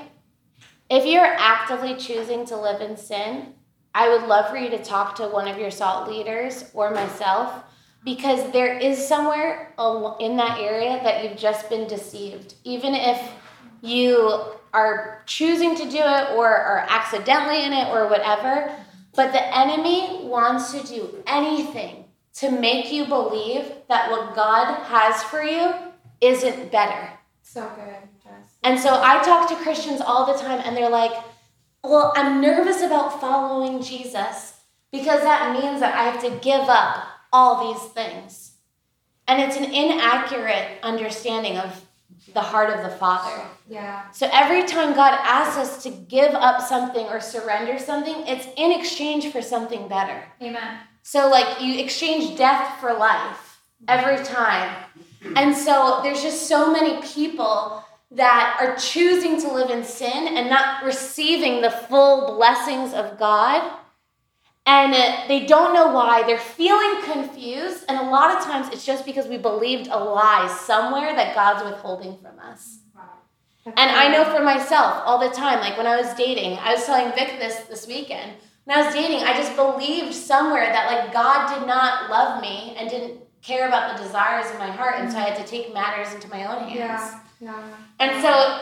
If 0.90 1.06
you're 1.06 1.24
actively 1.24 1.96
choosing 1.96 2.44
to 2.46 2.56
live 2.56 2.80
in 2.80 2.96
sin, 2.96 3.54
I 3.94 4.08
would 4.08 4.28
love 4.28 4.50
for 4.50 4.56
you 4.56 4.70
to 4.70 4.82
talk 4.82 5.16
to 5.16 5.28
one 5.28 5.48
of 5.48 5.58
your 5.58 5.70
salt 5.70 6.08
leaders 6.08 6.70
or 6.74 6.90
myself 6.90 7.64
because 8.04 8.50
there 8.52 8.76
is 8.78 9.06
somewhere 9.06 9.74
in 10.20 10.36
that 10.36 10.58
area 10.58 11.00
that 11.02 11.24
you've 11.24 11.38
just 11.38 11.68
been 11.68 11.86
deceived. 11.86 12.54
Even 12.64 12.94
if 12.94 13.18
you 13.82 14.44
are 14.72 15.22
choosing 15.26 15.76
to 15.76 15.82
do 15.84 15.98
it 15.98 16.30
or 16.34 16.48
are 16.48 16.86
accidentally 16.88 17.64
in 17.64 17.72
it 17.72 17.88
or 17.88 18.08
whatever, 18.08 18.74
but 19.14 19.32
the 19.32 19.56
enemy 19.56 20.24
wants 20.26 20.72
to 20.72 20.86
do 20.86 21.22
anything 21.26 22.04
to 22.34 22.50
make 22.50 22.90
you 22.90 23.04
believe 23.04 23.70
that 23.88 24.10
what 24.10 24.34
God 24.34 24.84
has 24.84 25.22
for 25.24 25.42
you 25.42 25.74
isn't 26.20 26.72
better. 26.72 27.10
So 27.42 27.70
good. 27.74 28.08
Jess. 28.22 28.56
And 28.62 28.78
so 28.78 29.00
I 29.02 29.22
talk 29.22 29.48
to 29.50 29.56
Christians 29.56 30.00
all 30.00 30.24
the 30.24 30.38
time, 30.40 30.60
and 30.64 30.74
they're 30.74 30.88
like, 30.88 31.12
Well, 31.84 32.12
I'm 32.16 32.40
nervous 32.40 32.80
about 32.80 33.20
following 33.20 33.82
Jesus 33.82 34.54
because 34.90 35.20
that 35.22 35.60
means 35.60 35.80
that 35.80 35.94
I 35.94 36.04
have 36.04 36.22
to 36.22 36.38
give 36.40 36.68
up 36.68 37.04
all 37.32 37.72
these 37.72 37.90
things. 37.92 38.52
And 39.26 39.40
it's 39.40 39.56
an 39.56 39.64
inaccurate 39.64 40.78
understanding 40.82 41.58
of 41.58 41.84
the 42.34 42.40
heart 42.40 42.70
of 42.70 42.82
the 42.82 42.96
Father. 42.96 43.42
Yeah. 43.68 44.10
So 44.10 44.28
every 44.32 44.64
time 44.64 44.94
God 44.94 45.18
asks 45.22 45.56
us 45.56 45.82
to 45.84 45.90
give 45.90 46.32
up 46.34 46.60
something 46.60 47.06
or 47.06 47.20
surrender 47.20 47.78
something, 47.78 48.26
it's 48.26 48.46
in 48.56 48.72
exchange 48.72 49.30
for 49.32 49.42
something 49.42 49.88
better. 49.88 50.24
Amen. 50.40 50.78
So, 51.02 51.28
like, 51.28 51.60
you 51.60 51.80
exchange 51.80 52.38
death 52.38 52.80
for 52.80 52.92
life 52.94 53.60
every 53.88 54.24
time. 54.24 54.84
And 55.36 55.56
so, 55.56 56.00
there's 56.02 56.22
just 56.22 56.48
so 56.48 56.72
many 56.72 57.02
people 57.02 57.84
that 58.12 58.56
are 58.60 58.76
choosing 58.76 59.40
to 59.40 59.52
live 59.52 59.70
in 59.70 59.82
sin 59.82 60.36
and 60.36 60.48
not 60.48 60.84
receiving 60.84 61.60
the 61.60 61.70
full 61.70 62.36
blessings 62.36 62.92
of 62.92 63.18
God. 63.18 63.78
And 64.64 64.94
uh, 64.94 65.24
they 65.26 65.44
don't 65.44 65.74
know 65.74 65.92
why. 65.92 66.22
They're 66.22 66.38
feeling 66.38 67.02
confused. 67.02 67.84
And 67.88 67.98
a 67.98 68.10
lot 68.10 68.36
of 68.36 68.44
times, 68.44 68.68
it's 68.72 68.86
just 68.86 69.04
because 69.04 69.26
we 69.26 69.36
believed 69.36 69.88
a 69.88 69.98
lie 69.98 70.46
somewhere 70.64 71.14
that 71.16 71.34
God's 71.34 71.64
withholding 71.64 72.16
from 72.18 72.38
us. 72.38 72.78
And 73.64 73.76
I 73.78 74.08
know 74.08 74.24
for 74.24 74.42
myself 74.42 75.02
all 75.06 75.18
the 75.18 75.34
time, 75.34 75.60
like 75.60 75.76
when 75.76 75.86
I 75.86 75.96
was 75.96 76.12
dating, 76.14 76.58
I 76.58 76.74
was 76.74 76.84
telling 76.84 77.12
Vic 77.14 77.38
this 77.38 77.60
this 77.66 77.86
weekend. 77.86 78.32
When 78.64 78.76
I 78.76 78.84
was 78.84 78.94
dating, 78.94 79.18
I 79.18 79.36
just 79.36 79.54
believed 79.54 80.14
somewhere 80.14 80.66
that 80.66 80.90
like 80.90 81.12
God 81.12 81.54
did 81.54 81.66
not 81.66 82.10
love 82.10 82.42
me 82.42 82.74
and 82.76 82.90
didn't 82.90 83.20
care 83.40 83.68
about 83.68 83.96
the 83.96 84.02
desires 84.02 84.50
of 84.50 84.58
my 84.58 84.70
heart, 84.70 84.96
and 84.98 85.10
so 85.10 85.18
I 85.18 85.22
had 85.22 85.44
to 85.44 85.48
take 85.48 85.72
matters 85.72 86.12
into 86.12 86.28
my 86.28 86.44
own 86.44 86.68
hands. 86.68 86.74
Yeah. 86.74 87.20
Yeah. 87.40 87.76
And 87.98 88.22
so, 88.22 88.60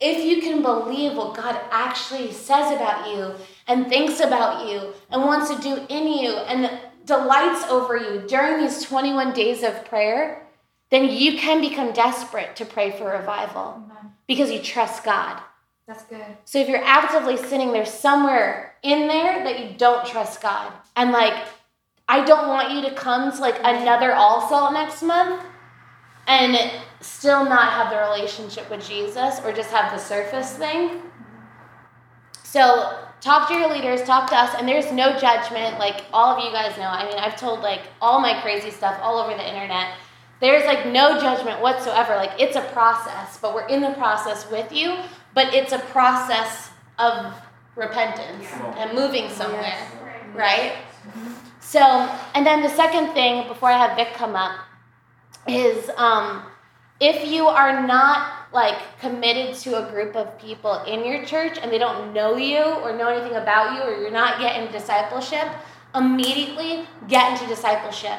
if 0.00 0.24
you 0.24 0.42
can 0.42 0.62
believe 0.62 1.16
what 1.16 1.36
God 1.36 1.58
actually 1.70 2.32
says 2.32 2.74
about 2.74 3.08
you 3.08 3.34
and 3.66 3.88
thinks 3.88 4.20
about 4.20 4.68
you 4.68 4.92
and 5.10 5.22
wants 5.22 5.54
to 5.54 5.60
do 5.60 5.86
in 5.88 6.08
you 6.08 6.32
and 6.32 6.78
delights 7.04 7.64
over 7.70 7.96
you 7.96 8.24
during 8.26 8.60
these 8.60 8.82
21 8.82 9.32
days 9.32 9.62
of 9.62 9.84
prayer, 9.84 10.46
then 10.90 11.10
you 11.10 11.38
can 11.38 11.60
become 11.60 11.92
desperate 11.92 12.56
to 12.56 12.64
pray 12.64 12.90
for 12.90 13.10
revival 13.10 13.82
Amen. 13.84 14.12
because 14.26 14.50
you 14.50 14.60
trust 14.60 15.04
God. 15.04 15.40
That's 15.86 16.04
good. 16.04 16.24
So 16.44 16.58
if 16.58 16.68
you're 16.68 16.84
actively 16.84 17.36
sinning, 17.36 17.72
there's 17.72 17.92
somewhere 17.92 18.74
in 18.82 19.06
there 19.06 19.44
that 19.44 19.60
you 19.60 19.76
don't 19.76 20.06
trust 20.06 20.40
God. 20.40 20.72
And 20.96 21.12
like, 21.12 21.34
I 22.08 22.24
don't 22.24 22.48
want 22.48 22.72
you 22.72 22.82
to 22.82 22.94
come 22.94 23.32
to 23.32 23.38
like 23.38 23.58
another 23.62 24.12
all 24.12 24.48
salt 24.48 24.72
next 24.72 25.02
month 25.02 25.42
and 26.26 26.70
still 27.00 27.44
not 27.44 27.72
have 27.72 27.90
the 27.90 27.98
relationship 27.98 28.70
with 28.70 28.86
Jesus 28.86 29.40
or 29.44 29.52
just 29.52 29.70
have 29.70 29.92
the 29.92 29.98
surface 29.98 30.52
thing. 30.56 31.02
So 32.42 32.98
talk 33.24 33.48
to 33.48 33.54
your 33.54 33.72
leaders, 33.72 34.02
talk 34.02 34.28
to 34.28 34.36
us, 34.36 34.54
and 34.58 34.68
there's 34.68 34.92
no 34.92 35.18
judgment. 35.18 35.78
Like 35.78 36.04
all 36.12 36.36
of 36.36 36.44
you 36.44 36.52
guys 36.52 36.76
know. 36.76 36.84
I 36.84 37.08
mean, 37.08 37.18
I've 37.18 37.36
told 37.36 37.60
like 37.60 37.80
all 38.00 38.20
my 38.20 38.40
crazy 38.42 38.70
stuff 38.70 38.98
all 39.02 39.18
over 39.18 39.34
the 39.34 39.48
internet. 39.48 39.94
There's 40.40 40.66
like 40.66 40.86
no 40.86 41.18
judgment 41.18 41.62
whatsoever. 41.62 42.16
Like 42.16 42.32
it's 42.38 42.54
a 42.54 42.60
process, 42.72 43.38
but 43.40 43.54
we're 43.54 43.66
in 43.66 43.80
the 43.80 43.92
process 43.92 44.48
with 44.50 44.70
you. 44.70 44.98
But 45.34 45.54
it's 45.54 45.72
a 45.72 45.78
process 45.78 46.70
of 46.98 47.34
repentance 47.76 48.46
and 48.76 48.94
moving 48.94 49.30
somewhere, 49.30 49.90
right? 50.34 50.74
So, 51.60 51.80
and 52.34 52.46
then 52.46 52.62
the 52.62 52.68
second 52.68 53.14
thing 53.14 53.48
before 53.48 53.70
I 53.70 53.78
have 53.78 53.96
Vic 53.96 54.12
come 54.14 54.36
up 54.36 54.60
is 55.48 55.90
um, 55.96 56.44
if 57.00 57.26
you 57.26 57.46
are 57.46 57.84
not 57.86 58.43
like 58.54 58.76
committed 59.00 59.56
to 59.56 59.84
a 59.84 59.90
group 59.90 60.14
of 60.14 60.38
people 60.38 60.82
in 60.84 61.04
your 61.04 61.24
church 61.24 61.58
and 61.60 61.70
they 61.72 61.78
don't 61.78 62.14
know 62.14 62.36
you 62.36 62.62
or 62.62 62.96
know 62.96 63.08
anything 63.08 63.36
about 63.36 63.74
you 63.74 63.82
or 63.82 64.00
you're 64.00 64.10
not 64.12 64.38
getting 64.40 64.70
discipleship, 64.70 65.48
immediately 65.94 66.86
get 67.08 67.32
into 67.32 67.46
discipleship. 67.52 68.18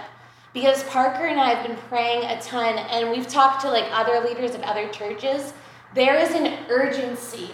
Because 0.53 0.83
Parker 0.83 1.27
and 1.27 1.39
I 1.39 1.53
have 1.53 1.65
been 1.65 1.77
praying 1.87 2.25
a 2.25 2.39
ton 2.41 2.77
and 2.77 3.11
we've 3.11 3.27
talked 3.27 3.61
to 3.61 3.69
like 3.69 3.85
other 3.91 4.19
leaders 4.27 4.53
of 4.55 4.61
other 4.61 4.87
churches. 4.89 5.53
There 5.93 6.19
is 6.19 6.31
an 6.35 6.65
urgency 6.69 7.51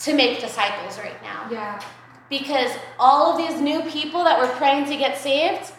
to 0.00 0.14
make 0.14 0.40
disciples 0.40 0.98
right 0.98 1.20
now 1.22 1.48
Yeah. 1.50 1.80
because 2.28 2.70
all 2.98 3.32
of 3.32 3.38
these 3.38 3.60
new 3.60 3.82
people 3.82 4.22
that 4.24 4.38
we're 4.38 4.54
praying 4.56 4.86
to 4.86 4.96
get 4.96 5.18
saved 5.18 5.72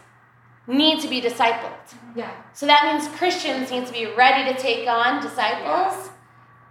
need 0.73 1.01
to 1.01 1.07
be 1.07 1.21
discipled. 1.21 1.71
Yeah. 2.15 2.31
So 2.53 2.65
that 2.65 2.83
means 2.85 3.07
Christians 3.17 3.71
need 3.71 3.87
to 3.87 3.93
be 3.93 4.05
ready 4.05 4.51
to 4.53 4.59
take 4.59 4.87
on 4.87 5.21
disciples, 5.21 6.09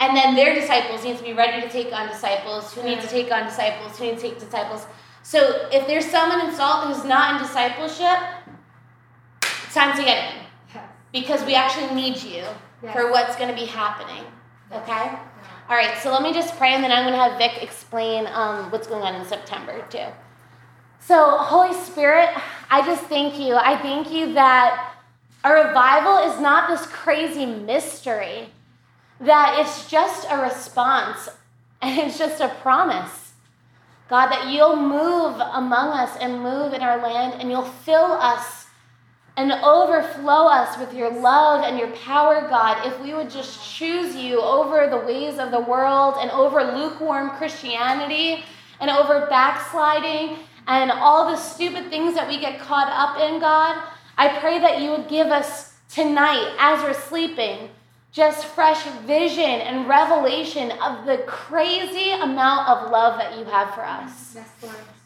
and 0.01 0.17
then 0.17 0.35
their 0.35 0.55
disciples 0.55 1.03
need 1.05 1.17
to 1.17 1.25
be 1.25 1.33
ready 1.33 1.63
to 1.63 1.69
take 1.69 1.93
on 1.93 2.09
disciples 2.09 2.73
who 2.75 2.83
need 2.83 3.01
to 3.01 3.07
take 3.09 3.33
on 3.33 3.45
disciples 3.45 3.99
who 3.99 4.05
need 4.05 4.17
to 4.17 4.21
take 4.21 4.39
disciples. 4.39 4.87
So 5.23 5.69
if 5.73 5.87
there's 5.87 6.05
someone 6.07 6.47
in 6.47 6.55
Salt 6.55 6.87
who's 6.87 7.05
not 7.05 7.37
in 7.37 7.43
discipleship, 7.43 8.19
it's 9.43 9.75
time 9.75 9.97
to 9.97 10.05
get 10.05 10.35
in 10.35 10.41
Yes. 10.75 10.85
because 11.13 11.45
we 11.45 11.55
actually 11.55 11.95
need 11.95 12.23
you 12.23 12.45
Yes. 12.83 12.93
for 12.93 13.11
what's 13.11 13.37
going 13.37 13.49
to 13.49 13.59
be 13.59 13.67
happening. 13.67 14.25
Okay? 14.71 14.93
Yeah. 14.93 15.19
All 15.69 15.77
right, 15.77 15.97
so 15.99 16.13
let 16.13 16.23
me 16.23 16.33
just 16.33 16.57
pray 16.59 16.75
and 16.75 16.85
then 16.85 16.93
I'm 16.93 17.05
going 17.05 17.15
to 17.15 17.19
have 17.19 17.39
Vic 17.39 17.63
explain 17.63 18.29
um, 18.33 18.71
what's 18.71 18.87
going 18.87 19.03
on 19.03 19.15
in 19.15 19.25
September 19.27 19.85
too. 19.91 20.07
So, 21.07 21.39
Holy 21.39 21.73
Spirit, 21.73 22.31
I 22.69 22.85
just 22.85 23.05
thank 23.05 23.39
you. 23.39 23.55
I 23.55 23.77
thank 23.77 24.11
you 24.11 24.35
that 24.35 24.95
a 25.45 25.53
revival 25.53 26.19
is 26.29 26.41
not 26.41 26.69
this 26.69 26.85
crazy 26.89 27.47
mystery, 27.47 28.49
that 29.21 29.57
it's 29.61 29.89
just 29.89 30.27
a 30.29 30.43
response 30.43 31.29
and 31.81 31.97
it's 32.09 32.19
just 32.19 32.41
a 32.41 32.49
promise. 32.61 33.35
God, 34.11 34.31
that 34.31 34.51
you'll 34.53 34.75
move 34.75 35.41
among 35.41 35.91
us 35.91 36.17
and 36.21 36.43
move 36.43 36.73
in 36.73 36.83
our 36.83 37.01
land 37.01 37.41
and 37.41 37.53
you'll 37.53 37.63
fill 37.63 38.11
us 38.15 38.67
and 39.37 39.53
overflow 39.53 40.49
us 40.49 40.77
with 40.77 40.93
your 40.93 41.11
love 41.11 41.63
and 41.63 41.79
your 41.79 41.93
power, 41.99 42.49
God, 42.49 42.85
if 42.85 42.99
we 43.01 43.15
would 43.15 43.31
just 43.31 43.77
choose 43.77 44.17
you 44.17 44.41
over 44.41 44.89
the 44.89 45.07
ways 45.07 45.39
of 45.39 45.53
the 45.53 45.61
world 45.61 46.17
and 46.19 46.33
over 46.33 46.65
lukewarm 46.65 47.31
Christianity 47.31 48.43
and 48.81 48.91
over 48.91 49.27
backsliding 49.27 50.39
and 50.67 50.91
all 50.91 51.31
the 51.31 51.37
stupid 51.37 51.91
things 51.91 52.15
that 52.15 52.29
we 52.29 52.41
get 52.41 52.61
caught 52.61 52.89
up 52.89 53.21
in, 53.21 53.41
God. 53.41 53.83
I 54.19 54.39
pray 54.39 54.59
that 54.59 54.81
you 54.81 54.91
would 54.91 55.09
give 55.09 55.29
us 55.29 55.75
tonight 55.89 56.57
as 56.59 56.83
we're 56.83 56.95
sleeping 56.95 57.71
just 58.17 58.47
fresh 58.47 58.83
vision 59.07 59.45
and 59.45 59.87
revelation 59.87 60.71
of 60.73 61.05
the 61.05 61.19
crazy 61.27 62.13
amount 62.13 62.67
of 62.67 62.91
love 62.91 63.19
that 63.19 63.39
you 63.39 63.45
have 63.45 63.75
for 63.75 63.85
us. 63.85 64.35
Yes, 64.35 64.49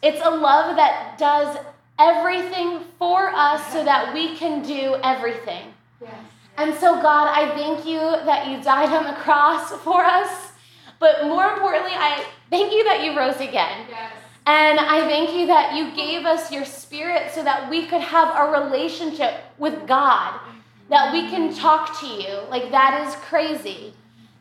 It's 0.00 0.20
a 0.24 0.30
love 0.30 0.76
that 0.76 1.18
does 1.18 1.58
everything 1.98 2.84
for 3.00 3.30
us 3.34 3.72
so 3.72 3.82
that 3.84 4.14
we 4.14 4.36
can 4.36 4.62
do 4.62 4.94
everything. 5.02 5.74
Yes. 6.00 6.14
And 6.56 6.72
so, 6.74 7.02
God, 7.02 7.26
I 7.26 7.52
thank 7.56 7.84
you 7.84 7.98
that 7.98 8.48
you 8.48 8.62
died 8.62 8.90
on 8.90 9.04
the 9.04 9.20
cross 9.20 9.72
for 9.82 10.04
us. 10.04 10.52
But 11.00 11.24
more 11.24 11.46
importantly, 11.46 11.92
I 11.94 12.24
thank 12.48 12.72
you 12.72 12.84
that 12.84 13.02
you 13.02 13.18
rose 13.18 13.40
again. 13.40 13.86
Yes. 13.88 14.12
And 14.46 14.80
I 14.80 15.00
thank 15.06 15.32
you 15.32 15.46
that 15.46 15.76
you 15.76 15.94
gave 15.94 16.24
us 16.24 16.50
your 16.50 16.64
spirit 16.64 17.30
so 17.32 17.44
that 17.44 17.68
we 17.70 17.86
could 17.86 18.00
have 18.00 18.34
a 18.34 18.60
relationship 18.60 19.34
with 19.58 19.86
God, 19.86 20.40
that 20.88 21.12
we 21.12 21.28
can 21.28 21.54
talk 21.54 22.00
to 22.00 22.06
you. 22.06 22.40
Like, 22.48 22.70
that 22.70 23.06
is 23.06 23.14
crazy, 23.16 23.94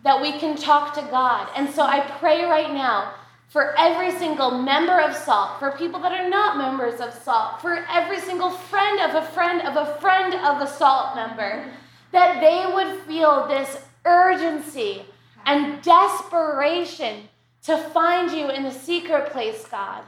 that 0.04 0.22
we 0.22 0.32
can 0.40 0.56
talk 0.56 0.94
to 0.96 1.02
God. 1.02 1.50
And 1.56 1.70
so 1.70 1.84
I 1.84 2.00
pray 2.20 2.46
right 2.46 2.74
now 2.74 3.14
for 3.50 3.78
every 3.78 4.12
single 4.12 4.52
member 4.52 5.00
of 5.00 5.16
SALT, 5.16 5.60
for 5.60 5.72
people 5.72 6.00
that 6.02 6.12
are 6.12 6.30
not 6.30 6.58
members 6.58 7.02
of 7.02 7.14
SALT, 7.14 7.62
for 7.62 7.86
every 7.90 8.20
single 8.20 8.52
friend 8.52 9.00
of 9.02 9.22
a 9.22 9.26
friend 9.28 9.62
of 9.62 9.76
a 9.76 10.00
friend 10.00 10.34
of 10.36 10.62
a 10.62 10.68
SALT 10.68 11.16
member, 11.16 11.66
that 12.12 12.40
they 12.40 12.72
would 12.74 13.02
feel 13.02 13.48
this 13.48 13.84
urgency 14.06 15.04
and 15.46 15.82
desperation 15.82 17.28
to 17.64 17.78
find 17.78 18.32
you 18.32 18.50
in 18.50 18.64
the 18.64 18.72
secret 18.72 19.32
place, 19.32 19.66
God. 19.68 20.04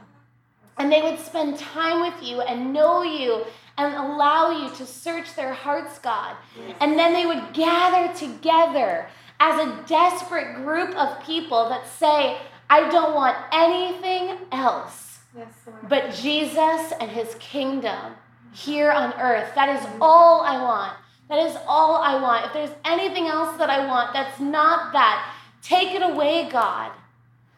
And 0.78 0.90
they 0.90 1.02
would 1.02 1.18
spend 1.18 1.58
time 1.58 2.00
with 2.00 2.22
you 2.22 2.40
and 2.40 2.72
know 2.72 3.02
you 3.02 3.44
and 3.78 3.94
allow 3.94 4.50
you 4.50 4.74
to 4.76 4.86
search 4.86 5.34
their 5.34 5.52
hearts, 5.52 5.98
God. 5.98 6.36
And 6.80 6.98
then 6.98 7.12
they 7.12 7.26
would 7.26 7.52
gather 7.52 8.12
together 8.14 9.08
as 9.40 9.60
a 9.60 9.84
desperate 9.86 10.56
group 10.56 10.96
of 10.96 11.22
people 11.24 11.68
that 11.68 11.86
say, 11.88 12.38
I 12.70 12.88
don't 12.90 13.14
want 13.14 13.36
anything 13.52 14.38
else 14.50 15.12
Yes, 15.36 15.48
but 15.88 16.12
Jesus 16.14 16.92
and 17.00 17.10
his 17.10 17.34
kingdom 17.36 18.14
here 18.52 18.90
on 18.90 19.14
earth. 19.14 19.54
That 19.54 19.80
is 19.80 19.88
all 20.00 20.42
I 20.42 20.62
want. 20.62 20.92
That 21.28 21.38
is 21.38 21.56
all 21.66 21.96
I 21.96 22.20
want. 22.20 22.46
If 22.46 22.52
there's 22.52 22.70
anything 22.84 23.26
else 23.26 23.56
that 23.56 23.70
I 23.70 23.86
want 23.86 24.12
that's 24.12 24.38
not 24.38 24.92
that, 24.92 25.34
take 25.62 25.94
it 25.94 26.02
away, 26.02 26.50
God, 26.50 26.92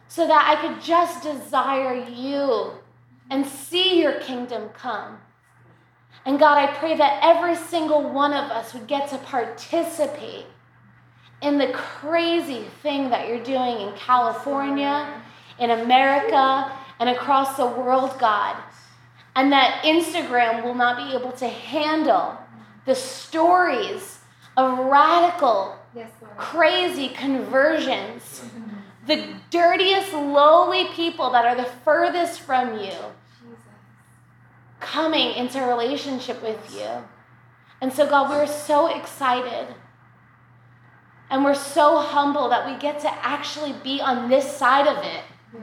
so 0.09 0.27
that 0.27 0.47
I 0.47 0.61
could 0.61 0.83
just 0.83 1.23
desire 1.23 1.95
you 1.95 2.73
and 3.31 3.47
see 3.47 4.01
your 4.01 4.21
kingdom 4.21 4.69
come. 4.71 5.19
And 6.27 6.39
God, 6.39 6.57
I 6.57 6.73
pray 6.75 6.97
that 6.97 7.21
every 7.23 7.55
single 7.55 8.11
one 8.11 8.33
of 8.33 8.51
us 8.51 8.73
would 8.73 8.87
get 8.87 9.09
to 9.11 9.19
participate 9.19 10.47
in 11.43 11.59
the 11.59 11.69
crazy 11.73 12.65
thing 12.83 13.11
that 13.11 13.29
you're 13.29 13.43
doing 13.43 13.87
in 13.87 13.93
California, 13.95 15.23
in 15.59 15.71
America, 15.71 16.73
and 16.99 17.09
across 17.11 17.57
the 17.57 17.67
world, 17.67 18.19
God. 18.19 18.57
And 19.37 19.53
that 19.53 19.83
Instagram 19.85 20.65
will 20.65 20.75
not 20.75 20.97
be 20.97 21.17
able 21.17 21.33
to 21.33 21.49
handle 21.49 22.39
the 22.87 22.95
stories 22.95 24.21
of 24.57 24.79
radical, 24.79 25.77
Yes, 25.95 26.11
crazy 26.37 27.09
conversions. 27.09 28.43
Mm-hmm. 28.45 28.74
The 29.07 29.35
dirtiest, 29.51 30.13
lowly 30.13 30.87
people 30.89 31.31
that 31.31 31.45
are 31.45 31.55
the 31.55 31.69
furthest 31.85 32.41
from 32.41 32.79
you 32.79 32.93
coming 34.81 35.35
into 35.35 35.63
a 35.63 35.67
relationship 35.67 36.43
with 36.43 36.75
you. 36.75 36.89
And 37.81 37.93
so, 37.93 38.07
God, 38.07 38.31
we're 38.31 38.47
so 38.47 38.87
excited. 38.87 39.75
And 41.31 41.45
we're 41.45 41.55
so 41.55 41.99
humble 41.99 42.49
that 42.51 42.67
we 42.67 42.79
get 42.79 43.01
to 43.01 43.11
actually 43.25 43.75
be 43.83 44.01
on 44.01 44.29
this 44.29 44.57
side 44.57 44.87
of 44.87 44.99
it. 44.99 45.25
Yeah. 45.55 45.63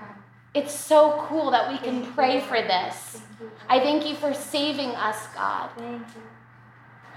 It's 0.54 0.74
so 0.74 1.26
cool 1.28 1.52
that 1.52 1.72
we 1.72 1.78
can 1.78 2.02
Thank 2.02 2.16
pray 2.16 2.34
Lord. 2.40 2.44
for 2.44 2.62
this. 2.62 3.22
Thank 3.22 3.42
you. 3.42 3.52
I 3.70 3.80
thank 3.80 4.08
you 4.08 4.16
for 4.16 4.34
saving 4.34 4.90
us, 4.90 5.28
God. 5.34 5.70
Thank 5.78 6.08
you. 6.16 6.22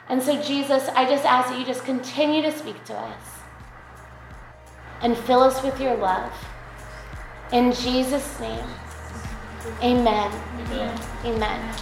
And 0.08 0.22
so, 0.22 0.40
Jesus, 0.40 0.88
I 0.90 1.06
just 1.06 1.24
ask 1.24 1.48
that 1.48 1.58
you 1.58 1.64
just 1.64 1.84
continue 1.84 2.42
to 2.42 2.52
speak 2.52 2.84
to 2.84 2.94
us 2.94 3.33
and 5.04 5.16
fill 5.16 5.42
us 5.42 5.62
with 5.62 5.78
your 5.80 5.94
love. 5.96 6.32
In 7.52 7.72
Jesus' 7.72 8.40
name, 8.40 8.64
amen. 9.82 10.32
Amen. 10.66 11.00
Amen. 11.24 11.74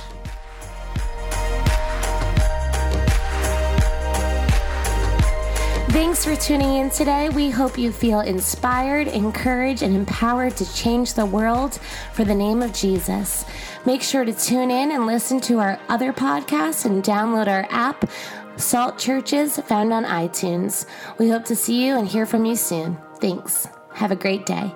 Thanks 5.92 6.24
for 6.24 6.34
tuning 6.34 6.76
in 6.76 6.88
today. 6.88 7.28
We 7.28 7.50
hope 7.50 7.76
you 7.76 7.92
feel 7.92 8.20
inspired, 8.20 9.08
encouraged, 9.08 9.82
and 9.82 9.94
empowered 9.94 10.56
to 10.56 10.74
change 10.74 11.12
the 11.12 11.26
world 11.26 11.74
for 12.14 12.24
the 12.24 12.34
name 12.34 12.62
of 12.62 12.72
Jesus. 12.72 13.44
Make 13.84 14.02
sure 14.02 14.24
to 14.24 14.32
tune 14.32 14.70
in 14.70 14.90
and 14.90 15.06
listen 15.06 15.38
to 15.42 15.58
our 15.58 15.78
other 15.90 16.12
podcasts 16.12 16.86
and 16.86 17.04
download 17.04 17.46
our 17.46 17.66
app, 17.70 18.10
Salt 18.56 18.96
Churches, 18.96 19.58
found 19.58 19.92
on 19.92 20.04
iTunes. 20.04 20.86
We 21.18 21.28
hope 21.28 21.44
to 21.46 21.56
see 21.56 21.84
you 21.86 21.96
and 21.96 22.08
hear 22.08 22.24
from 22.24 22.46
you 22.46 22.56
soon. 22.56 22.96
Thanks. 23.22 23.68
Have 23.94 24.10
a 24.10 24.16
great 24.16 24.46
day. 24.46 24.74